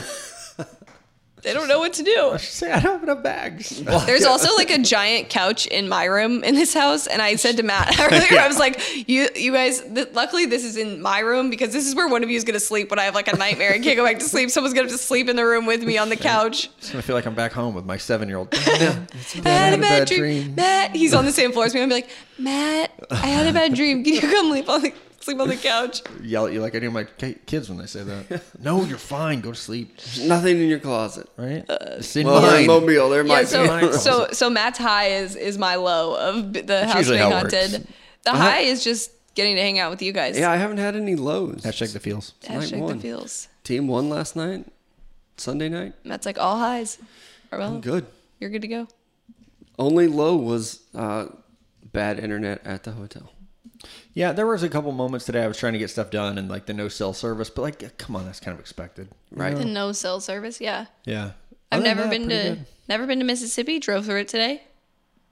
they 1.48 1.54
don't 1.54 1.70
know 1.70 1.80
what 1.80 1.94
to 1.94 2.04
do. 2.04 2.32
I 2.34 2.38
Say 2.38 2.70
I 2.70 2.82
don't 2.82 2.92
have 2.92 3.04
enough 3.04 3.24
bags. 3.24 3.80
There's 4.06 4.26
also 4.26 4.54
like 4.58 4.70
a 4.70 4.80
giant 4.80 5.30
couch 5.30 5.66
in 5.66 5.88
my 5.88 6.04
room 6.04 6.44
in 6.44 6.56
this 6.56 6.74
house, 6.74 7.08
and 7.08 7.22
I 7.22 7.38
said 7.38 7.56
to 7.56 7.64
Matt 7.64 7.98
earlier, 8.12 8.42
I 8.42 8.50
was 8.50 8.60
like, 8.60 9.08
"You, 9.08 9.30
you 9.34 9.54
guys. 9.54 9.80
Th- 9.80 10.10
luckily, 10.12 10.46
this 10.46 10.66
is 10.66 10.76
in 10.76 11.02
my 11.02 11.20
room 11.20 11.50
because 11.50 11.72
this 11.72 11.88
is 11.88 11.96
where 11.96 12.10
one 12.10 12.22
of 12.22 12.30
you 12.30 12.36
is 12.36 12.44
gonna 12.44 12.60
sleep 12.60 12.90
when 12.90 13.00
I 13.00 13.04
have 13.04 13.16
like 13.16 13.32
a 13.32 13.38
nightmare 13.38 13.74
and 13.74 13.82
can't 13.82 13.96
go 13.96 14.04
back 14.04 14.20
to 14.20 14.26
sleep. 14.26 14.50
Someone's 14.50 14.74
gonna 14.74 14.90
have 14.90 14.98
to 14.98 15.02
sleep 15.02 15.30
in 15.30 15.38
the 15.38 15.46
room 15.46 15.66
with 15.66 15.84
me 15.84 15.98
on 15.98 16.10
the 16.10 16.18
couch. 16.18 16.70
It's 16.80 16.92
gonna 16.92 17.02
feel 17.02 17.16
like 17.16 17.26
I'm 17.26 17.36
back 17.36 17.54
home 17.54 17.74
with 17.74 17.86
my 17.86 17.96
seven 17.96 18.28
year 18.28 18.40
old. 18.40 18.50
I 18.54 18.58
had 19.46 19.74
a 19.74 19.78
bad 19.78 20.08
dream. 20.10 20.54
Matt, 20.56 20.98
he's 20.98 21.14
on 21.14 21.24
the 21.24 21.32
same 21.32 21.54
floor 21.54 21.64
as 21.64 21.74
me. 21.74 21.82
I'm 21.82 21.90
like, 21.90 22.10
Matt, 22.38 22.92
I 23.10 23.28
had 23.28 23.48
a 23.48 23.54
bad 23.54 23.74
dream. 23.74 24.04
Can 24.04 24.16
you 24.16 24.22
come 24.22 24.50
sleep 24.50 24.68
on 24.68 24.82
the 24.82 24.94
sleep 25.28 25.40
on 25.42 25.50
the 25.50 25.56
couch? 25.58 26.02
Yell 26.24 26.48
at 26.48 26.54
you 26.54 26.62
like 26.62 26.74
I 26.76 26.80
do 26.80 26.90
my 26.90 27.04
kids 27.46 27.70
when 27.70 27.78
they 27.78 27.86
say 27.86 28.04
that. 28.04 28.42
no, 28.60 28.84
you're 28.86 28.98
fine. 28.98 29.42
Go 29.42 29.52
to 29.52 29.58
sleep. 29.58 29.98
Nothing 30.24 30.58
in 30.62 30.68
your 30.70 30.80
closet. 30.80 31.28
Right? 31.38 31.64
Uh, 31.70 32.02
in 32.16 32.26
Well, 32.28 32.42
they're 32.42 32.52
mine. 32.52 32.62
in 32.62 32.68
Mobile. 32.68 33.10
There 33.10 33.24
Yeah, 33.26 33.28
might 33.34 33.48
so 33.48 33.88
be. 33.92 33.94
so 33.94 34.28
so 34.32 34.50
Matt's 34.50 34.78
high 34.80 35.10
is 35.10 35.36
is 35.36 35.58
my 35.58 35.76
low 35.76 36.16
of 36.16 36.52
b- 36.54 36.62
the 36.62 36.88
house 36.88 37.08
being 37.10 37.20
how 37.20 37.30
it 37.30 37.44
works. 37.44 37.54
haunted. 37.54 37.88
The 38.24 38.32
high 38.32 38.62
is 38.62 38.84
just 38.84 39.12
getting 39.36 39.56
to 39.56 39.62
hang 39.62 39.78
out 39.80 39.92
with 39.92 40.02
you 40.02 40.12
guys. 40.12 40.38
Yeah, 40.40 40.50
I 40.52 40.56
haven't 40.58 40.78
had 40.80 40.96
any 40.96 41.16
lows. 41.16 41.62
Hashtag 41.62 41.94
the 41.94 42.00
feels. 42.00 42.34
Hashtag 42.44 42.72
the 42.72 42.78
one. 42.80 43.00
feels. 43.00 43.48
Team 43.64 43.88
won 43.88 44.10
last 44.10 44.36
night, 44.36 44.66
Sunday 45.38 45.70
night. 45.70 45.94
Matt's 46.04 46.26
like 46.26 46.40
all 46.40 46.58
highs. 46.58 46.98
Arbella, 47.52 47.80
Good. 47.80 48.06
you're 48.40 48.50
good 48.50 48.62
to 48.64 48.68
go. 48.68 48.88
Only 49.80 50.08
low 50.08 50.36
was 50.36 50.82
uh, 50.96 51.28
bad 51.94 52.18
internet 52.20 52.66
at 52.66 52.84
the 52.84 52.92
hotel. 52.92 53.32
Yeah, 54.14 54.32
there 54.32 54.48
was 54.48 54.64
a 54.64 54.70
couple 54.70 54.92
moments 54.92 55.26
today 55.26 55.44
I 55.44 55.48
was 55.48 55.58
trying 55.58 55.74
to 55.74 55.80
get 55.80 55.90
stuff 55.90 56.10
done 56.10 56.38
and 56.38 56.50
like 56.50 56.66
the 56.66 56.74
no 56.74 56.88
cell 56.88 57.14
service, 57.14 57.50
but 57.50 57.62
like, 57.62 57.98
come 57.98 58.16
on, 58.16 58.26
that's 58.26 58.40
kind 58.40 58.54
of 58.54 58.60
expected, 58.60 59.10
Right. 59.32 59.56
The 59.56 59.66
no 59.66 59.92
cell 59.92 60.20
service, 60.20 60.60
yeah. 60.60 60.86
Yeah, 61.06 61.32
I've 61.72 61.80
Other 61.80 61.88
never 61.88 62.02
that, 62.04 62.10
been 62.10 62.22
to 62.24 62.28
good. 62.28 62.66
never 62.90 63.06
been 63.06 63.20
to 63.20 63.26
Mississippi. 63.26 63.80
Drove 63.80 64.06
through 64.06 64.22
it 64.22 64.28
today. 64.28 64.64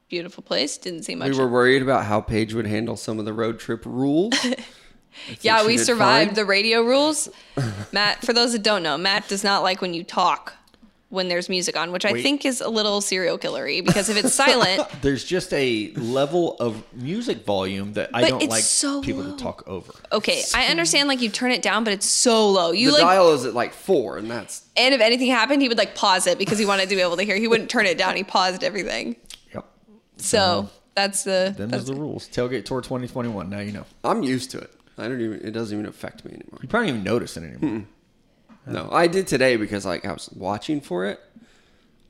Beautiful 0.10 0.44
place. 0.44 0.78
Didn't 0.78 1.04
see 1.04 1.16
much. 1.16 1.32
We 1.32 1.38
were 1.40 1.48
worried 1.48 1.82
about 1.82 2.06
how 2.06 2.22
Paige 2.22 2.54
would 2.54 2.68
handle 2.68 2.96
some 2.96 3.18
of 3.18 3.26
the 3.26 3.34
road 3.34 3.60
trip 3.60 3.84
rules. 3.86 4.34
yeah, 5.42 5.66
we 5.66 5.78
survived 5.80 6.30
fine. 6.30 6.36
the 6.36 6.46
radio 6.46 6.82
rules. 6.84 7.28
Matt, 7.92 8.24
for 8.24 8.32
those 8.34 8.52
that 8.52 8.62
don't 8.62 8.84
know, 8.84 8.98
Matt 8.98 9.28
does 9.28 9.44
not 9.44 9.64
like 9.64 9.82
when 9.82 9.94
you 9.96 10.04
talk 10.04 10.54
when 11.16 11.28
there's 11.30 11.50
music 11.50 11.76
on, 11.76 11.92
which 11.92 12.06
I 12.06 12.22
think 12.22 12.46
is 12.46 12.62
a 12.62 12.70
little 12.70 13.02
serial 13.02 13.40
killery 13.40 13.84
because 13.84 14.10
if 14.10 14.18
it's 14.24 14.34
silent, 14.36 14.84
There's 15.02 15.24
just 15.24 15.52
a 15.54 15.92
level 15.94 16.56
of 16.60 16.84
music 16.94 17.44
volume 17.46 17.94
that 17.94 18.12
I 18.14 18.30
don't 18.30 18.48
like 18.50 18.62
so 18.64 19.02
people 19.02 19.24
low. 19.24 19.36
to 19.36 19.44
talk 19.44 19.68
over. 19.68 19.94
okay, 20.12 20.44
I 20.54 20.68
understand 20.68 21.08
like 21.08 21.22
you 21.22 21.30
turn 21.30 21.52
it 21.52 21.62
down, 21.64 21.84
but 21.84 21.94
it's 21.94 22.06
so 22.06 22.50
low. 22.50 22.72
You 22.72 22.88
the 22.92 22.98
like 22.98 23.02
dial 23.02 23.34
is 23.34 23.46
at 23.46 23.54
like 23.56 23.74
four, 23.74 24.18
and 24.18 24.30
that's 24.30 24.64
and 24.78 24.94
if 24.94 25.02
anything 25.02 25.30
happened, 25.32 25.62
he 25.64 25.68
would 25.70 25.78
like 25.78 25.96
pause 25.96 26.28
it 26.28 26.38
because 26.38 26.60
he 26.60 26.66
wanted 26.66 26.90
to 26.90 26.96
be 26.96 27.02
able 27.02 27.18
to 27.18 27.24
hear. 27.24 27.38
He 27.38 27.48
wouldn't 27.48 27.70
turn 27.72 27.86
it 27.88 27.98
down. 27.98 28.16
He 28.16 28.24
paused 28.24 28.64
everything. 28.64 29.16
Yep, 29.54 29.66
So 30.18 30.70
that's 30.96 31.24
the 31.24 31.54
them 31.58 31.70
that's 31.70 31.84
is 31.84 31.90
the 31.90 31.96
rules. 31.96 32.28
Tailgate 32.28 32.66
Tour 32.66 32.82
2021. 32.82 33.50
Now 33.50 33.60
you 33.60 33.72
know. 33.72 33.86
I'm 34.04 34.22
used 34.24 34.52
to 34.52 34.60
it. 34.60 34.72
I 34.98 35.08
don't 35.08 35.20
even. 35.22 35.42
It 35.46 35.52
doesn't 35.52 35.74
even 35.78 35.90
affect 35.90 36.24
me 36.26 36.32
anymore. 36.32 36.60
You 36.62 36.68
probably 36.68 36.88
don't 36.90 36.98
even 36.98 37.04
notice 37.06 37.38
it 37.38 37.44
anymore. 37.44 37.86
No, 38.68 38.90
I 38.92 39.08
did 39.08 39.28
today 39.28 39.58
because 39.58 39.86
like 39.86 40.06
I 40.06 40.12
was 40.14 40.30
watching 40.36 40.82
for 40.82 41.06
it, 41.06 41.20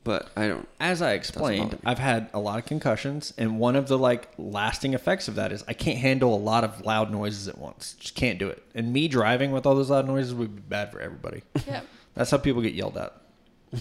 but 0.04 0.30
I 0.36 0.48
don't. 0.48 0.68
As 0.80 1.02
I 1.02 1.12
explained. 1.12 1.78
I've 1.84 1.98
had 1.98 2.28
a 2.32 2.38
lot 2.38 2.58
of 2.58 2.64
concussions, 2.66 3.32
and 3.36 3.58
one 3.58 3.76
of 3.76 3.88
the 3.88 3.98
like 3.98 4.28
lasting 4.38 4.94
effects 4.94 5.28
of 5.28 5.34
that 5.34 5.52
is 5.52 5.64
I 5.68 5.72
can't 5.74 5.98
handle 5.98 6.34
a 6.34 6.38
lot 6.38 6.64
of 6.64 6.80
loud 6.84 7.10
noises 7.10 7.48
at 7.48 7.58
once. 7.58 7.94
Just 7.98 8.14
can't 8.14 8.38
do 8.38 8.48
it. 8.48 8.62
And 8.74 8.92
me 8.92 9.08
driving 9.08 9.50
with 9.52 9.66
all 9.66 9.74
those 9.74 9.90
loud 9.90 10.06
noises 10.06 10.34
would 10.34 10.54
be 10.56 10.62
bad 10.62 10.92
for 10.92 11.00
everybody. 11.00 11.42
yeah. 11.66 11.80
That's 12.14 12.30
how 12.30 12.38
people 12.38 12.62
get 12.62 12.72
yelled 12.74 12.96
at. 12.96 13.12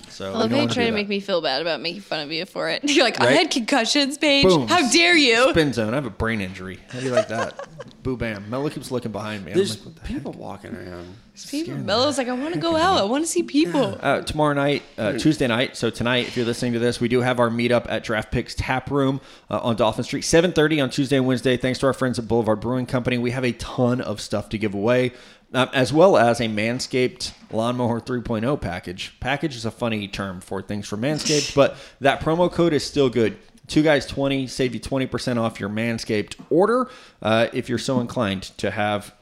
So 0.09 0.25
I 0.25 0.27
you 0.29 0.33
love 0.33 0.49
how 0.49 0.55
you 0.57 0.61
wanna 0.63 0.73
try 0.73 0.85
to 0.87 0.91
make 0.91 1.07
me 1.07 1.19
feel 1.21 1.41
bad 1.41 1.61
about 1.61 1.79
making 1.79 2.01
fun 2.01 2.19
of 2.19 2.31
you 2.31 2.45
for 2.45 2.67
it. 2.69 2.81
You're 2.89 3.05
like, 3.05 3.21
I 3.21 3.25
Right? 3.27 3.37
had 3.37 3.51
concussions, 3.51 4.17
Paige. 4.17 4.45
Boom. 4.45 4.67
How 4.67 4.89
dare 4.91 5.15
you? 5.15 5.51
spin 5.51 5.71
zone. 5.71 5.93
I 5.93 5.95
have 5.95 6.05
a 6.07 6.09
brain 6.09 6.41
injury. 6.41 6.79
How 6.89 6.99
do 6.99 7.05
you 7.05 7.11
like 7.11 7.29
that? 7.29 7.67
Boo 8.03 8.17
bam. 8.17 8.49
Melo 8.49 8.69
keeps 8.69 8.91
looking 8.91 9.11
behind 9.13 9.45
me. 9.45 9.51
I'm 9.51 9.57
There's 9.57 9.77
like, 9.77 9.85
what 9.85 9.95
the 9.95 10.01
people 10.01 10.31
walking 10.33 10.75
around. 10.75 11.15
People, 11.49 11.75
Melo's 11.77 12.17
like, 12.17 12.29
I 12.29 12.33
want 12.33 12.53
to 12.53 12.59
go 12.59 12.75
out. 12.75 12.97
I 12.97 13.03
want 13.03 13.23
to 13.25 13.29
see 13.29 13.43
people. 13.43 13.97
Uh, 14.01 14.21
tomorrow 14.21 14.53
night, 14.53 14.83
uh, 14.97 15.13
Tuesday 15.13 15.47
night. 15.47 15.75
So 15.75 15.89
tonight, 15.89 16.27
if 16.27 16.37
you're 16.37 16.45
listening 16.45 16.73
to 16.73 16.79
this, 16.79 17.01
we 17.01 17.07
do 17.09 17.21
have 17.21 17.39
our 17.39 17.49
meetup 17.49 17.85
at 17.89 18.03
Draft 18.05 18.31
Picks 18.31 18.55
Tap 18.55 18.89
Room 18.89 19.19
uh, 19.49 19.59
on 19.59 19.75
Dauphin 19.75 20.03
Street, 20.05 20.23
7:30 20.23 20.81
on 20.83 20.89
Tuesday 20.89 21.17
and 21.17 21.25
Wednesday. 21.27 21.57
Thanks 21.57 21.79
to 21.79 21.87
our 21.87 21.93
friends 21.93 22.17
at 22.19 22.27
Boulevard 22.27 22.61
Brewing 22.61 22.85
Company, 22.85 23.17
we 23.17 23.31
have 23.31 23.43
a 23.43 23.51
ton 23.53 23.99
of 23.99 24.21
stuff 24.21 24.47
to 24.49 24.57
give 24.57 24.73
away. 24.73 25.11
um, 25.53 25.69
as 25.73 25.91
well 25.91 26.17
as 26.17 26.39
a 26.39 26.45
Manscaped 26.45 27.33
Lawnmower 27.51 27.99
3.0 28.01 28.59
package. 28.61 29.13
Package 29.19 29.55
is 29.55 29.65
a 29.65 29.71
funny 29.71 30.07
term 30.07 30.41
for 30.41 30.61
things 30.61 30.87
for 30.87 30.97
Manscaped, 30.97 31.53
but 31.55 31.75
that 32.01 32.19
promo 32.21 32.51
code 32.51 32.73
is 32.73 32.83
still 32.85 33.09
good. 33.09 33.37
Two 33.67 33.81
guys 33.83 34.05
20 34.05 34.47
save 34.47 34.73
you 34.73 34.79
20% 34.79 35.37
off 35.37 35.59
your 35.59 35.69
Manscaped 35.69 36.35
order 36.49 36.89
uh, 37.21 37.47
if 37.51 37.67
you're 37.67 37.77
so 37.77 37.99
inclined 37.99 38.43
to 38.57 38.71
have 38.71 39.13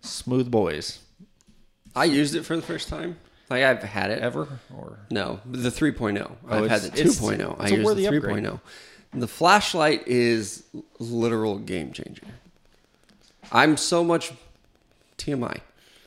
smooth 0.00 0.50
boys 0.50 1.00
I 1.96 2.04
used 2.04 2.34
it 2.34 2.44
for 2.44 2.56
the 2.56 2.62
first 2.62 2.88
time. 2.88 3.16
Like 3.50 3.62
I've 3.62 3.82
had 3.82 4.10
it 4.10 4.20
ever 4.20 4.48
or 4.74 4.98
No, 5.10 5.40
the 5.44 5.68
3.0. 5.68 6.18
Oh, 6.20 6.36
I've 6.48 6.70
had 6.70 6.80
the 6.80 6.88
2.0. 6.90 7.04
it's 7.04 7.20
oh. 7.20 7.56
I 7.58 7.68
a 7.68 7.70
use 7.76 7.84
worthy 7.84 8.06
the 8.06 8.16
upgrade. 8.16 8.44
3.0. 8.44 8.60
The 9.12 9.28
flashlight 9.28 10.08
is 10.08 10.64
literal 10.98 11.58
game 11.58 11.92
changer. 11.92 12.24
I'm 13.52 13.76
so 13.76 14.02
much 14.02 14.32
TMI. 15.18 15.60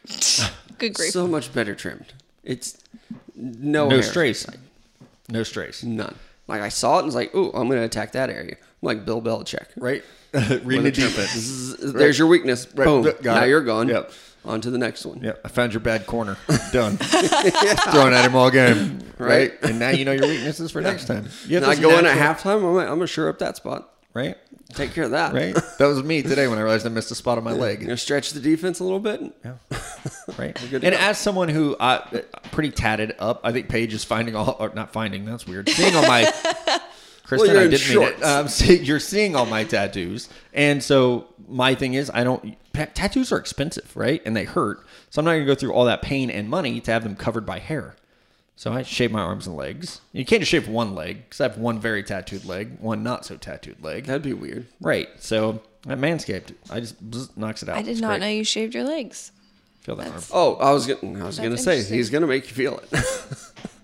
Good 0.77 0.93
grief. 0.95 1.11
So 1.11 1.27
much 1.27 1.53
better 1.53 1.75
trimmed. 1.75 2.13
It's 2.43 2.77
no 3.35 3.87
no 3.87 3.95
hair. 3.95 4.03
strays. 4.03 4.47
No 5.29 5.43
strays. 5.43 5.83
None. 5.83 6.15
Like 6.47 6.61
I 6.61 6.69
saw 6.69 6.95
it 6.95 6.99
and 6.99 7.05
was 7.07 7.15
like, 7.15 7.35
"Ooh, 7.35 7.47
I'm 7.47 7.67
going 7.67 7.79
to 7.79 7.85
attack 7.85 8.13
that 8.13 8.29
area." 8.29 8.55
I'm 8.59 8.85
like 8.85 9.05
Bill 9.05 9.21
Belichick. 9.21 9.67
Right? 9.75 10.03
Reading 10.33 10.83
the 10.83 10.89
a 10.89 10.91
trim. 10.91 11.07
defense. 11.07 11.75
There's 11.93 12.17
your 12.17 12.27
weakness. 12.27 12.67
Right. 12.73 12.85
Boom. 12.85 13.03
Got 13.03 13.23
now 13.23 13.43
it. 13.43 13.49
you're 13.49 13.63
gone. 13.63 13.87
Yep. 13.89 14.11
On 14.47 14.61
to 14.61 14.71
the 14.71 14.77
next 14.77 15.05
one. 15.05 15.21
Yeah, 15.21 15.33
I 15.43 15.49
found 15.49 15.73
your 15.73 15.81
bad 15.81 16.05
corner. 16.07 16.37
Done. 16.71 16.97
Throwing 16.97 18.13
at 18.13 18.25
him 18.25 18.35
all 18.35 18.49
game. 18.49 18.99
Right? 19.17 19.51
Right. 19.51 19.53
And 19.63 19.77
now 19.79 19.89
you 19.89 20.05
know 20.05 20.13
your 20.13 20.27
weaknesses 20.27 20.71
for 20.71 20.81
next 20.81 21.05
time. 21.05 21.27
You 21.47 21.55
have 21.55 21.63
And 21.63 21.71
I 21.71 21.75
this 21.75 21.79
go 21.83 21.89
in 21.99 22.05
at 22.05 22.15
natural- 22.15 22.59
halftime. 22.61 22.65
I'm 22.67 22.73
like, 22.75 22.83
I'm 22.87 22.95
going 22.95 23.01
to 23.01 23.07
sure 23.07 23.27
up 23.29 23.39
that 23.39 23.57
spot. 23.57 23.93
Right? 24.13 24.35
Take 24.73 24.93
care 24.93 25.03
of 25.03 25.11
that. 25.11 25.33
Right? 25.33 25.53
That 25.79 25.85
was 25.85 26.01
me 26.03 26.21
today 26.23 26.47
when 26.47 26.57
I 26.57 26.61
realized 26.61 26.85
I 26.85 26.89
missed 26.89 27.11
a 27.11 27.15
spot 27.15 27.37
on 27.37 27.43
my 27.43 27.51
You're 27.51 27.59
leg. 27.61 27.77
going 27.79 27.89
to 27.89 27.97
stretch 27.97 28.31
the 28.31 28.39
defense 28.39 28.79
a 28.79 28.83
little 28.83 28.99
bit. 28.99 29.21
Yeah. 29.43 29.53
Right. 30.37 30.61
And 30.73 30.81
go. 30.81 30.89
as 30.89 31.17
someone 31.17 31.47
who 31.49 31.75
uh, 31.77 32.05
pretty 32.51 32.69
tatted 32.71 33.15
up, 33.17 33.39
I 33.45 33.51
think 33.53 33.69
Paige 33.69 33.93
is 33.93 34.03
finding 34.03 34.35
all, 34.35 34.57
or 34.59 34.69
not 34.75 34.91
finding, 34.91 35.23
that's 35.25 35.47
weird. 35.47 35.69
Seeing 35.69 35.95
all 35.95 36.01
my. 36.05 36.31
Kristen, 37.27 37.51
you're 37.51 37.61
I 37.63 37.67
didn't 37.67 37.89
mean 37.89 38.07
it. 38.07 38.21
Um, 38.23 38.47
see, 38.47 38.77
you're 38.79 38.99
seeing 38.99 39.35
all 39.35 39.45
my 39.45 39.63
tattoos, 39.63 40.29
and 40.53 40.81
so 40.81 41.27
my 41.47 41.75
thing 41.75 41.93
is, 41.93 42.09
I 42.13 42.23
don't. 42.23 42.55
Tattoos 42.73 43.31
are 43.31 43.37
expensive, 43.37 43.95
right? 43.95 44.21
And 44.25 44.35
they 44.35 44.45
hurt, 44.45 44.85
so 45.09 45.19
I'm 45.19 45.25
not 45.25 45.33
gonna 45.33 45.45
go 45.45 45.55
through 45.55 45.73
all 45.73 45.85
that 45.85 46.01
pain 46.01 46.29
and 46.29 46.47
money 46.49 46.79
to 46.81 46.91
have 46.91 47.03
them 47.03 47.15
covered 47.15 47.45
by 47.45 47.59
hair. 47.59 47.95
So 48.55 48.73
I 48.73 48.81
shave 48.81 49.11
my 49.11 49.19
arms 49.21 49.45
and 49.45 49.55
legs. 49.55 50.01
You 50.13 50.25
can't 50.25 50.41
just 50.41 50.49
shave 50.51 50.67
one 50.67 50.95
leg 50.95 51.25
because 51.25 51.41
I 51.41 51.43
have 51.47 51.57
one 51.59 51.79
very 51.79 52.01
tattooed 52.01 52.43
leg, 52.45 52.79
one 52.79 53.03
not 53.03 53.23
so 53.25 53.35
tattooed 53.37 53.83
leg. 53.83 54.05
That'd 54.05 54.23
be 54.23 54.33
weird. 54.33 54.65
Right. 54.81 55.09
So 55.19 55.61
at 55.87 55.99
Manscaped, 55.99 56.53
I 56.69 56.79
just 56.79 57.11
bzz, 57.11 57.37
knocks 57.37 57.61
it 57.61 57.69
out. 57.69 57.77
I 57.77 57.81
did 57.83 57.91
It's 57.91 58.01
not 58.01 58.19
great. 58.19 58.21
know 58.21 58.27
you 58.29 58.43
shaved 58.43 58.73
your 58.73 58.83
legs. 58.83 59.31
Feel 59.81 59.95
that 59.97 60.11
arm. 60.11 60.21
Oh, 60.33 60.55
I 60.55 60.71
was 60.71 60.87
gonna, 60.87 61.21
I 61.23 61.25
was 61.27 61.37
gonna 61.39 61.57
say 61.57 61.83
he's 61.83 62.09
gonna 62.09 62.25
make 62.27 62.47
you 62.49 62.55
feel 62.55 62.79
it. 62.79 62.89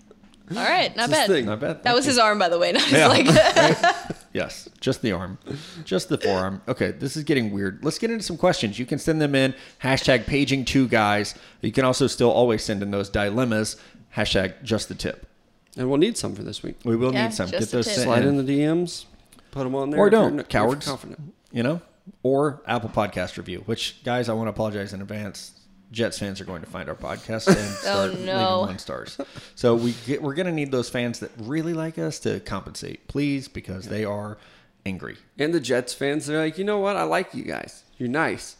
All 0.50 0.56
right, 0.56 0.94
not 0.96 1.10
bad. 1.10 1.44
Not 1.46 1.60
bad. 1.60 1.82
That 1.84 1.94
was 1.94 2.04
his 2.04 2.18
arm, 2.18 2.38
by 2.38 2.48
the 2.48 2.58
way, 2.58 2.72
not 2.72 2.82
his 2.82 2.92
Yeah. 2.92 3.08
leg. 3.08 3.86
Yes, 4.34 4.68
just 4.80 5.00
the 5.00 5.12
arm, 5.12 5.38
just 5.84 6.08
the 6.08 6.18
forearm. 6.18 6.60
Okay, 6.66 6.90
this 6.90 7.16
is 7.16 7.22
getting 7.22 7.52
weird. 7.52 7.84
Let's 7.84 8.00
get 8.00 8.10
into 8.10 8.24
some 8.24 8.36
questions. 8.36 8.80
You 8.80 8.84
can 8.84 8.98
send 8.98 9.20
them 9.22 9.32
in 9.36 9.54
hashtag 9.80 10.26
paging 10.26 10.64
two 10.64 10.88
guys. 10.88 11.36
You 11.60 11.70
can 11.70 11.84
also 11.84 12.08
still 12.08 12.32
always 12.32 12.64
send 12.64 12.82
in 12.82 12.90
those 12.90 13.08
dilemmas 13.08 13.76
hashtag 14.16 14.60
just 14.64 14.88
the 14.88 14.96
tip. 14.96 15.28
and 15.76 15.88
we'll 15.88 15.98
need 15.98 16.18
some 16.18 16.34
for 16.34 16.42
this 16.42 16.64
week. 16.64 16.76
We 16.84 16.96
will 16.96 17.12
Yeah, 17.14 17.26
need 17.28 17.34
some. 17.34 17.48
just 17.48 17.60
Get 17.60 17.70
those 17.70 17.84
tip. 17.86 17.94
sent 17.94 18.04
Slide 18.06 18.22
in. 18.22 18.40
in 18.40 18.44
the 18.44 18.58
DMs, 18.60 19.04
put 19.52 19.62
them 19.62 19.76
on 19.76 19.90
there, 19.90 20.00
or 20.00 20.08
if 20.08 20.12
you're 20.12 20.20
don't, 20.20 20.30
n- 20.32 20.34
you're 20.38 20.44
cowards. 20.44 20.84
Confident. 20.88 21.32
You 21.52 21.62
know, 21.62 21.80
or 22.24 22.60
Apple 22.66 22.90
Podcast 22.90 23.36
review. 23.36 23.62
Which 23.66 24.02
guys, 24.02 24.28
I 24.28 24.32
want 24.32 24.48
to 24.48 24.50
apologize 24.50 24.92
in 24.92 25.00
advance. 25.00 25.52
Jets 25.94 26.18
fans 26.18 26.40
are 26.40 26.44
going 26.44 26.60
to 26.62 26.68
find 26.68 26.88
our 26.88 26.94
podcast 26.94 27.46
and 27.48 27.56
start 27.76 28.10
oh, 28.10 28.12
leaving 28.12 28.26
no. 28.26 28.60
one 28.60 28.78
stars. 28.78 29.16
So 29.54 29.74
we 29.74 29.94
get, 30.06 30.20
we're 30.22 30.34
going 30.34 30.46
to 30.46 30.52
need 30.52 30.70
those 30.72 30.90
fans 30.90 31.20
that 31.20 31.30
really 31.38 31.72
like 31.72 31.98
us 31.98 32.18
to 32.20 32.40
compensate, 32.40 33.06
please, 33.08 33.48
because 33.48 33.86
they 33.88 34.04
are 34.04 34.36
angry. 34.84 35.16
And 35.38 35.54
the 35.54 35.60
Jets 35.60 35.94
fans, 35.94 36.26
they're 36.26 36.40
like, 36.40 36.58
you 36.58 36.64
know 36.64 36.78
what? 36.78 36.96
I 36.96 37.04
like 37.04 37.32
you 37.34 37.44
guys. 37.44 37.84
You're 37.96 38.08
nice. 38.08 38.56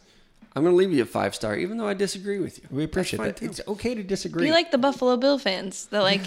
I'm 0.57 0.63
gonna 0.63 0.77
leave 0.77 0.93
you 0.93 1.03
a 1.03 1.05
five 1.05 1.35
star, 1.35 1.57
even 1.57 1.77
though 1.77 1.87
I 1.89 1.93
disagree 1.93 2.39
with 2.39 2.59
you. 2.59 2.63
We 2.71 2.85
appreciate 2.85 3.19
That's 3.19 3.39
that. 3.41 3.45
fine, 3.45 3.49
It's 3.49 3.61
okay 3.67 3.93
to 3.93 4.01
disagree. 4.03 4.45
Be 4.45 4.51
like 4.51 4.71
the 4.71 4.77
Buffalo 4.77 5.17
Bill 5.17 5.37
fans. 5.37 5.87
That 5.87 6.01
like 6.01 6.21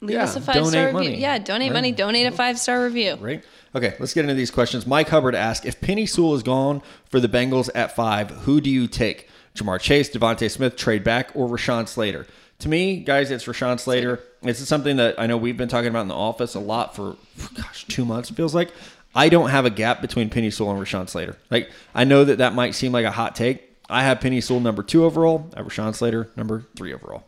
leave 0.00 0.16
Yeah. 0.16 0.24
us 0.24 0.34
a 0.34 0.40
five 0.40 0.54
Donate 0.54 0.70
star 0.70 0.86
review. 0.86 1.10
money. 1.10 1.20
Yeah, 1.20 1.36
donate 1.38 1.68
Right. 1.68 1.74
money, 1.74 1.92
donate 1.92 2.26
a 2.26 2.32
five 2.32 2.58
star 2.58 2.82
review. 2.82 3.16
right? 3.20 3.44
Okay, 3.74 3.94
let's 4.00 4.14
get 4.14 4.22
into 4.22 4.32
these 4.34 4.50
questions. 4.50 4.86
Mike 4.86 5.10
Hubbard 5.10 5.34
asked 5.34 5.66
if 5.66 5.78
Penei 5.82 6.08
Sewell 6.08 6.34
is 6.34 6.42
gone 6.42 6.80
for 7.10 7.20
the 7.20 7.28
Bengals 7.28 7.68
at 7.74 7.94
five, 7.94 8.30
who 8.30 8.62
do 8.62 8.70
you 8.70 8.86
take? 8.88 9.28
Ja'Marr 9.56 9.80
Chase, 9.80 10.10
DeVonta 10.10 10.50
Smith, 10.50 10.76
trade 10.76 11.02
back, 11.02 11.30
or 11.34 11.48
Rashawn 11.48 11.88
Slater? 11.88 12.26
To 12.60 12.68
me, 12.68 12.98
guys, 12.98 13.30
it's 13.30 13.44
Rashawn 13.44 13.78
Slater. 13.78 14.20
This 14.42 14.60
is 14.60 14.68
something 14.68 14.96
that 14.96 15.18
I 15.18 15.26
know 15.26 15.36
we've 15.36 15.56
been 15.56 15.68
talking 15.68 15.88
about 15.88 16.02
in 16.02 16.08
the 16.08 16.14
office 16.14 16.54
a 16.54 16.60
lot 16.60 16.94
for, 16.94 17.16
gosh, 17.54 17.86
two 17.86 18.04
months, 18.04 18.30
feels 18.30 18.54
like. 18.54 18.70
I 19.14 19.28
don't 19.28 19.50
have 19.50 19.64
a 19.64 19.70
gap 19.70 20.00
between 20.02 20.28
Penei 20.28 20.52
Sewell 20.52 20.72
and 20.72 20.80
Rashawn 20.80 21.08
Slater. 21.08 21.36
Like, 21.50 21.70
I 21.94 22.04
know 22.04 22.24
that 22.24 22.38
that 22.38 22.54
might 22.54 22.74
seem 22.74 22.92
like 22.92 23.06
a 23.06 23.10
hot 23.10 23.34
take. 23.34 23.62
I 23.88 24.02
have 24.02 24.20
Penei 24.20 24.42
Sewell 24.42 24.60
number 24.60 24.82
two 24.82 25.04
overall. 25.04 25.50
I 25.54 25.58
have 25.58 25.66
Rashawn 25.66 25.94
Slater 25.94 26.30
number 26.36 26.66
three 26.76 26.92
overall. 26.92 27.24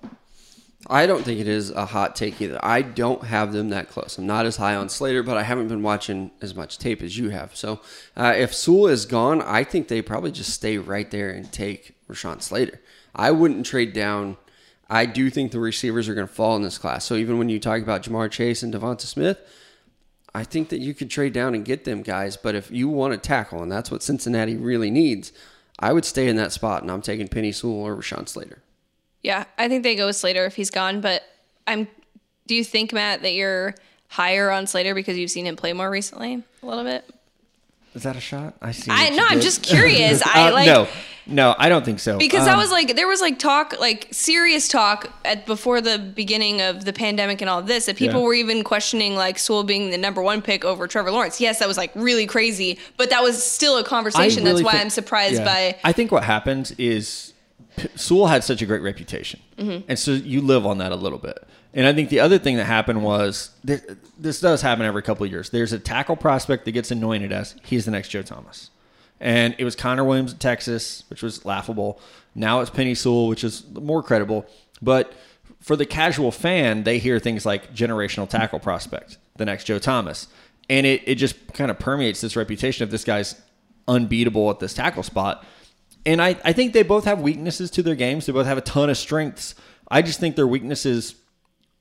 I 0.87 1.07
don't 1.07 1.25
think 1.25 1.41
it 1.41 1.49
is 1.49 1.71
a 1.71 1.87
hot 1.87 2.17
take 2.17 2.41
either. 2.41 2.59
I 2.63 2.83
don't 2.83 3.25
have 3.25 3.53
them 3.53 3.71
that 3.71 3.89
close. 3.91 4.17
I'm 4.17 4.27
not 4.27 4.47
as 4.47 4.57
high 4.57 4.75
on 4.75 4.89
Slater, 4.89 5.23
but 5.23 5.37
I 5.37 5.43
haven't 5.43 5.69
been 5.69 5.83
watching 5.83 6.31
as 6.41 6.55
much 6.55 6.79
tape 6.79 7.03
as 7.03 7.19
you 7.19 7.31
have. 7.31 7.55
So 7.55 7.81
uh, 8.17 8.35
if 8.37 8.55
Sewell 8.55 8.87
is 8.87 9.05
gone, 9.05 9.43
I 9.43 9.65
think 9.65 9.89
they 9.89 10.01
probably 10.01 10.31
just 10.31 10.51
stay 10.51 10.79
right 10.79 11.11
there 11.11 11.31
and 11.31 11.53
take 11.53 11.95
Rashawn 12.09 12.43
Slater. 12.43 12.81
I 13.15 13.31
wouldn't 13.31 13.67
trade 13.67 13.93
down. 13.93 14.37
I 14.89 15.07
do 15.07 15.29
think 15.31 15.53
the 15.53 15.61
receivers 15.61 16.09
are 16.09 16.15
going 16.15 16.27
to 16.27 16.33
fall 16.33 16.57
in 16.57 16.63
this 16.63 16.79
class. 16.79 17.05
So 17.05 17.15
even 17.15 17.39
when 17.39 17.49
you 17.49 17.61
talk 17.61 17.83
about 17.83 18.03
Ja'Marr 18.03 18.31
Chase 18.31 18.63
and 18.63 18.73
DeVonta 18.73 19.03
Smith, 19.03 19.39
I 20.35 20.45
think 20.45 20.69
that 20.71 20.79
you 20.79 20.95
could 20.95 21.11
trade 21.11 21.33
down 21.33 21.55
and 21.55 21.65
get 21.65 21.85
them 21.85 22.03
guys. 22.03 22.37
But 22.37 22.55
if 22.55 22.71
you 22.71 22.89
want 22.89 23.13
to 23.13 23.19
tackle, 23.19 23.63
and 23.63 23.71
that's 23.71 23.91
what 23.91 24.03
Cincinnati 24.03 24.57
really 24.57 24.91
needs, 24.91 25.33
I 25.79 25.93
would 25.93 26.05
stay 26.05 26.29
in 26.29 26.37
that 26.37 26.53
spot, 26.53 26.83
and 26.83 26.91
I'm 26.91 27.03
taking 27.03 27.29
Penei 27.29 27.55
Sewell 27.55 27.83
or 27.83 27.97
Rashawn 27.97 28.29
Slater. 28.29 28.63
Yeah, 29.23 29.45
I 29.57 29.69
think 29.69 29.83
they 29.83 29.95
go 29.95 30.07
with 30.07 30.17
Slater 30.17 30.45
if 30.45 30.57
he's 30.57 30.71
gone. 30.71 31.01
But 31.01 31.23
I'm. 31.67 31.89
Do 32.47 32.55
you 32.55 32.65
think 32.65 32.93
Matt 32.93 33.23
that 33.23 33.35
you're 33.35 33.75
higher 34.09 34.51
on 34.51 34.67
Slater 34.67 34.95
because 34.95 35.19
you've 35.19 35.31
seen 35.31 35.47
him 35.47 35.57
play 35.57 35.73
more 35.73 35.91
recently? 35.91 36.43
A 36.63 36.67
little 36.67 36.85
bit. 36.85 37.05
Is 37.99 38.05
that 38.05 38.15
a 38.15 38.21
shot? 38.21 38.55
I 38.63 38.71
see. 38.71 38.91
I 38.93 39.11
no, 39.11 39.25
I'm 39.29 39.41
just 39.41 39.61
curious. 39.63 40.23
I 40.25 40.49
Uh, 40.49 40.53
like 40.53 40.67
no, 40.67 40.87
no, 41.27 41.55
I 41.59 41.69
don't 41.69 41.85
think 41.85 41.99
so. 41.99 42.17
because 42.17 42.45
that 42.45 42.55
Um, 42.55 42.61
was 42.61 42.71
like 42.71 42.95
there 42.95 43.09
was 43.09 43.21
like 43.21 43.41
talk 43.41 43.75
like 43.81 44.07
serious 44.13 44.69
talk 44.69 45.11
at 45.25 45.47
before 45.47 45.81
the 45.81 45.99
beginning 45.99 46.61
of 46.63 46.85
the 46.85 46.93
pandemic 46.93 47.41
and 47.41 47.51
all 47.51 47.61
this 47.61 47.87
that 47.87 47.97
people 47.97 48.21
Yeah. 48.21 48.27
were 48.27 48.35
even 48.35 48.63
questioning 48.63 49.17
like 49.17 49.37
Sewell 49.37 49.65
being 49.65 49.91
the 49.91 49.99
number 49.99 50.23
one 50.23 50.43
pick 50.43 50.65
over 50.65 50.87
Trevor 50.87 51.11
Lawrence. 51.11 51.41
Yes, 51.41 51.59
that 51.59 51.67
was 51.67 51.77
like 51.77 51.91
really 51.97 52.25
crazy, 52.27 52.79
but 52.97 53.11
that 53.11 53.21
was 53.25 53.43
still 53.43 53.77
a 53.79 53.83
conversation. 53.85 54.45
really 54.45 54.63
That's 54.63 54.65
why 54.67 54.73
think- 54.73 54.85
I'm 54.85 54.91
surprised 54.91 55.35
yeah. 55.41 55.45
by 55.45 55.77
I 55.83 55.91
think 55.93 56.13
what 56.13 56.23
happens 56.23 56.71
is 56.79 57.33
Sewell 57.97 58.29
had 58.29 58.45
such 58.45 58.63
a 58.63 58.67
great 58.67 58.83
reputation, 58.83 59.41
Mm-hmm. 59.59 59.87
and 59.89 59.99
so 59.99 60.13
you 60.13 60.41
live 60.41 60.65
on 60.67 60.79
that 60.79 60.93
a 60.93 60.97
little 60.97 61.19
bit. 61.19 61.39
And 61.75 61.87
I 61.87 61.93
think 61.93 62.09
the 62.09 62.21
other 62.21 62.39
thing 62.39 62.57
that 62.57 62.65
happened 62.65 63.03
was 63.03 63.51
this, 63.63 63.83
this 64.19 64.41
does 64.41 64.63
happen 64.63 64.85
every 64.85 65.03
couple 65.03 65.25
of 65.25 65.31
years. 65.31 65.51
There's 65.51 65.73
a 65.73 65.79
tackle 65.79 66.17
prospect 66.17 66.65
that 66.65 66.73
gets 66.73 66.91
anointed 66.91 67.31
as 67.31 67.57
he's 67.65 67.85
the 67.85 67.91
next 67.91 68.09
Joe 68.09 68.23
Thomas, 68.23 68.71
and 69.21 69.55
it 69.59 69.65
was 69.65 69.77
Connor 69.77 70.05
Williams 70.05 70.33
at 70.33 70.41
Texas, 70.41 71.05
which 71.09 71.23
was 71.23 71.45
laughable. 71.45 72.01
Now 72.35 72.61
it's 72.61 72.71
Penei 72.71 72.97
Sewell, 72.97 73.29
which 73.29 73.45
is 73.45 73.65
more 73.71 74.03
credible. 74.03 74.47
But 74.81 75.13
for 75.61 75.77
the 75.77 75.87
casual 75.87 76.31
fan, 76.31 76.85
they 76.85 76.99
hear 76.99 77.19
things 77.19 77.45
like 77.45 77.75
generational 77.75 78.29
tackle 78.29 78.61
prospect, 78.61 79.19
the 79.37 79.45
next 79.45 79.65
Joe 79.65 79.79
Thomas, 79.79 80.29
and 80.71 80.87
it 80.87 81.03
it 81.07 81.15
just 81.17 81.53
kind 81.53 81.71
of 81.71 81.79
permeates 81.79 82.21
this 82.21 82.35
reputation 82.37 82.83
of 82.85 82.91
this 82.91 83.05
guy's 83.05 83.41
unbeatable 83.87 84.51
at 84.51 84.59
this 84.59 84.75
tackle 84.75 85.03
spot. 85.03 85.45
And 86.07 86.23
I, 86.23 86.37
I 86.45 86.53
think 86.53 86.73
they 86.73 86.83
both 86.83 87.05
have 87.05 87.21
weaknesses 87.21 87.71
to 87.73 87.83
their 87.83 87.95
games. 87.95 88.25
They 88.27 88.33
both 88.33 88.47
have 88.47 88.57
a 88.57 88.63
ton 88.63 88.89
of 88.89 88.97
strengths. 88.97 89.55
I 89.91 90.01
just 90.01 90.21
think 90.21 90.37
their 90.37 90.47
weaknesses 90.47 91.17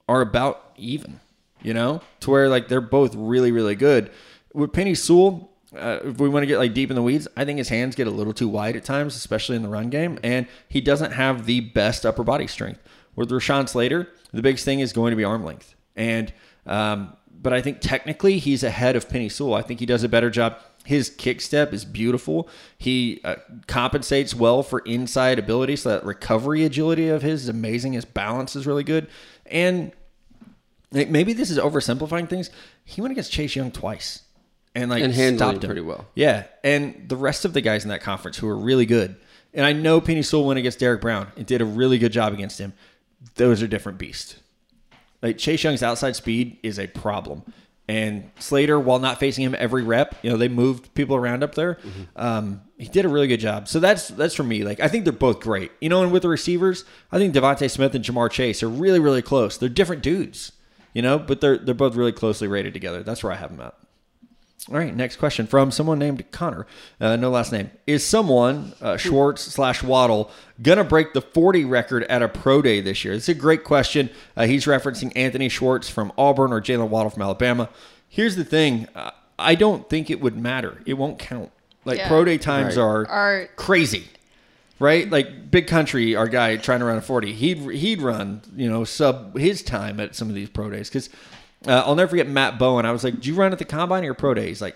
are 0.08 0.22
about 0.22 0.72
even, 0.78 1.20
you 1.62 1.74
know, 1.74 2.02
to 2.22 2.32
where 2.32 2.50
like 2.50 2.68
they're 2.68 2.82
both 2.82 3.16
really, 3.16 3.52
really 3.52 3.76
good. 3.76 4.12
With 4.54 4.72
Penei 4.72 4.98
Sewell, 4.98 5.52
uh, 5.76 6.00
if 6.04 6.20
we 6.20 6.30
want 6.30 6.44
to 6.44 6.48
get 6.48 6.58
like 6.58 6.74
deep 6.74 6.90
in 6.90 6.96
the 6.96 7.02
weeds, 7.02 7.28
I 7.36 7.46
think 7.46 7.58
his 7.58 7.70
hands 7.70 7.96
get 7.96 8.08
a 8.08 8.12
little 8.12 8.34
too 8.34 8.48
wide 8.48 8.76
at 8.76 8.84
times, 8.84 9.16
especially 9.16 9.56
in 9.56 9.64
the 9.64 9.70
run 9.70 9.90
game, 9.90 10.18
and 10.24 10.48
he 10.70 10.82
doesn't 10.82 11.12
have 11.12 11.46
the 11.46 11.60
best 11.60 12.06
upper 12.06 12.24
body 12.24 12.48
strength. 12.48 12.82
With 13.16 13.32
Rashawn 13.32 13.68
Slater, 13.68 14.10
the 14.32 14.44
biggest 14.44 14.64
thing 14.64 14.80
is 14.80 14.94
going 14.94 15.12
to 15.12 15.18
be 15.18 15.24
arm 15.24 15.44
length, 15.44 15.76
and 15.96 16.32
um, 16.66 17.18
but 17.42 17.52
I 17.52 17.62
think 17.62 17.82
technically 17.82 18.38
he's 18.38 18.64
ahead 18.64 18.96
of 18.96 19.08
Penei 19.08 19.32
Sewell. 19.32 19.56
I 19.56 19.62
think 19.62 19.80
he 19.80 19.86
does 19.86 20.04
a 20.04 20.10
better 20.10 20.30
job. 20.30 20.58
His 20.86 21.10
kick 21.10 21.42
step 21.42 21.74
is 21.74 21.84
beautiful. 21.84 22.48
He 22.78 23.20
uh, 23.26 23.36
compensates 23.68 24.34
well 24.34 24.64
for 24.64 24.80
inside 24.80 25.38
ability, 25.38 25.76
so 25.76 25.90
that 25.90 26.06
recovery 26.06 26.64
agility 26.64 27.10
of 27.10 27.24
his 27.24 27.44
is 27.44 27.50
amazing. 27.50 27.94
His 27.94 28.06
balance 28.06 28.56
is 28.56 28.66
really 28.66 28.84
good, 28.84 29.08
and 29.52 29.92
like, 30.92 31.10
maybe 31.10 31.34
this 31.34 31.50
is 31.50 31.58
oversimplifying 31.58 32.30
things. 32.30 32.50
He 32.86 33.02
went 33.02 33.12
against 33.12 33.32
Chase 33.32 33.56
Young 33.56 33.72
twice, 33.72 34.24
and 34.74 34.90
like 34.90 35.04
And 35.04 35.14
handled 35.14 35.40
stopped 35.40 35.64
him 35.64 35.68
pretty 35.68 35.82
well. 35.82 36.08
Yeah, 36.16 36.46
and 36.64 37.10
the 37.10 37.18
rest 37.18 37.46
of 37.46 37.54
the 37.54 37.62
guys 37.62 37.84
in 37.84 37.90
that 37.90 38.02
conference 38.02 38.38
who 38.38 38.48
are 38.48 38.58
really 38.58 38.86
good 38.86 39.18
And 39.54 39.66
I 39.66 39.74
know 39.74 40.00
Penei 40.00 40.24
Sewell 40.24 40.46
went 40.46 40.60
against 40.60 40.80
Derrick 40.80 41.02
Brown 41.02 41.32
and 41.36 41.46
did 41.46 41.62
a 41.62 41.66
really 41.66 41.98
good 41.98 42.12
job 42.12 42.34
against 42.34 42.60
him. 42.60 42.74
Those 43.36 43.64
are 43.64 43.68
different 43.68 43.98
beasts. 43.98 44.36
Like 45.22 45.38
Chase 45.38 45.64
Young's 45.64 45.82
outside 45.82 46.16
speed 46.16 46.60
is 46.62 46.78
a 46.78 46.88
problem. 46.88 47.44
And 47.90 48.30
Slater, 48.38 48.78
while 48.78 49.00
not 49.00 49.18
facing 49.18 49.46
him 49.46 49.56
every 49.58 49.82
rep, 49.82 50.16
you 50.22 50.30
know 50.30 50.36
they 50.36 50.50
moved 50.50 50.94
people 50.94 51.16
around 51.16 51.42
up 51.42 51.56
there. 51.56 51.78
Um, 52.18 52.62
he 52.78 52.88
did 52.88 53.06
a 53.06 53.10
really 53.10 53.28
good 53.28 53.40
job. 53.40 53.68
So 53.70 53.80
that's 53.80 54.10
that's 54.10 54.36
for 54.36 54.44
me. 54.44 54.64
Like 54.66 54.82
I 54.82 54.90
think 54.90 55.06
they're 55.06 55.14
both 55.14 55.40
great. 55.40 55.72
You 55.80 55.88
know, 55.88 56.04
and 56.04 56.12
with 56.12 56.24
the 56.24 56.30
receivers, 56.30 56.84
I 57.12 57.18
think 57.18 57.34
DeVonta 57.34 57.72
Smith 57.72 57.96
and 57.96 58.04
Ja'Marr 58.04 58.30
Chase 58.30 58.62
are 58.62 58.70
really 58.70 59.00
really 59.00 59.22
close. 59.22 59.58
They're 59.58 59.70
different 59.70 60.04
dudes, 60.04 60.52
you 60.94 61.02
know, 61.02 61.18
but 61.18 61.40
they're 61.40 61.58
they're 61.58 61.74
both 61.74 61.96
really 61.96 62.12
closely 62.12 62.48
rated 62.50 62.74
together. 62.74 63.04
That's 63.04 63.24
where 63.24 63.32
I 63.32 63.38
have 63.38 63.52
them 63.52 63.66
at. 63.66 63.74
All 64.70 64.76
right, 64.78 64.94
next 64.94 65.16
question 65.16 65.48
from 65.48 65.72
someone 65.72 65.98
named 65.98 66.30
Connor, 66.32 66.66
uh, 67.00 67.16
no 67.16 67.30
last 67.30 67.54
name. 67.54 67.72
Is 67.86 68.04
someone 68.06 68.74
uh, 68.82 68.98
Schwartz 68.98 69.42
slash 69.44 69.82
Waddle 69.82 70.30
gonna 70.62 70.84
break 70.84 71.14
the 71.14 71.22
forty 71.22 71.64
record 71.64 72.04
at 72.06 72.22
a 72.22 72.28
pro 72.28 72.62
day 72.62 72.82
this 72.82 73.06
year? 73.06 73.14
It's 73.14 73.30
a 73.30 73.34
great 73.34 73.64
question. 73.64 74.10
Uh, 74.36 74.46
he's 74.46 74.66
referencing 74.66 75.14
Anthony 75.16 75.48
Schwartz 75.48 75.90
from 75.90 76.12
Auburn 76.18 76.52
or 76.52 76.60
Jaylen 76.60 76.90
Waddle 76.90 77.12
from 77.12 77.22
Alabama. 77.22 77.70
Here's 78.10 78.36
the 78.36 78.44
thing: 78.44 78.88
uh, 78.94 79.12
I 79.40 79.56
don't 79.56 79.90
think 79.90 80.10
it 80.10 80.20
would 80.20 80.36
matter. 80.36 80.82
It 80.86 80.96
won't 80.96 81.18
count. 81.20 81.52
Like 81.86 82.00
Yeah. 82.00 82.10
pro 82.10 82.26
day 82.26 82.38
times 82.38 82.76
Right. 82.76 82.84
are 82.84 83.08
Are- 83.08 83.48
crazy, 83.56 84.06
right? 84.80 85.10
Like 85.10 85.50
big 85.50 85.68
country, 85.68 86.14
our 86.16 86.28
guy 86.28 86.58
trying 86.58 86.80
to 86.80 86.86
run 86.86 86.98
a 86.98 87.02
forty, 87.02 87.32
he'd 87.32 87.60
he'd 87.72 88.02
run 88.02 88.42
you 88.54 88.70
know 88.70 88.84
sub 88.84 89.38
his 89.38 89.62
time 89.62 90.02
at 90.02 90.14
some 90.14 90.28
of 90.28 90.36
these 90.36 90.50
pro 90.50 90.70
days 90.70 90.90
because 90.90 91.10
uh, 91.66 91.84
I'll 91.86 91.96
never 91.96 92.10
forget 92.10 92.28
Matt 92.28 92.60
Bowen. 92.60 92.86
I 92.86 92.92
was 92.92 93.04
like, 93.04 93.20
"Do 93.20 93.30
you 93.30 93.36
run 93.36 93.52
at 93.52 93.60
the 93.60 93.66
combine 93.66 94.06
or 94.06 94.14
pro 94.14 94.34
day?" 94.34 94.48
He's 94.48 94.62
like, 94.62 94.76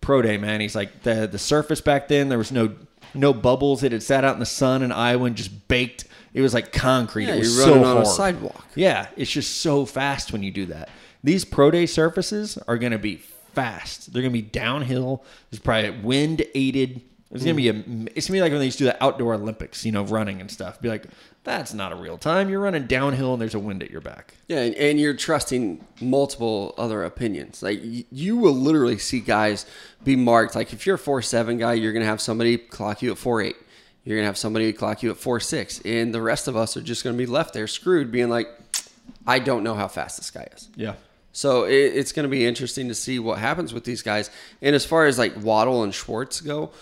"Pro 0.00 0.20
day, 0.22 0.36
man." 0.36 0.60
He's 0.60 0.74
like, 0.74 1.02
"the 1.02 1.26
the 1.26 1.38
surface 1.38 1.80
back 1.80 2.08
then 2.08 2.28
there 2.28 2.38
was 2.38 2.52
no 2.52 2.74
no 3.14 3.32
bubbles. 3.32 3.82
It 3.82 3.92
had 3.92 4.02
sat 4.02 4.24
out 4.24 4.34
in 4.34 4.40
the 4.40 4.46
sun 4.46 4.82
in 4.82 4.92
Iowa 4.92 5.24
and 5.24 5.36
just 5.36 5.68
baked. 5.68 6.04
It 6.34 6.40
was 6.40 6.54
like 6.54 6.72
concrete. 6.72 7.26
Yeah, 7.26 7.34
it 7.34 7.38
was 7.40 7.56
you're 7.56 7.64
so 7.64 7.70
running 7.72 7.86
on 7.86 7.96
hard. 7.96 8.06
a 8.06 8.10
sidewalk. 8.10 8.66
Yeah, 8.74 9.08
it's 9.16 9.30
just 9.30 9.60
so 9.60 9.84
fast 9.84 10.32
when 10.32 10.42
you 10.42 10.50
do 10.50 10.66
that. 10.66 10.88
These 11.24 11.44
pro 11.44 11.70
day 11.70 11.86
surfaces 11.86 12.58
are 12.66 12.78
going 12.78 12.92
to 12.92 12.98
be 12.98 13.16
fast. 13.16 14.12
They're 14.12 14.22
going 14.22 14.32
to 14.32 14.38
be 14.38 14.42
downhill. 14.42 15.22
There's 15.50 15.60
probably 15.60 15.90
wind 15.90 16.44
aided. 16.54 17.02
It's 17.32 17.44
going 17.44 17.56
to 17.56 17.62
be 17.62 17.70
hmm. 17.70 18.06
a. 18.06 18.10
It's 18.14 18.26
to 18.26 18.32
be 18.32 18.40
like 18.40 18.52
when 18.52 18.58
they 18.58 18.66
used 18.66 18.78
to 18.78 18.84
do 18.84 18.90
the 18.90 19.02
outdoor 19.02 19.34
Olympics, 19.34 19.84
you 19.84 19.92
know, 19.92 20.04
running 20.04 20.40
and 20.40 20.50
stuff. 20.50 20.80
Be 20.80 20.88
like, 20.88 21.06
that's 21.44 21.74
not 21.74 21.90
a 21.92 21.96
real 21.96 22.18
time. 22.18 22.48
You're 22.48 22.60
running 22.60 22.86
downhill 22.86 23.32
and 23.32 23.40
there's 23.40 23.54
a 23.54 23.58
wind 23.58 23.82
at 23.82 23.90
your 23.90 24.00
back. 24.00 24.34
Yeah, 24.48 24.60
and, 24.60 24.74
and 24.74 25.00
you're 25.00 25.14
trusting 25.14 25.84
multiple 26.00 26.74
other 26.78 27.02
opinions. 27.02 27.62
Like 27.62 27.80
y- 27.82 28.04
you 28.10 28.36
will 28.36 28.52
literally 28.52 28.98
see 28.98 29.20
guys 29.20 29.66
be 30.04 30.14
marked. 30.14 30.54
Like 30.54 30.72
if 30.72 30.86
you're 30.86 30.96
a 30.96 30.98
four 30.98 31.22
seven 31.22 31.58
guy, 31.58 31.72
you're 31.74 31.92
gonna 31.92 32.04
have 32.04 32.20
somebody 32.20 32.58
clock 32.58 33.02
you 33.02 33.10
at 33.10 33.18
four 33.18 33.40
eight. 33.40 33.56
You're 34.04 34.18
gonna 34.18 34.26
have 34.26 34.38
somebody 34.38 34.72
clock 34.72 35.02
you 35.02 35.10
at 35.10 35.16
four 35.16 35.40
six, 35.40 35.80
and 35.84 36.14
the 36.14 36.22
rest 36.22 36.48
of 36.48 36.56
us 36.56 36.76
are 36.76 36.82
just 36.82 37.02
gonna 37.02 37.16
be 37.16 37.26
left 37.26 37.54
there 37.54 37.66
screwed, 37.66 38.12
being 38.12 38.28
like, 38.28 38.48
I 39.26 39.38
don't 39.38 39.64
know 39.64 39.74
how 39.74 39.88
fast 39.88 40.18
this 40.18 40.30
guy 40.30 40.48
is. 40.54 40.68
Yeah. 40.76 40.94
So 41.32 41.64
it, 41.64 41.72
it's 41.72 42.12
going 42.12 42.24
to 42.24 42.28
be 42.28 42.44
interesting 42.44 42.88
to 42.88 42.94
see 42.94 43.18
what 43.18 43.38
happens 43.38 43.72
with 43.72 43.84
these 43.84 44.02
guys. 44.02 44.30
And 44.60 44.76
as 44.76 44.84
far 44.84 45.06
as 45.06 45.18
like 45.18 45.32
Waddle 45.42 45.82
and 45.82 45.94
Schwartz 45.94 46.42
go, 46.42 46.72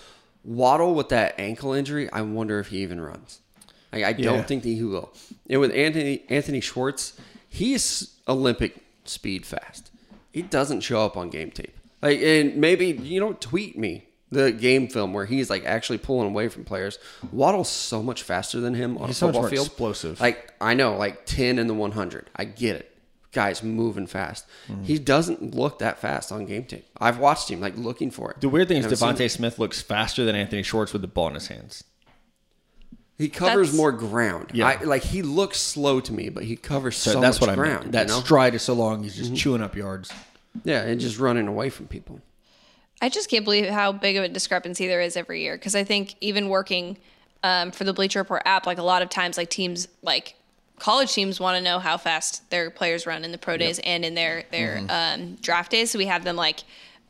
Waddle 0.43 0.95
with 0.95 1.09
that 1.09 1.39
ankle 1.39 1.73
injury, 1.73 2.09
I 2.11 2.21
wonder 2.21 2.59
if 2.59 2.67
he 2.67 2.79
even 2.79 2.99
runs. 2.99 3.39
Like, 3.91 4.03
I 4.03 4.13
don't 4.13 4.47
think 4.47 4.63
that 4.63 4.69
he 4.69 4.83
will. 4.83 5.11
And 5.49 5.59
with 5.59 5.71
Anthony 5.71 6.23
Anthony 6.29 6.61
Schwartz, 6.61 7.19
he's 7.49 8.15
Olympic 8.27 8.77
speed 9.03 9.45
fast. 9.45 9.91
He 10.31 10.41
doesn't 10.41 10.81
show 10.81 11.05
up 11.05 11.17
on 11.17 11.29
game 11.29 11.51
tape. 11.51 11.75
Like, 12.01 12.19
and 12.21 12.55
maybe 12.55 12.87
you 12.87 13.19
know, 13.19 13.33
tweet 13.33 13.77
me 13.77 14.05
the 14.31 14.51
game 14.51 14.87
film 14.87 15.13
where 15.13 15.25
he's 15.25 15.49
like 15.49 15.65
actually 15.65 15.97
pulling 15.97 16.27
away 16.27 16.47
from 16.47 16.63
players. 16.63 16.97
Waddle's 17.31 17.69
so 17.69 18.01
much 18.01 18.23
faster 18.23 18.59
than 18.61 18.73
him 18.73 18.97
on 18.97 19.07
He's 19.07 19.21
a 19.21 19.25
football 19.25 19.47
field. 19.49 19.67
explosive. 19.67 20.21
Like 20.21 20.53
I 20.61 20.73
know, 20.73 20.95
like 20.95 21.25
ten 21.25 21.59
in 21.59 21.67
the 21.67 21.73
one 21.73 21.91
hundred. 21.91 22.29
I 22.35 22.45
get 22.45 22.77
it. 22.77 22.90
Guy's 23.31 23.63
moving 23.63 24.07
fast. 24.07 24.45
Mm-hmm. 24.67 24.83
He 24.83 24.99
doesn't 24.99 25.55
look 25.55 25.79
that 25.79 25.99
fast 25.99 26.31
on 26.31 26.45
game 26.45 26.65
tape. 26.65 26.85
I've 26.99 27.17
watched 27.17 27.49
him 27.49 27.61
like 27.61 27.77
looking 27.77 28.11
for 28.11 28.31
it. 28.31 28.41
The 28.41 28.49
weird 28.49 28.67
thing 28.67 28.77
is 28.77 28.83
Haven't 28.85 28.97
seen 28.97 29.09
DeVonta 29.09 29.19
it. 29.21 29.29
Smith 29.29 29.57
looks 29.59 29.81
faster 29.81 30.25
than 30.25 30.35
Anthony 30.35 30.63
Schwartz 30.63 30.91
with 30.93 31.01
the 31.01 31.07
ball 31.07 31.29
in 31.29 31.35
his 31.35 31.47
hands. 31.47 31.83
He 33.17 33.29
covers 33.29 33.67
That's- 33.67 33.77
more 33.77 33.91
ground. 33.91 34.51
Yeah. 34.53 34.67
I, 34.67 34.83
like 34.83 35.03
he 35.03 35.21
looks 35.21 35.59
slow 35.59 35.99
to 36.01 36.11
me, 36.13 36.29
but 36.29 36.43
he 36.43 36.55
covers 36.55 36.97
so, 36.97 37.11
So, 37.13 37.21
that's 37.21 37.39
much 37.39 37.47
what 37.47 37.53
I 37.53 37.55
ground. 37.55 37.79
meant. 37.81 37.91
That 37.91 38.01
you 38.01 38.07
know? 38.07 38.13
Mm-hmm. 38.15 38.25
stride 38.25 38.55
is 38.55 38.63
so 38.63 38.73
long, 38.73 39.03
he's 39.03 39.15
just 39.15 39.35
chewing 39.35 39.61
up 39.61 39.75
yards. 39.75 40.11
yeah, 40.63 40.81
and 40.81 40.99
just 40.99 41.19
running 41.19 41.47
away 41.47 41.69
from 41.69 41.87
people. 41.87 42.19
I 43.01 43.09
just 43.09 43.29
can't 43.29 43.45
believe 43.45 43.67
how 43.69 43.91
big 43.91 44.17
of 44.17 44.23
a 44.23 44.29
discrepancy 44.29 44.87
there 44.87 45.01
is 45.01 45.15
every 45.17 45.41
year. 45.41 45.55
Because 45.55 45.75
I 45.75 45.83
think 45.83 46.15
even 46.21 46.49
working 46.49 46.97
um, 47.43 47.71
for 47.71 47.83
the 47.83 47.93
Bleacher 47.93 48.19
Report 48.19 48.41
app, 48.45 48.65
like 48.65 48.77
a 48.77 48.83
lot 48.83 49.01
of 49.01 49.09
times, 49.09 49.37
like 49.37 49.49
teams, 49.49 49.87
like 50.01 50.35
college 50.81 51.13
teams, 51.13 51.39
want 51.39 51.55
to 51.57 51.63
know 51.63 51.77
how 51.79 51.95
fast 51.95 52.49
their 52.49 52.71
players 52.71 53.05
run 53.05 53.23
in 53.23 53.31
the 53.31 53.37
pro 53.37 53.55
days 53.55 53.79
and 53.79 54.03
in 54.03 54.15
their 54.15 54.43
their 54.51 54.77
Mm-hmm. 54.77 55.21
um, 55.21 55.35
draft 55.35 55.69
days. 55.71 55.91
So 55.91 55.97
we 55.99 56.07
have 56.07 56.23
them 56.23 56.35
like. 56.35 56.63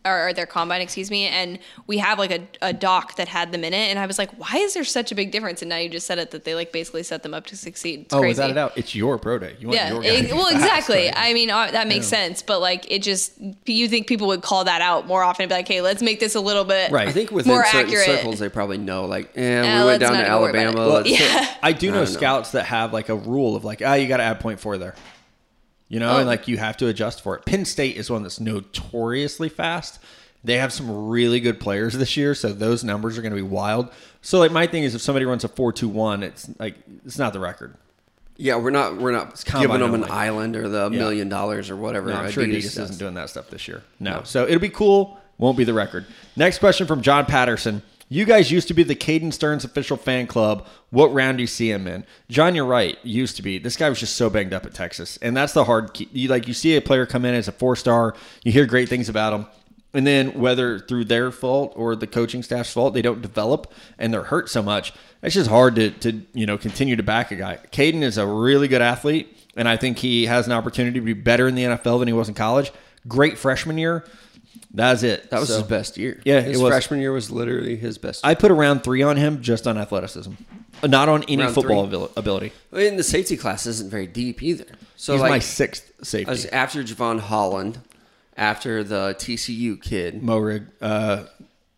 Or, 0.04 0.30
or 0.30 0.34
their 0.34 0.48
combine, 0.48 0.82
excuse 0.82 1.12
me, 1.12 1.28
and 1.28 1.60
we 1.86 2.00
have 2.00 2.18
like 2.18 2.32
a, 2.32 2.48
a 2.64 2.74
doc 2.74 3.18
that 3.18 3.28
had 3.28 3.52
them 3.52 3.64
in 3.64 3.72
it, 3.72 3.88
and 3.92 4.00
I 4.00 4.08
was 4.08 4.18
like, 4.18 4.32
"Why 4.32 4.58
is 4.58 4.74
there 4.74 4.84
such 4.84 5.12
a 5.12 5.16
big 5.16 5.32
difference?" 5.32 5.62
And 5.62 5.70
now 5.70 5.78
you 5.78 5.90
just 5.90 6.08
said 6.08 6.18
it 6.18 6.32
that 6.32 6.44
they 6.44 6.56
like 6.56 6.72
basically 6.72 7.04
set 7.04 7.22
them 7.22 7.36
up 7.36 7.46
to 7.46 7.56
succeed. 7.56 8.00
It's 8.06 8.14
oh, 8.16 8.18
crazy. 8.18 8.30
without 8.40 8.50
a 8.50 8.54
doubt, 8.56 8.72
it's 8.76 8.96
your 8.96 9.20
pro 9.20 9.38
day. 9.38 9.56
You 9.60 9.68
want 9.68 9.76
Yeah. 9.80 9.94
your 9.94 10.02
guy 10.02 10.08
it- 10.10 10.26
be 10.26 10.34
well, 10.34 10.46
fast, 10.50 10.56
exactly. 10.56 11.06
right? 11.06 11.14
I 11.16 11.34
mean, 11.36 11.52
uh, 11.52 11.70
that 11.70 11.88
makes 11.88 12.08
sense, 12.08 12.42
but 12.42 12.62
like 12.62 12.92
it 12.92 13.04
just 13.04 13.34
you 13.68 13.88
think 13.88 14.08
people 14.08 14.26
would 14.26 14.42
call 14.42 14.64
that 14.64 14.82
out 14.82 15.06
more 15.06 15.22
often 15.22 15.44
and 15.44 15.50
be 15.50 15.54
like, 15.56 15.68
"Hey, 15.68 15.82
let's 15.82 16.02
make 16.02 16.20
this 16.20 16.34
a 16.34 16.42
little 16.42 16.66
bit 16.66 16.92
Right. 16.92 17.08
I 17.08 17.12
think 17.12 17.30
within 17.30 17.54
more 17.54 17.64
certain 17.66 17.82
accurate." 17.92 18.06
circles, 18.08 18.40
they 18.40 18.50
probably 18.50 18.80
know. 18.80 19.06
Like, 19.06 19.30
eh, 19.38 19.60
Uh, 19.62 19.82
we 19.82 19.86
went 19.86 20.00
down 20.02 20.14
to 20.14 20.20
even 20.22 20.32
worry 20.42 20.50
about 20.50 20.66
Alabama. 20.66 20.82
it. 20.82 20.94
Let's 20.94 21.10
Yeah. 21.22 21.56
I 21.62 21.74
do 21.74 21.92
know 21.92 21.98
don't 21.98 22.06
know. 22.06 22.18
scouts 22.20 22.54
that 22.54 22.66
have 22.66 22.92
like 22.92 23.10
a 23.10 23.16
rule 23.16 23.56
of 23.56 23.64
like, 23.64 23.84
ah, 23.86 23.94
you 23.94 24.08
got 24.08 24.18
to 24.18 24.24
add 24.24 24.40
point 24.40 24.60
four 24.60 24.80
there. 24.80 24.96
You 25.92 26.00
know, 26.00 26.14
Oh. 26.14 26.18
and 26.20 26.26
like 26.28 26.48
you 26.48 26.58
have 26.58 26.78
to 26.78 26.88
adjust 26.88 27.22
for 27.22 27.36
it. 27.36 27.46
Penn 27.46 27.66
State 27.66 27.98
is 27.98 28.10
one 28.10 28.24
that's 28.24 28.40
notoriously 28.40 29.50
fast. 29.50 30.00
They 30.44 30.58
have 30.58 30.72
some 30.74 31.10
really 31.10 31.40
good 31.42 31.60
players 31.60 31.94
this 31.94 32.16
year, 32.18 32.34
so 32.34 32.54
those 32.54 32.84
numbers 32.84 33.18
are 33.18 33.22
going 33.22 33.34
to 33.34 33.36
be 33.36 33.42
wild. 33.42 33.90
So 34.22 34.40
like 34.40 34.52
my 34.52 34.66
thing 34.68 34.84
is, 34.84 34.96
if 34.96 35.02
somebody 35.02 35.26
runs 35.26 35.44
a 35.44 35.48
four 35.50 35.74
two 35.74 35.90
one, 35.90 36.24
it's 36.24 36.50
like 36.60 36.76
it's 37.06 37.20
not 37.20 37.34
the 37.34 37.40
record. 37.40 37.76
Yeah, 38.38 38.56
we're 38.56 38.72
not 38.72 38.98
we're 38.98 39.12
not 39.12 39.44
giving 39.46 39.80
them 39.82 39.94
an 39.94 40.06
island 40.06 40.56
or 40.56 40.68
the 40.70 40.90
million 40.90 41.28
dollars 41.30 41.70
or 41.70 41.76
whatever. 41.76 42.10
No, 42.10 42.16
I'm 42.16 42.32
sure 42.32 42.44
Adidas 42.46 42.64
does. 42.64 42.78
isn't 42.80 42.98
doing 42.98 43.14
that 43.16 43.30
stuff 43.30 43.50
this 43.50 43.68
year. 43.68 43.84
No. 44.00 44.22
So 44.24 44.48
it'll 44.48 44.60
be 44.60 44.70
cool. 44.70 45.20
Won't 45.38 45.58
be 45.58 45.64
the 45.66 45.74
record. 45.74 46.06
Next 46.38 46.60
question 46.60 46.88
from 46.88 47.02
John 47.02 47.26
Patterson. 47.26 47.84
You 48.12 48.26
guys 48.26 48.52
used 48.52 48.68
to 48.68 48.74
be 48.74 48.84
the 48.84 48.94
Caden 48.94 49.32
Sterns 49.32 49.64
official 49.64 49.96
fan 49.96 50.28
club. 50.28 50.68
What 50.90 51.14
round 51.14 51.38
do 51.38 51.44
you 51.44 51.48
see 51.48 51.72
him 51.72 51.88
in? 51.88 52.06
John, 52.28 52.56
you're 52.56 52.66
right. 52.66 52.98
Used 53.04 53.38
to 53.38 53.42
be. 53.42 53.58
This 53.58 53.78
guy 53.78 53.88
was 53.88 54.02
just 54.02 54.18
so 54.18 54.30
banged 54.30 54.52
up 54.52 54.66
at 54.66 54.74
Texas, 54.74 55.16
and 55.22 55.36
that's 55.36 55.54
the 55.54 55.64
hard. 55.64 55.94
Key. 55.94 56.10
You 56.12 56.28
like 56.28 56.46
you 56.46 56.54
see 56.54 56.76
a 56.76 56.82
player 56.82 57.06
come 57.06 57.24
in 57.24 57.34
as 57.34 57.48
a 57.48 57.54
four 57.54 57.78
star. 57.78 58.14
You 58.44 58.52
hear 58.52 58.66
great 58.66 58.90
things 58.90 59.08
about 59.08 59.32
him, 59.32 59.46
and 59.94 60.06
then 60.06 60.38
whether 60.38 60.78
through 60.78 61.06
their 61.06 61.32
fault 61.32 61.72
or 61.78 61.96
the 61.96 62.06
coaching 62.06 62.44
staff's 62.44 62.74
fault, 62.74 62.94
they 62.94 63.02
don't 63.02 63.22
develop 63.22 63.72
and 63.98 64.14
they're 64.14 64.24
hurt 64.24 64.50
so 64.50 64.62
much. 64.62 64.92
It's 65.24 65.36
just 65.36 65.50
hard 65.50 65.76
to 65.76 65.92
to 65.92 66.22
you 66.34 66.46
know 66.46 66.58
continue 66.58 66.98
to 66.98 67.04
back 67.04 67.32
a 67.32 67.38
guy. 67.38 67.60
Caden 67.72 68.02
is 68.02 68.18
a 68.18 68.28
really 68.28 68.68
good 68.68 68.82
athlete, 68.82 69.38
and 69.56 69.70
I 69.70 69.78
think 69.78 70.00
he 70.00 70.26
has 70.26 70.48
an 70.48 70.52
opportunity 70.52 71.00
to 71.00 71.06
be 71.06 71.14
better 71.14 71.48
in 71.48 71.56
the 71.56 71.64
NFL 71.64 72.00
than 72.00 72.10
he 72.10 72.14
was 72.14 72.28
in 72.28 72.36
college. 72.36 72.74
Great 73.08 73.38
freshman 73.38 73.78
year. 73.78 74.04
That's 74.74 75.04
it. 75.04 75.30
That 75.30 75.40
was 75.40 75.50
So, 75.50 75.58
his 75.60 75.68
best 75.68 75.98
year. 75.98 76.22
Yeah, 76.24 76.40
his 76.42 76.62
freshman 76.62 77.02
year 77.02 77.12
was 77.12 77.30
literally 77.32 77.76
his 77.76 77.98
best. 77.98 78.26
I 78.26 78.36
put 78.36 78.52
a 78.52 78.54
round 78.54 78.84
three 78.84 79.02
on 79.02 79.18
him 79.18 79.42
just 79.42 79.68
on 79.68 79.78
athleticism, 79.78 80.32
not 80.84 81.10
on 81.10 81.24
any 81.24 81.42
Round 81.44 81.54
football 81.54 81.88
three? 81.88 82.08
ability. 82.16 82.54
And 82.72 82.98
the 82.98 83.04
safety 83.04 83.36
class 83.38 83.66
isn't 83.66 83.90
very 83.90 84.08
deep 84.08 84.42
either. 84.42 84.66
So 84.96 85.14
He's 85.14 85.22
like 85.22 85.30
my 85.32 85.40
sixth 85.40 85.92
safety. 86.04 86.50
after 86.52 86.84
Jevon 86.84 87.20
Holland, 87.20 87.80
after 88.38 88.84
the 88.84 89.16
TCU 89.20 89.82
kid. 89.82 90.22
Morig, 90.22 90.68
uh, 90.82 91.24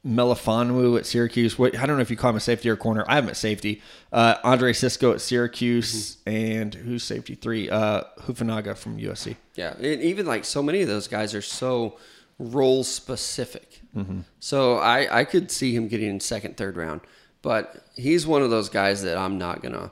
Melifonwu 0.05 0.97
at 0.97 1.05
Syracuse. 1.05 1.57
What 1.57 1.77
I 1.77 1.85
don't 1.85 1.95
know 1.95 2.01
if 2.01 2.11
you 2.11 2.17
call 2.17 2.29
him 2.31 2.35
a 2.35 2.41
safety 2.41 2.69
or 2.69 2.75
corner. 2.75 3.05
I 3.07 3.15
have 3.15 3.23
him 3.23 3.29
at 3.29 3.37
safety. 3.37 3.81
Uh, 4.11 4.35
Andre 4.43 4.73
Cisco 4.73 5.13
at 5.13 5.21
Syracuse, 5.21 6.17
and 6.25 6.73
who's 6.75 7.03
safety 7.03 7.35
three? 7.35 7.69
Uh, 7.69 8.03
Hufanga 8.21 8.75
from 8.75 8.97
USC. 8.97 9.37
Yeah, 9.55 9.73
and 9.75 10.01
even 10.01 10.25
like 10.25 10.45
so 10.45 10.61
many 10.61 10.81
of 10.81 10.87
those 10.89 11.07
guys 11.07 11.33
are 11.33 11.41
so 11.41 11.97
role 12.39 12.83
specific. 12.83 13.81
Mm-hmm. 13.95 14.21
So 14.39 14.77
I 14.77 15.19
I 15.19 15.23
could 15.23 15.51
see 15.51 15.75
him 15.75 15.87
getting 15.87 16.09
in 16.09 16.19
second, 16.19 16.57
third 16.57 16.77
round, 16.77 17.01
but 17.41 17.85
he's 17.95 18.25
one 18.25 18.41
of 18.41 18.49
those 18.49 18.69
guys 18.69 19.03
that 19.03 19.17
I'm 19.17 19.37
not 19.37 19.61
gonna 19.61 19.91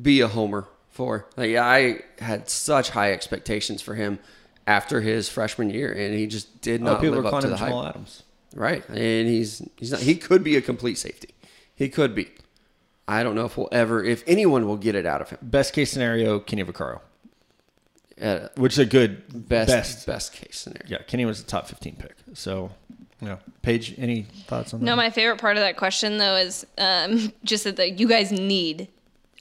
be 0.00 0.20
a 0.20 0.28
homer 0.28 0.66
for. 0.90 1.26
Like 1.36 1.56
I 1.56 2.00
had 2.18 2.48
such 2.50 2.90
high 2.90 3.12
expectations 3.12 3.80
for 3.82 3.94
him 3.94 4.18
after 4.66 5.00
his 5.00 5.28
freshman 5.28 5.70
year, 5.70 5.92
and 5.92 6.14
he 6.14 6.26
just 6.26 6.60
did 6.60 6.82
Oh, 6.82 6.84
not 6.84 7.00
people 7.00 7.14
are 7.14 7.22
live 7.22 7.26
up 7.26 7.30
calling 7.30 7.42
to 7.42 7.48
him 7.48 7.52
the 7.52 7.58
hype. 7.58 7.68
Jamal 7.68 7.86
Adams. 7.86 8.22
Right, 8.54 8.86
and 8.88 9.28
he's 9.28 9.62
he's 9.76 9.92
not. 9.92 10.00
He 10.00 10.16
could 10.16 10.42
be 10.42 10.56
a 10.56 10.62
complete 10.62 10.98
safety. 10.98 11.34
He 11.74 11.88
could 11.88 12.14
be. 12.14 12.28
I 13.06 13.22
don't 13.22 13.34
know 13.34 13.44
if 13.46 13.56
we'll 13.56 13.68
ever, 13.72 14.02
if 14.04 14.22
anyone 14.26 14.66
will 14.66 14.76
get 14.76 14.94
it 14.94 15.06
out 15.06 15.22
of 15.22 15.30
him. 15.30 15.38
Best 15.40 15.72
case 15.72 15.90
scenario, 15.90 16.40
Kenny 16.40 16.62
Vaccaro, 16.64 17.00
Uh, 18.20 18.48
which 18.56 18.72
is 18.72 18.78
a 18.80 18.86
good 18.86 19.22
best, 19.48 19.68
best. 19.68 20.06
best 20.06 20.32
case 20.32 20.58
scenario. 20.58 20.82
Yeah, 20.88 20.98
Kenny 21.06 21.24
was 21.24 21.40
a 21.40 21.44
top 21.44 21.68
fifteen 21.68 21.96
pick. 21.96 22.16
So 22.34 22.70
Yeah. 23.20 23.36
Paige, 23.62 23.94
any 23.98 24.22
thoughts 24.46 24.72
on 24.74 24.80
that? 24.80 24.86
No, 24.86 24.96
my 24.96 25.10
favorite 25.10 25.40
part 25.40 25.56
of 25.56 25.62
that 25.62 25.76
question 25.76 26.18
though 26.18 26.36
is 26.36 26.66
um, 26.78 27.32
just 27.44 27.64
that 27.64 27.76
the, 27.76 27.90
you 27.90 28.08
guys 28.08 28.30
need 28.32 28.88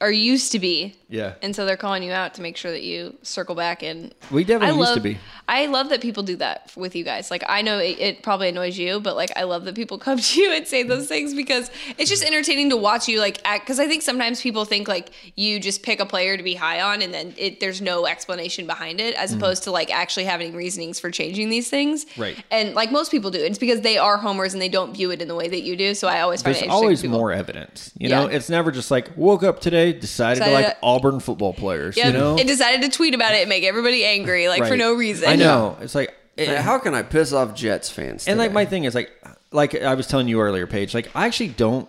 or 0.02 0.12
used 0.12 0.52
to 0.52 0.60
be. 0.60 0.96
Yeah. 1.10 1.36
And 1.42 1.56
so 1.56 1.66
they're 1.66 1.78
calling 1.78 2.04
you 2.04 2.12
out 2.12 2.34
to 2.34 2.42
make 2.42 2.58
sure 2.58 2.72
that 2.72 2.84
you 2.84 3.18
circle 3.22 3.56
back 3.56 3.82
and 3.82 4.14
We 4.32 4.44
definitely 4.44 4.76
I 4.76 4.78
used 4.78 4.90
love, 4.90 4.96
to 4.96 5.02
be. 5.02 5.18
I 5.48 5.66
love 5.68 5.90
that 5.90 6.02
people 6.02 6.24
do 6.24 6.36
that 6.38 6.72
with 6.76 6.96
you 6.96 7.04
guys. 7.04 7.32
Like 7.32 7.44
I 7.48 7.62
know 7.62 7.80
it, 7.80 7.98
it 8.00 8.24
probably 8.24 8.50
annoys 8.50 8.78
you, 8.78 9.00
but 9.00 9.16
like 9.16 9.32
I 9.36 9.44
love 9.44 9.66
that 9.66 9.76
people 9.76 9.98
come 10.08 10.20
to 10.20 10.42
you 10.42 10.52
and 10.54 10.68
say 10.68 10.84
those 10.84 11.08
things 11.08 11.34
because 11.34 11.72
it's 11.98 12.10
just 12.10 12.24
entertaining 12.24 12.70
to 12.72 12.78
watch 12.78 13.08
you 13.08 13.20
like 13.20 13.40
act. 13.46 13.66
Because 13.66 13.80
I 13.80 13.88
think 13.88 14.02
sometimes 14.02 14.42
people 14.42 14.66
think 14.66 14.88
like 14.88 15.12
you 15.36 15.60
just 15.60 15.84
pick 15.84 16.00
a 16.00 16.06
player 16.06 16.36
to 16.36 16.44
be 16.44 16.56
high 16.56 16.82
on 16.82 17.02
and 17.02 17.14
then 17.14 17.34
it, 17.38 17.60
there's 17.60 17.82
no 17.82 18.06
explanation 18.06 18.68
behind 18.68 19.00
it, 19.00 19.16
as 19.16 19.32
mm-hmm. 19.32 19.40
opposed 19.40 19.64
to 19.64 19.72
like 19.72 19.92
actually 19.94 20.26
having 20.26 20.54
reasonings 20.54 21.00
for 21.00 21.10
changing 21.12 21.50
these 21.50 21.70
things. 21.70 22.06
Right. 22.18 22.44
And 22.52 22.74
like 22.76 22.92
most 22.92 23.12
people 23.12 23.32
do, 23.32 23.40
it's 23.40 23.58
because 23.58 23.82
they 23.82 23.98
are 23.98 24.18
homers 24.18 24.54
and 24.54 24.62
they 24.62 24.70
don't 24.70 24.94
view 24.94 25.12
it 25.12 25.22
in 25.22 25.28
the 25.28 25.36
way 25.36 25.48
that 25.48 25.62
you 25.62 25.78
do. 25.78 25.94
So 25.96 26.08
I 26.08 26.22
always 26.22 26.42
find 26.42 26.56
There's 26.56 26.64
it 26.64 26.66
interesting. 26.66 26.84
always 26.84 27.04
more 27.06 27.32
evidence. 27.32 27.92
You 27.98 28.10
know, 28.10 28.28
it's 28.28 28.50
never 28.50 28.72
just 28.72 28.92
like 28.92 29.16
woke 29.16 29.44
up 29.44 29.62
today, 29.62 29.94
decided 29.94 30.40
to 30.40 30.46
Decided 30.46 30.54
like 30.54 30.80
to- 30.80 30.86
Auburn 30.98 31.20
football 31.20 31.54
players. 31.54 31.96
Yeah, 31.98 32.08
you 32.08 32.14
know, 32.14 32.38
it 32.38 32.48
decided 32.48 32.82
to 32.84 32.90
tweet 32.90 33.14
about 33.16 33.34
it 33.34 33.42
and 33.42 33.50
make 33.50 33.64
everybody 33.64 34.04
angry, 34.06 34.48
like 34.50 34.66
for 34.68 34.76
no 34.78 34.94
reason. 34.94 35.30
I 35.30 35.36
know. 35.36 35.78
It's 35.82 35.96
like 35.96 36.14
Like, 36.38 36.48
it- 36.50 36.58
how 36.60 36.80
can 36.80 36.94
I 36.94 37.04
piss 37.04 37.34
off 37.34 37.56
Jets 37.56 37.90
fans? 37.90 38.28
And 38.28 38.38
like 38.40 38.52
my 38.52 38.66
thing 38.66 38.84
is 38.84 38.94
like 38.96 39.12
like 39.52 39.76
I 39.82 39.94
was 39.94 40.08
telling 40.08 40.28
you 40.28 40.42
earlier, 40.42 40.68
Paige, 40.68 40.94
like 40.94 41.10
I 41.16 41.26
actually 41.26 41.50
don't 41.50 41.88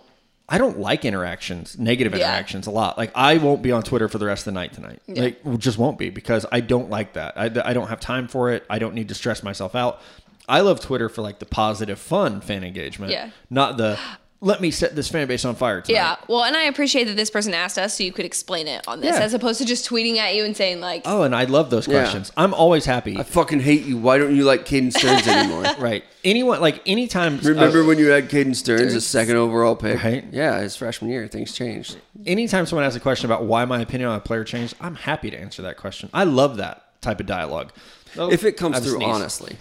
I 0.51 0.57
don't 0.57 0.79
like 0.79 1.05
interactions, 1.05 1.77
negative 1.77 2.11
Yeah. 2.13 2.25
interactions 2.27 2.65
a 2.65 2.71
lot. 2.71 2.97
Like 2.97 3.11
I 3.13 3.37
won't 3.37 3.61
be 3.61 3.71
on 3.71 3.83
Twitter 3.83 4.07
for 4.07 4.17
the 4.17 4.25
rest 4.25 4.41
of 4.47 4.53
the 4.53 4.59
night 4.59 4.73
tonight. 4.73 5.01
Like 5.07 5.59
just 5.59 5.77
won't 5.77 5.97
be 5.99 6.09
because 6.09 6.45
I 6.51 6.59
don't 6.61 6.89
like 6.89 7.13
that. 7.13 7.37
I, 7.37 7.45
I 7.69 7.73
don't 7.73 7.87
have 7.89 7.99
time 7.99 8.27
for 8.27 8.51
it. 8.51 8.65
I 8.69 8.79
don't 8.79 8.95
need 8.95 9.09
to 9.09 9.13
stress 9.15 9.43
myself 9.43 9.75
out. 9.75 10.01
I 10.47 10.61
love 10.61 10.79
Twitter 10.79 11.09
for 11.09 11.21
like 11.21 11.37
the 11.37 11.45
positive, 11.45 11.99
fun 11.99 12.41
fan 12.41 12.63
engagement. 12.63 13.11
Yeah. 13.11 13.29
Not 13.51 13.77
the 13.77 13.99
let 14.41 14.61
me 14.61 14.71
set 14.71 14.95
this 14.95 15.09
fan 15.09 15.27
base 15.27 15.43
on 15.43 15.53
fire 15.55 15.81
tonight. 15.81 15.97
Yeah, 15.97 16.15
well, 16.29 16.43
and 16.45 16.55
I 16.55 16.63
appreciate 16.63 17.05
that 17.05 17.17
this 17.17 17.29
person 17.29 17.53
asked 17.53 17.77
us 17.77 17.97
so 17.97 18.03
you 18.05 18.13
could 18.13 18.23
explain 18.25 18.69
it 18.69 18.87
on 18.87 19.01
this, 19.01 19.17
Yeah. 19.17 19.23
as 19.23 19.33
opposed 19.33 19.59
to 19.59 19.65
just 19.65 19.89
tweeting 19.89 20.15
at 20.15 20.33
you 20.33 20.45
and 20.45 20.55
saying 20.55 20.79
like, 20.79 21.01
Oh, 21.05 21.23
and 21.23 21.35
I 21.35 21.43
love 21.43 21.69
those 21.69 21.87
Yeah. 21.87 21.99
questions. 22.01 22.31
I'm 22.37 22.53
always 22.53 22.85
happy. 22.85 23.17
I 23.17 23.23
fucking 23.23 23.59
hate 23.59 23.83
you. 23.83 23.97
Why 23.97 24.17
don't 24.17 24.33
you 24.33 24.45
like 24.45 24.65
Caden 24.65 24.93
Sterns 24.93 25.27
anymore? 25.27 25.63
right. 25.79 26.05
Anyone 26.23 26.61
like 26.61 26.81
anytime 26.85 27.37
Remember 27.39 27.81
uh, 27.81 27.85
when 27.85 27.97
you 27.99 28.07
had 28.09 28.29
Caden 28.29 28.55
Sterns, 28.55 28.93
the 28.93 29.01
second 29.01 29.35
overall 29.35 29.75
pick? 29.75 30.01
Right. 30.01 30.23
Yeah, 30.31 30.61
his 30.61 30.75
freshman 30.77 31.11
year, 31.11 31.27
things 31.27 31.53
changed. 31.53 31.97
anytime 32.25 32.65
someone 32.65 32.85
asks 32.85 32.95
a 32.95 33.01
question 33.01 33.25
about 33.25 33.43
why 33.43 33.65
my 33.65 33.81
opinion 33.81 34.09
on 34.09 34.17
a 34.17 34.21
player 34.21 34.45
changed, 34.45 34.73
I'm 34.79 34.95
happy 34.95 35.29
to 35.31 35.37
answer 35.37 35.61
that 35.63 35.75
question. 35.75 36.09
I 36.13 36.23
love 36.23 36.55
that 36.57 37.01
type 37.01 37.19
of 37.19 37.25
dialogue. 37.25 37.73
Oh, 38.17 38.31
If 38.31 38.43
it 38.45 38.53
comes 38.53 38.77
I've 38.77 38.83
through 38.83 38.95
sneezed. 38.97 39.09
honestly. 39.11 39.57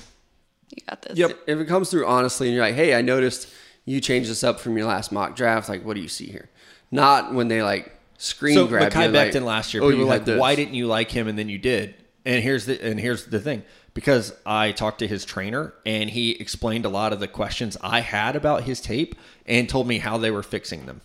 you 0.71 0.83
got 0.89 1.03
this. 1.03 1.19
Yep. 1.19 1.39
If 1.49 1.59
it 1.59 1.65
comes 1.67 1.91
through 1.91 2.07
honestly 2.07 2.47
and 2.49 2.55
you're 2.55 2.65
like, 2.65 2.75
hey, 2.77 2.95
I 2.95 3.03
noticed 3.03 3.49
you 3.89 4.01
changed 4.01 4.31
this 4.31 4.45
up 4.45 4.61
from 4.61 4.77
your 4.77 4.87
last 4.87 5.11
mock 5.13 5.35
draft. 5.35 5.69
Like, 5.69 5.85
what 5.85 5.95
do 5.95 6.01
you 6.03 6.09
see 6.09 6.27
here? 6.27 6.49
Not 6.91 7.33
when 7.35 7.49
they 7.49 7.63
like 7.63 7.93
screen 8.19 8.55
So 8.55 8.67
grab 8.67 8.93
you. 8.93 9.01
like, 9.01 9.33
Becton 9.33 9.45
last 9.45 9.73
year, 9.73 9.83
oh, 9.83 9.91
people 9.91 10.05
were 10.05 10.11
like, 10.11 10.25
this. 10.25 10.39
"Why 10.39 10.55
didn't 10.55 10.75
you 10.75 10.87
like 10.87 11.11
him?" 11.11 11.29
And 11.29 11.39
then 11.39 11.49
you 11.49 11.59
did. 11.59 11.95
And 12.25 12.43
here's 12.43 12.67
the 12.67 12.83
and 12.85 13.01
here's 13.01 13.27
the 13.27 13.41
thing, 13.41 13.63
because 13.95 14.35
I 14.45 14.73
talked 14.73 14.99
to 14.99 15.07
his 15.07 15.25
trainer 15.25 15.73
and 15.87 16.11
he 16.11 16.33
explained 16.33 16.85
a 16.85 16.89
lot 16.91 17.13
of 17.13 17.21
the 17.21 17.29
questions 17.29 17.77
I 17.81 18.01
had 18.01 18.37
about 18.37 18.65
his 18.65 18.81
tape 18.81 19.15
and 19.47 19.69
told 19.69 19.87
me 19.87 19.99
how 19.99 20.19
they 20.19 20.31
were 20.31 20.43
fixing 20.43 20.85
them. 20.87 21.01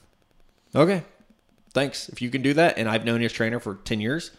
Okay, 0.75 1.03
thanks. 1.73 2.09
If 2.09 2.21
you 2.21 2.29
can 2.29 2.41
do 2.41 2.53
that, 2.55 2.77
and 2.77 2.89
I've 2.89 3.05
known 3.05 3.21
his 3.21 3.31
trainer 3.31 3.59
for 3.59 3.75
ten 3.75 4.01
years, 4.01 4.31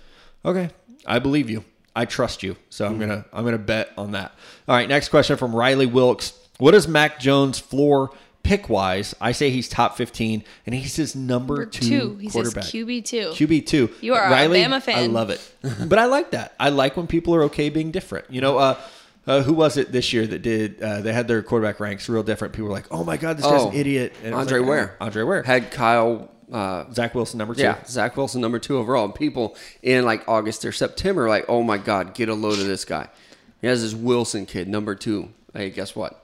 okay, 0.45 0.68
I 1.07 1.18
believe 1.18 1.49
you. 1.49 1.64
I 1.97 2.05
trust 2.05 2.42
you. 2.42 2.57
So 2.70 2.84
I'm 2.86 2.99
gonna 2.99 3.24
I'm 3.32 3.45
gonna 3.45 3.57
bet 3.57 3.92
on 3.97 4.11
that. 4.12 4.32
All 4.68 4.74
right, 4.76 4.88
next 4.88 5.09
question 5.09 5.36
from 5.36 5.55
Riley 5.55 5.86
Wilkes. 5.86 6.34
What 6.59 6.74
is 6.74 6.86
Mac 6.86 7.18
Jones' 7.20 7.59
floor 7.59 8.11
pick 8.45 8.68
wise? 8.68 9.14
I 9.20 9.32
say 9.32 9.51
he's 9.51 9.68
top 9.68 9.97
15, 9.97 10.45
and 10.66 10.74
he's 10.74 10.95
his 10.95 11.16
number 11.16 11.55
Number 11.55 11.66
two, 11.66 11.88
two. 11.88 12.16
He 12.18 12.28
says 12.28 12.53
quarterback. 12.53 12.64
QB 12.64 13.05
two. 13.05 13.28
QB 13.30 13.66
two. 13.66 13.90
You 14.01 14.14
are 14.14 14.24
a 14.24 14.30
Riley, 14.30 14.61
Bama 14.62 14.80
fan. 14.80 14.99
I 14.99 15.07
love 15.09 15.30
it, 15.30 15.40
but 15.88 15.99
I 15.99 16.05
like 16.05 16.30
that. 16.30 16.55
I 16.61 16.68
like 16.68 16.97
when 16.97 17.09
people 17.09 17.34
are 17.34 17.42
okay 17.45 17.68
being 17.70 17.90
different. 17.90 18.30
You 18.30 18.40
know, 18.40 18.59
uh, 18.59 18.80
uh, 19.26 19.42
who 19.42 19.53
was 19.55 19.76
it 19.76 19.90
this 19.90 20.12
year 20.12 20.26
that 20.26 20.42
did? 20.42 20.80
Uh, 20.80 21.01
they 21.01 21.12
had 21.12 21.26
their 21.26 21.42
quarterback 21.42 21.80
ranks 21.80 22.09
real 22.09 22.22
different. 22.22 22.55
People 22.55 22.68
were 22.68 22.74
like, 22.74 22.86
"Oh 22.92 23.03
my 23.03 23.16
god, 23.16 23.38
this 23.38 23.45
guy's 23.47 23.62
Oh, 23.62 23.70
an 23.70 23.74
idiot." 23.76 24.12
And 24.22 24.34
Andre 24.34 24.61
like, 24.61 24.68
Ware. 24.68 24.97
Andre 25.01 25.22
Ware. 25.24 25.42
Had 25.42 25.70
Kyle. 25.72 26.30
Uh, 26.53 26.84
Zach 26.92 27.14
Wilson 27.14 27.38
number 27.38 27.55
two. 27.55 27.62
yeah, 27.62 27.82
Zach 27.86 28.16
Wilson, 28.18 28.40
number 28.42 28.59
two 28.59 28.76
overall. 28.76 29.07
And 29.07 29.14
people 29.14 29.57
in 29.82 30.05
like 30.05 30.28
August 30.28 30.64
or 30.66 30.72
September, 30.72 31.26
like, 31.28 31.47
oh 31.49 31.62
my 31.62 31.78
God, 31.78 32.14
get 32.14 32.28
a 32.28 32.34
load 32.34 32.59
of 32.59 32.66
this 32.66 32.84
guy. 32.84 33.09
He 33.62 33.66
has 33.66 33.82
this 33.82 33.95
Wilson 33.95 34.45
kid, 34.45 34.68
number 34.68 34.95
two. 34.95 35.30
Hey, 35.55 35.70
guess 35.70 35.97
what? 35.97 36.23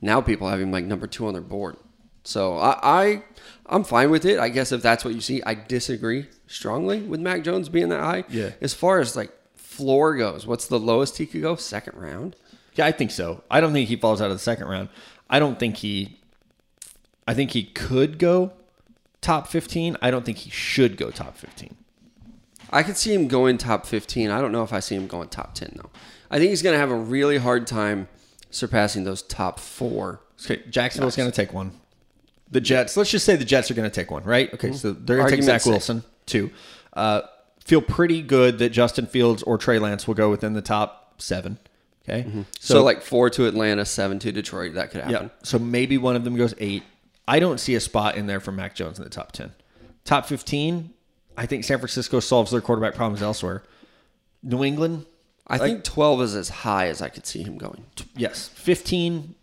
Now 0.00 0.20
people 0.20 0.48
have 0.48 0.60
him 0.60 0.72
like 0.72 0.84
number 0.84 1.06
two 1.06 1.26
on 1.26 1.32
their 1.32 1.42
board. 1.42 1.76
So 2.24 2.56
I, 2.58 2.78
I 2.82 3.22
I'm 3.66 3.84
fine 3.84 4.10
with 4.10 4.24
it. 4.24 4.38
I 4.38 4.48
guess 4.48 4.72
if 4.72 4.82
that's 4.82 5.04
what 5.04 5.14
you 5.14 5.20
see, 5.20 5.42
I 5.42 5.54
disagree 5.54 6.26
strongly 6.46 7.00
with 7.00 7.20
Mac 7.20 7.42
Jones 7.42 7.68
being 7.68 7.88
that 7.90 8.00
high. 8.00 8.24
Yeah. 8.28 8.50
As 8.60 8.74
far 8.74 9.00
as 9.00 9.16
like 9.16 9.32
floor 9.54 10.16
goes, 10.16 10.46
what's 10.46 10.66
the 10.66 10.78
lowest 10.78 11.18
he 11.18 11.26
could 11.26 11.42
go? 11.42 11.56
Second 11.56 11.98
round. 11.98 12.36
Yeah, 12.74 12.86
I 12.86 12.92
think 12.92 13.10
so. 13.10 13.42
I 13.50 13.60
don't 13.60 13.72
think 13.72 13.88
he 13.88 13.96
falls 13.96 14.20
out 14.20 14.30
of 14.30 14.36
the 14.36 14.42
second 14.42 14.68
round. 14.68 14.88
I 15.28 15.38
don't 15.38 15.58
think 15.58 15.78
he. 15.78 16.18
I 17.26 17.34
think 17.34 17.52
he 17.52 17.64
could 17.64 18.18
go 18.18 18.52
top 19.20 19.46
15. 19.46 19.96
I 20.02 20.10
don't 20.10 20.24
think 20.24 20.38
he 20.38 20.50
should 20.50 20.96
go 20.96 21.10
top 21.10 21.36
15. 21.36 21.76
I 22.70 22.82
could 22.82 22.96
see 22.96 23.14
him 23.14 23.28
going 23.28 23.58
top 23.58 23.86
15. 23.86 24.30
I 24.30 24.40
don't 24.40 24.52
know 24.52 24.62
if 24.62 24.72
I 24.72 24.80
see 24.80 24.94
him 24.94 25.06
going 25.06 25.28
top 25.28 25.54
10 25.54 25.74
though. 25.76 25.90
I 26.30 26.38
think 26.38 26.50
he's 26.50 26.62
going 26.62 26.74
to 26.74 26.78
have 26.78 26.90
a 26.90 26.96
really 26.96 27.38
hard 27.38 27.66
time 27.66 28.08
surpassing 28.50 29.04
those 29.04 29.22
top 29.22 29.58
four. 29.58 30.20
Okay, 30.44 30.62
Jacksonville's 30.70 31.16
going 31.16 31.30
to 31.30 31.34
take 31.36 31.52
one. 31.52 31.72
The 32.50 32.60
Jets. 32.60 32.96
Let's 32.96 33.10
just 33.10 33.24
say 33.24 33.36
the 33.36 33.44
Jets 33.44 33.70
are 33.70 33.74
going 33.74 33.88
to 33.88 33.94
take 33.94 34.10
one, 34.10 34.24
right? 34.24 34.52
Okay, 34.52 34.72
so 34.72 34.92
they're 34.92 35.16
going 35.16 35.28
to 35.30 35.36
take 35.36 35.44
Zach. 35.44 35.64
Wilson 35.66 36.02
two. 36.26 36.50
Uh, 36.92 37.22
feel 37.64 37.80
pretty 37.80 38.22
good 38.22 38.58
that 38.58 38.70
Justin 38.70 39.06
Fields 39.06 39.42
or 39.42 39.58
Trey 39.58 39.78
Lance 39.78 40.06
will 40.06 40.14
go 40.14 40.30
within 40.30 40.54
the 40.54 40.62
top 40.62 41.14
seven. 41.22 41.58
Okay, 42.08 42.26
So, 42.58 42.82
like 42.82 43.02
four 43.02 43.30
to 43.30 43.46
Atlanta, 43.46 43.84
seven 43.84 44.18
to 44.20 44.32
Detroit. 44.32 44.74
That 44.74 44.90
could 44.90 45.02
happen. 45.02 45.26
Yeah. 45.26 45.28
So 45.44 45.58
maybe 45.58 45.98
one 45.98 46.16
of 46.16 46.24
them 46.24 46.34
goes 46.34 46.54
eight. 46.58 46.82
I 47.28 47.38
don't 47.38 47.60
see 47.60 47.74
a 47.76 47.80
spot 47.80 48.16
in 48.16 48.26
there 48.26 48.40
for 48.40 48.50
Mac 48.50 48.74
Jones 48.74 48.98
in 48.98 49.04
the 49.04 49.10
top 49.10 49.30
10. 49.32 49.52
Top 50.04 50.26
15, 50.26 50.90
I 51.36 51.46
think 51.46 51.62
San 51.62 51.78
Francisco 51.78 52.18
solves 52.18 52.50
their 52.50 52.60
quarterback 52.62 52.94
problems 52.94 53.22
elsewhere. 53.22 53.62
New 54.42 54.64
England, 54.64 55.06
I 55.50 55.58
think 55.58 55.84
12 55.84 56.22
is 56.22 56.34
as 56.36 56.48
high 56.48 56.86
as 56.88 57.02
I 57.02 57.08
could 57.08 57.26
see 57.26 57.42
him 57.42 57.58
going. 57.58 57.84
yes. 58.16 58.48
15, 58.48 59.34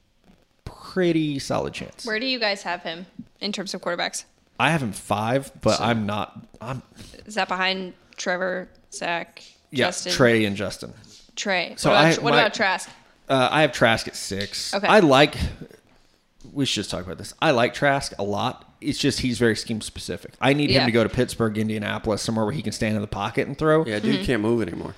pretty 0.66 1.40
solid 1.40 1.74
chance. 1.74 2.06
Where 2.06 2.20
do 2.20 2.26
you 2.26 2.40
guys 2.40 2.64
have 2.64 2.84
him 2.84 3.06
in 3.40 3.52
terms 3.52 3.74
of 3.74 3.82
quarterbacks? 3.82 4.24
I 4.60 4.72
have 4.72 4.82
him 4.82 4.92
five, 4.94 5.52
but 5.62 5.80
I'm 5.80 6.06
not. 6.06 6.40
I'm 6.60 6.82
Is 7.26 7.36
that 7.36 7.48
behind 7.48 7.94
Trevor, 8.16 8.68
Zach, 8.92 9.44
yeah. 9.70 9.86
Justin, 9.88 10.14
Trey 10.14 10.46
and 10.46 10.56
Justin. 10.56 10.94
Trey? 11.36 11.76
So 11.78 11.92
what 11.92 11.96
about, 12.00 12.20
I- 12.20 12.22
what 12.24 12.32
my- 12.32 12.40
about 12.42 12.54
Trask? 12.54 12.90
Uh, 13.30 13.50
I 13.52 13.62
have 13.62 13.74
Trask 13.74 14.08
at 14.08 14.16
six. 14.16 14.74
Okay. 14.74 14.88
I 14.88 15.00
like. 15.02 15.36
We 16.54 16.66
should 16.66 16.76
just 16.76 16.90
talk 16.90 17.06
about 17.06 17.18
this. 17.18 17.34
I 17.42 17.52
like 17.52 17.74
Trask 17.74 18.14
a 18.18 18.24
lot. 18.24 18.64
It's 18.80 18.98
just 18.98 19.20
he's 19.20 19.38
very 19.38 19.56
scheme 19.56 19.82
specific. 19.82 20.34
I 20.40 20.54
need 20.54 20.72
Yeah. 20.72 20.80
him 20.82 20.86
to 20.88 20.92
go 20.94 21.04
to 21.04 21.10
Pittsburgh, 21.10 21.58
Indianapolis, 21.58 22.22
somewhere 22.22 22.46
where 22.46 22.54
he 22.54 22.62
can 22.62 22.72
stand 22.72 22.96
in 22.96 23.02
the 23.02 23.08
pocket 23.08 23.46
and 23.48 23.58
throw. 23.58 23.86
Yeah, 23.86 24.00
Mm-hmm. 24.00 24.24
can't 24.24 24.42
move 24.42 24.62
anymore. 24.62 24.96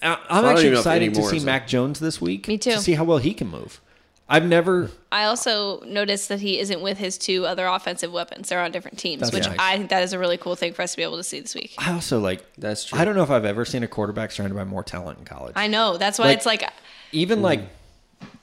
But 0.00 0.20
I- 0.30 0.38
I'm 0.38 0.44
I 0.44 0.50
actually 0.50 0.62
even 0.66 0.72
know 0.74 0.78
if 0.80 0.86
excited 0.86 1.14
to 1.14 1.22
see 1.24 1.36
is 1.38 1.44
Mac 1.44 1.66
Jones 1.66 2.00
this 2.00 2.20
week. 2.20 2.48
Me 2.48 2.58
too. 2.58 2.72
To 2.72 2.78
see 2.80 2.92
how 2.94 3.04
well 3.04 3.18
he 3.18 3.34
can 3.34 3.48
move. 3.48 3.80
I've 4.28 4.44
never. 4.44 4.90
I 5.12 5.24
also 5.24 5.80
noticed 5.82 6.28
that 6.30 6.40
he 6.40 6.58
isn't 6.58 6.80
with 6.80 6.98
his 6.98 7.16
two 7.16 7.46
other 7.46 7.64
offensive 7.66 8.12
weapons. 8.12 8.48
They're 8.48 8.60
on 8.60 8.72
different 8.72 8.98
teams, 8.98 9.20
That's 9.20 9.32
which 9.32 9.46
nice. 9.46 9.56
I 9.58 9.76
think 9.76 9.90
that 9.90 10.02
is 10.02 10.12
a 10.12 10.18
really 10.18 10.36
cool 10.36 10.56
thing 10.56 10.72
for 10.72 10.82
us 10.82 10.92
to 10.92 10.96
be 10.96 11.04
able 11.04 11.16
to 11.18 11.22
see 11.22 11.38
this 11.38 11.54
week. 11.54 11.74
I 11.78 11.92
also 11.92 12.18
like. 12.18 12.44
That's 12.58 12.84
true. 12.84 12.98
I 12.98 13.04
don't 13.04 13.14
know 13.14 13.22
if 13.22 13.30
I've 13.30 13.44
ever 13.44 13.64
seen 13.64 13.84
a 13.84 13.88
quarterback 13.88 14.32
surrounded 14.32 14.56
by 14.56 14.64
more 14.64 14.82
talent 14.82 15.20
in 15.20 15.24
college. 15.24 15.52
I 15.56 15.68
know. 15.68 15.96
That's 15.96 16.18
why 16.18 16.26
Like- 16.26 16.36
it's 16.38 16.46
like 16.46 16.62
uh, 16.64 16.70
Even 17.12 17.36
mm-hmm. 17.38 17.44
like, 17.44 17.60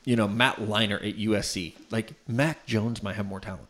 you 0.05 0.15
know, 0.15 0.27
Matt 0.27 0.55
Leinart 0.57 1.05
at 1.07 1.17
USC. 1.17 1.73
Like 1.91 2.13
Mac 2.29 2.65
Jones 2.65 3.03
might 3.03 3.15
have 3.17 3.25
more 3.25 3.41
talent. 3.41 3.67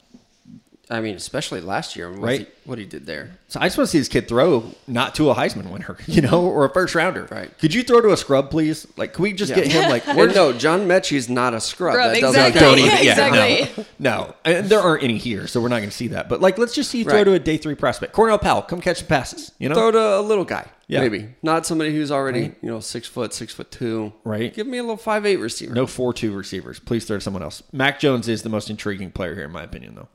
I 0.93 1.01
mean, 1.01 1.15
especially 1.15 1.61
last 1.61 1.95
year, 1.95 2.11
what, 2.11 2.21
Right. 2.21 2.39
he, 2.41 2.47
what 2.65 2.77
he 2.77 2.85
did 2.85 3.05
there. 3.05 3.37
So 3.47 3.59
I 3.59 3.65
just 3.65 3.77
want 3.77 3.87
to 3.87 3.91
see 3.91 3.99
this 3.99 4.07
kid 4.07 4.27
throw 4.27 4.63
not 4.87 5.15
to 5.15 5.29
a 5.29 5.35
Heisman 5.35 5.69
winner, 5.71 5.97
you 6.07 6.21
know, 6.21 6.45
or 6.45 6.65
a 6.65 6.69
first 6.69 6.93
rounder. 6.95 7.27
Right. 7.31 7.55
Could 7.59 7.73
you 7.73 7.83
throw 7.83 8.01
to 8.01 8.11
a 8.11 8.17
scrub, 8.17 8.49
please? 8.49 8.87
Like, 8.97 9.13
can 9.13 9.23
we 9.23 9.33
just 9.33 9.49
Yeah. 9.49 9.55
get 9.61 9.67
him 9.71 9.89
like? 9.89 10.07
Or 10.17 10.27
no, 10.27 10.53
John 10.53 10.87
Metchie's 10.87 11.29
not 11.29 11.53
a 11.53 11.59
scrub. 11.61 11.93
Scrub, 11.93 12.13
that 12.13 12.21
doesn't 12.21 12.39
exactly. 12.47 12.59
count 12.61 12.77
Don't 12.77 12.79
either. 12.85 12.95
even, 12.95 13.05
yeah, 13.05 13.27
Exactly. 13.67 13.85
no, 13.99 14.11
no. 14.27 14.35
And 14.45 14.69
there 14.69 14.79
aren't 14.79 15.03
any 15.03 15.17
here, 15.17 15.47
so 15.47 15.61
we're 15.61 15.69
not 15.69 15.77
going 15.77 15.89
to 15.89 15.95
see 15.95 16.09
that. 16.09 16.29
But 16.29 16.41
like, 16.41 16.57
let's 16.57 16.73
just 16.75 16.91
see 16.91 16.99
you 16.99 17.03
throw 17.05 17.13
Right. 17.19 17.23
to 17.23 17.33
a 17.33 17.39
day 17.39 17.57
three 17.57 17.75
prospect, 17.75 18.13
Cornell 18.13 18.37
Powell, 18.39 18.61
come 18.61 18.81
catch 18.81 18.97
some 18.99 19.07
passes. 19.07 19.51
You 19.59 19.69
know, 19.69 19.75
Throw 19.75 19.91
to 19.91 20.19
a 20.19 20.21
little 20.21 20.45
guy, 20.45 20.65
Yeah. 20.87 20.99
maybe 21.01 21.29
not 21.41 21.65
somebody 21.65 21.93
who's 21.95 22.11
already 22.11 22.53
you 22.61 22.69
know 22.69 22.79
six 22.79 23.07
foot, 23.07 23.33
six 23.33 23.53
foot 23.53 23.71
two. 23.71 24.13
Right. 24.23 24.53
Give 24.53 24.67
me 24.67 24.77
a 24.77 24.83
little 24.83 24.97
five 24.97 25.25
eight 25.25 25.37
receiver. 25.37 25.73
no 25.73 25.87
four 25.87 26.13
two 26.13 26.33
receivers. 26.33 26.79
Please 26.79 27.05
throw 27.05 27.17
to 27.17 27.21
someone 27.21 27.41
else. 27.43 27.63
Mac 27.71 27.99
Jones 27.99 28.27
is 28.27 28.43
the 28.43 28.49
most 28.49 28.69
intriguing 28.69 29.09
player 29.11 29.33
here, 29.35 29.45
in 29.45 29.51
my 29.51 29.63
opinion, 29.63 29.95
though. 29.95 30.09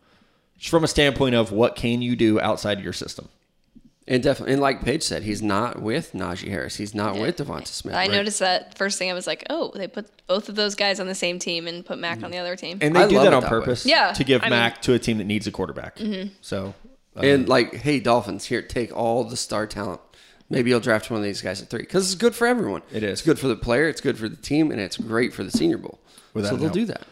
Just 0.58 0.70
from 0.70 0.84
a 0.84 0.88
standpoint 0.88 1.34
of 1.34 1.52
what 1.52 1.76
can 1.76 2.02
you 2.02 2.16
do 2.16 2.40
outside 2.40 2.80
your 2.80 2.92
system. 2.92 3.28
And 4.08 4.22
definitely, 4.22 4.54
and 4.54 4.62
like 4.62 4.82
Paige 4.82 5.02
said, 5.02 5.22
he's 5.22 5.42
not 5.42 5.82
with 5.82 6.14
Najee 6.14 6.48
Harris. 6.48 6.76
He's 6.76 6.94
not 6.94 7.16
with 7.18 7.36
DeVonta 7.36 7.66
Smith. 7.66 7.94
I 7.94 8.06
noticed 8.06 8.38
that 8.38 8.76
first 8.78 8.98
thing. 8.98 9.10
I 9.10 9.12
was 9.14 9.26
like, 9.26 9.44
oh, 9.50 9.70
they 9.74 9.86
put 9.86 10.08
both 10.26 10.48
of 10.48 10.54
those 10.54 10.74
guys 10.74 10.98
on 10.98 11.06
the 11.08 11.14
same 11.14 11.38
team 11.38 11.66
and 11.68 11.84
put 11.84 11.98
Mac 11.98 12.22
on 12.22 12.30
the 12.30 12.38
other 12.38 12.56
team. 12.56 12.78
And 12.80 12.96
they 12.96 13.02
I 13.02 13.06
do 13.08 13.16
that 13.18 13.34
on 13.34 13.42
that 13.42 13.52
way. 13.52 13.58
purpose 13.60 13.84
Yeah, 13.84 14.12
to 14.14 14.24
give 14.24 14.40
I 14.42 14.46
mean- 14.46 14.50
Mac 14.58 14.80
to 14.82 14.94
a 14.94 14.98
team 14.98 15.18
that 15.18 15.24
needs 15.24 15.46
a 15.46 15.50
quarterback. 15.50 15.98
So 16.40 16.74
uh, 17.16 17.20
And 17.20 17.48
like, 17.50 17.74
hey, 17.74 18.00
Dolphins, 18.00 18.46
here, 18.46 18.62
take 18.62 18.96
all 18.96 19.24
the 19.24 19.36
star 19.36 19.66
talent. 19.66 20.00
Maybe 20.48 20.70
you'll 20.70 20.80
draft 20.80 21.10
one 21.10 21.18
of 21.18 21.24
these 21.24 21.42
guys 21.42 21.60
at 21.60 21.68
three 21.68 21.80
because 21.82 22.06
it's 22.10 22.18
good 22.18 22.34
for 22.34 22.46
everyone. 22.46 22.80
It 22.90 23.02
is. 23.02 23.12
It's 23.18 23.22
good 23.22 23.38
for 23.38 23.48
the 23.48 23.56
player. 23.56 23.86
It's 23.90 24.00
good 24.00 24.16
for 24.16 24.30
the 24.30 24.36
team, 24.36 24.70
and 24.70 24.80
it's 24.80 24.96
great 24.96 25.34
for 25.34 25.44
the 25.44 25.50
Senior 25.50 25.76
Bowl. 25.76 25.98
Without 26.32 26.48
so 26.48 26.56
they'll 26.56 26.68
doubt. 26.68 26.74
do 26.74 26.84
that. 26.86 27.02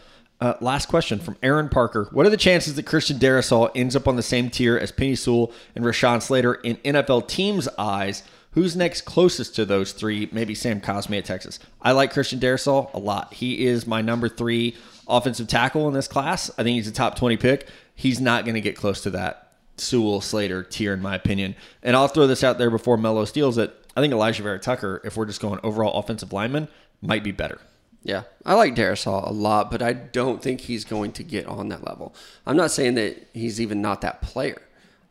Uh, 0.41 0.55
last 0.61 0.87
question 0.89 1.18
from 1.18 1.37
Aaron 1.43 1.68
Parker. 1.68 2.09
What 2.12 2.26
are 2.26 2.30
the 2.30 2.37
chances 2.37 2.74
that 2.74 2.84
Christian 2.84 3.18
Darrisaw 3.18 3.70
ends 3.74 3.97
up 3.97 4.07
on 4.07 4.16
the 4.16 4.22
same 4.22 4.51
tier 4.51 4.76
as 4.76 4.93
Penei 4.93 5.16
Sewell 5.16 5.53
and 5.74 5.84
Rashawn 5.84 6.20
Slater 6.20 6.55
in 6.55 6.76
NFL 6.78 7.26
teams' 7.26 7.68
eyes? 7.78 8.22
Who's 8.51 8.76
next 8.76 9.03
closest 9.03 9.55
to 9.57 9.64
those 9.64 9.93
three? 9.93 10.28
Maybe 10.32 10.55
Sam 10.55 10.80
Cosmi 10.80 11.18
at 11.18 11.24
Texas. 11.24 11.59
I 11.80 11.93
like 11.93 12.12
Christian 12.12 12.39
Darrisaw 12.39 12.93
a 12.95 12.99
lot. 12.99 13.34
He 13.34 13.66
is 13.66 13.87
my 13.87 14.03
number 14.03 14.28
three 14.28 14.76
offensive 15.09 15.49
tackle 15.49 15.89
in 15.89 15.95
this 15.95 16.09
class. 16.09 16.51
I 16.59 16.62
think 16.62 16.74
he's 16.76 16.89
a 16.89 16.93
top 16.93 17.16
20 17.16 17.37
pick. 17.37 17.68
He's 17.95 18.20
not 18.20 18.45
going 18.45 18.55
to 18.55 18.61
get 18.61 18.76
close 18.76 19.03
to 19.03 19.11
that 19.11 19.53
Sewell 19.76 20.20
Slater 20.20 20.62
tier, 20.62 20.95
in 20.95 21.03
my 21.03 21.14
opinion. 21.14 21.55
And 21.82 21.97
I'll 21.97 22.09
throw 22.09 22.26
this 22.26 22.45
out 22.45 22.59
there 22.59 22.70
before 22.70 22.97
Mello 22.97 23.24
steals 23.24 23.59
it. 23.59 23.74
I 23.97 24.01
think 24.01 24.12
Alijah 24.12 24.41
Vera 24.41 24.59
Tucker, 24.59 25.01
if 25.05 25.16
we're 25.16 25.26
just 25.26 25.41
going 25.41 25.61
overall 25.62 25.99
offensive 25.99 26.32
lineman, 26.32 26.68
might 27.01 27.24
be 27.24 27.32
better. 27.32 27.61
Yeah, 28.07 28.22
I 28.44 28.54
like 28.54 28.76
Darrisaw 28.76 29.28
a 29.28 29.32
lot, 29.32 29.68
but 29.68 29.82
I 29.82 29.92
don't 29.92 30.40
think 30.40 30.61
he's 30.61 30.84
going 30.84 31.11
to 31.14 31.24
get 31.24 31.46
on 31.46 31.70
that 31.70 31.84
level. 31.84 32.14
I'm 32.46 32.57
not 32.57 32.70
saying 32.70 32.94
that 32.94 33.26
he's 33.34 33.61
even 33.61 33.82
not 33.82 34.00
that 34.02 34.22
player. 34.22 34.62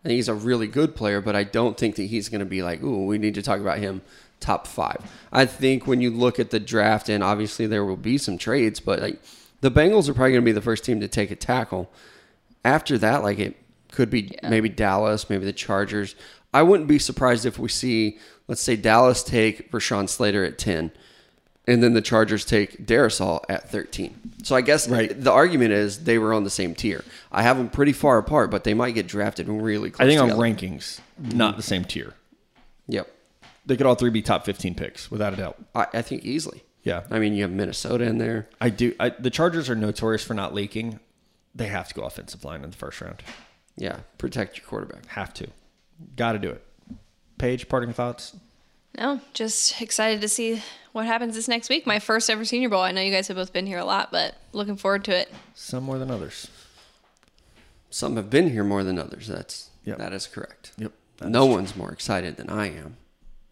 I 0.01 0.07
think 0.07 0.15
he's 0.15 0.29
a 0.29 0.33
really 0.33 0.67
good 0.67 0.95
player, 0.95 1.19
but 1.19 1.35
I 1.35 1.43
don't 1.43 1.77
think 1.77 1.97
that 1.97 2.03
he's 2.03 2.29
going 2.29 2.39
to 2.39 2.45
be 2.45 2.63
like, 2.63 2.81
ooh, 2.81 3.05
we 3.05 3.17
need 3.17 3.33
to 3.33 3.41
talk 3.41 3.59
about 3.59 3.79
him 3.79 4.01
top 4.39 4.65
five. 4.65 5.11
I 5.33 5.45
think 5.45 5.85
when 5.85 5.99
you 5.99 6.09
look 6.09 6.39
at 6.39 6.51
the 6.51 6.59
draft, 6.59 7.09
and 7.09 7.21
obviously 7.21 7.67
there 7.67 7.83
will 7.83 7.97
be 7.97 8.17
some 8.17 8.37
trades, 8.37 8.79
but 8.79 9.01
like 9.01 9.21
the 9.59 9.71
Bengals 9.71 10.07
are 10.07 10.13
probably 10.13 10.31
going 10.31 10.43
to 10.43 10.45
be 10.45 10.53
the 10.53 10.61
first 10.61 10.85
team 10.85 11.01
to 11.01 11.09
take 11.09 11.31
a 11.31 11.35
tackle. 11.35 11.91
After 12.63 12.97
that, 12.99 13.23
like 13.23 13.39
it 13.39 13.57
could 13.91 14.09
be 14.09 14.37
maybe 14.41 14.69
Dallas, 14.69 15.29
maybe 15.29 15.43
the 15.43 15.51
Chargers. 15.51 16.15
I 16.53 16.63
wouldn't 16.63 16.87
be 16.87 16.99
surprised 16.99 17.45
if 17.45 17.59
we 17.59 17.67
see, 17.67 18.19
let's 18.47 18.61
say, 18.61 18.77
Dallas 18.77 19.21
take 19.21 19.69
Rashawn 19.73 20.07
Slater 20.07 20.45
at 20.45 20.57
10 20.57 20.93
and 21.67 21.81
then 21.81 21.93
the 21.93 22.01
Chargers 22.01 22.45
take 22.45 22.85
Darrisaw 22.85 23.43
at 23.49 23.69
13. 23.69 24.33
So 24.43 24.55
I 24.55 24.61
guess 24.61 24.87
Right. 24.87 25.19
the 25.19 25.31
argument 25.31 25.71
is 25.73 26.03
they 26.03 26.17
were 26.17 26.33
on 26.33 26.43
the 26.43 26.49
same 26.49 26.75
tier. 26.75 27.03
I 27.31 27.41
have 27.43 27.57
them 27.57 27.69
pretty 27.69 27.93
far 27.93 28.17
apart, 28.17 28.51
but 28.51 28.63
they 28.63 28.73
might 28.73 28.91
get 28.91 29.07
drafted 29.07 29.47
really 29.49 29.89
close. 29.91 30.05
I 30.05 30.09
think 30.09 30.21
on 30.21 30.29
rankings, 30.37 30.99
not 31.17 31.57
the 31.57 31.63
same 31.63 31.83
tier. 31.85 32.13
Yep, 32.87 33.07
They 33.65 33.75
could 33.77 33.87
all 33.87 33.95
three 33.95 34.11
be 34.11 34.21
top 34.21 34.45
15 34.45 34.75
picks, 34.75 35.09
without 35.09 35.33
a 35.33 35.37
doubt. 35.37 35.57
I, 35.73 35.87
I 35.95 36.01
think 36.03 36.23
easily. 36.23 36.63
Yeah. 36.83 37.01
I 37.09 37.17
mean 37.17 37.33
you 37.33 37.41
have 37.41 37.51
Minnesota 37.51 38.03
in 38.05 38.19
there. 38.19 38.47
I 38.61 38.69
do. 38.69 38.93
I, 38.99 39.09
the 39.09 39.31
Chargers 39.31 39.69
are 39.71 39.75
notorious 39.75 40.23
for 40.23 40.35
not 40.35 40.53
leaking. 40.53 40.99
They 41.55 41.65
have 41.67 41.87
to 41.87 41.95
go 41.95 42.03
offensive 42.03 42.43
line 42.43 42.63
in 42.63 42.69
the 42.69 42.77
first 42.77 43.01
round. 43.01 43.23
Yeah, 43.75 44.01
protect 44.19 44.57
your 44.59 44.67
quarterback. 44.67 45.07
Have 45.07 45.33
to. 45.35 45.47
Got 46.15 46.33
to 46.33 46.39
do 46.39 46.49
it. 46.49 46.63
Paige, 47.39 47.67
parting 47.67 47.91
thoughts? 47.91 48.35
No, 48.97 49.19
just 49.33 49.81
excited 49.81 50.21
to 50.21 50.27
see 50.29 50.61
what 50.95 51.05
happens 51.05 51.35
this 51.35 51.49
next 51.49 51.67
week. 51.67 51.85
My 51.85 51.99
first 51.99 52.29
ever 52.29 52.45
Senior 52.45 52.69
Bowl. 52.69 52.81
I 52.81 52.91
know 52.93 53.01
you 53.01 53.11
guys 53.11 53.27
have 53.27 53.35
both 53.35 53.51
been 53.51 53.67
here 53.67 53.79
a 53.79 53.83
lot, 53.85 54.13
but 54.13 54.35
looking 54.53 54.77
forward 54.77 55.03
to 55.05 55.11
it. 55.15 55.29
Some 55.53 55.83
more 55.83 55.99
than 55.99 56.09
others. 56.09 56.49
Some 57.89 58.15
have 58.15 58.29
been 58.29 58.49
here 58.51 58.63
more 58.63 58.81
than 58.81 58.97
others. 58.97 59.27
That's 59.27 59.69
Yep. 59.83 59.97
that 59.97 60.13
is 60.13 60.25
correct. 60.25 60.71
Yep. 60.77 60.93
that 61.17 61.29
No 61.29 61.43
is 61.47 61.49
one's 61.53 61.75
more 61.75 61.91
excited 61.91 62.37
than 62.37 62.49
I 62.49 62.67
am. 62.67 62.95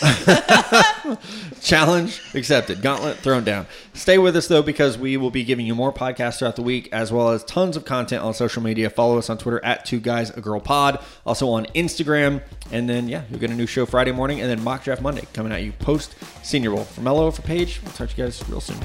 Challenge 1.60 2.20
accepted. 2.34 2.82
Gauntlet 2.82 3.18
thrown 3.18 3.44
down. 3.44 3.66
Stay 3.92 4.18
with 4.18 4.36
us 4.36 4.48
though, 4.48 4.62
because 4.62 4.96
we 4.96 5.16
will 5.16 5.30
be 5.30 5.44
giving 5.44 5.66
you 5.66 5.74
more 5.74 5.92
podcasts 5.92 6.38
throughout 6.38 6.56
the 6.56 6.62
week, 6.62 6.88
as 6.92 7.12
well 7.12 7.30
as 7.30 7.44
tons 7.44 7.76
of 7.76 7.84
content 7.84 8.22
on 8.22 8.32
social 8.34 8.62
media. 8.62 8.88
Follow 8.88 9.18
us 9.18 9.28
on 9.28 9.38
Twitter 9.38 9.62
at 9.64 9.84
Two 9.84 10.00
Guys 10.00 10.30
A 10.30 10.40
Girl 10.40 10.60
Pod, 10.60 11.02
also 11.26 11.48
on 11.50 11.66
Instagram, 11.74 12.42
and 12.72 12.88
then 12.88 13.08
yeah, 13.08 13.22
you'll 13.30 13.40
get 13.40 13.50
a 13.50 13.54
new 13.54 13.66
show 13.66 13.84
Friday 13.86 14.12
morning, 14.12 14.40
and 14.40 14.50
then 14.50 14.62
mock 14.62 14.84
draft 14.84 15.02
Monday 15.02 15.26
coming 15.32 15.52
at 15.52 15.62
you 15.62 15.72
post 15.72 16.14
Senior 16.42 16.70
Bowl. 16.70 16.84
For 16.84 17.02
Mello, 17.02 17.30
for 17.30 17.42
Paige, 17.42 17.80
we'll 17.82 17.92
talk 17.92 18.08
to 18.08 18.16
you 18.16 18.24
guys 18.24 18.48
real 18.48 18.60
soon. 18.60 18.78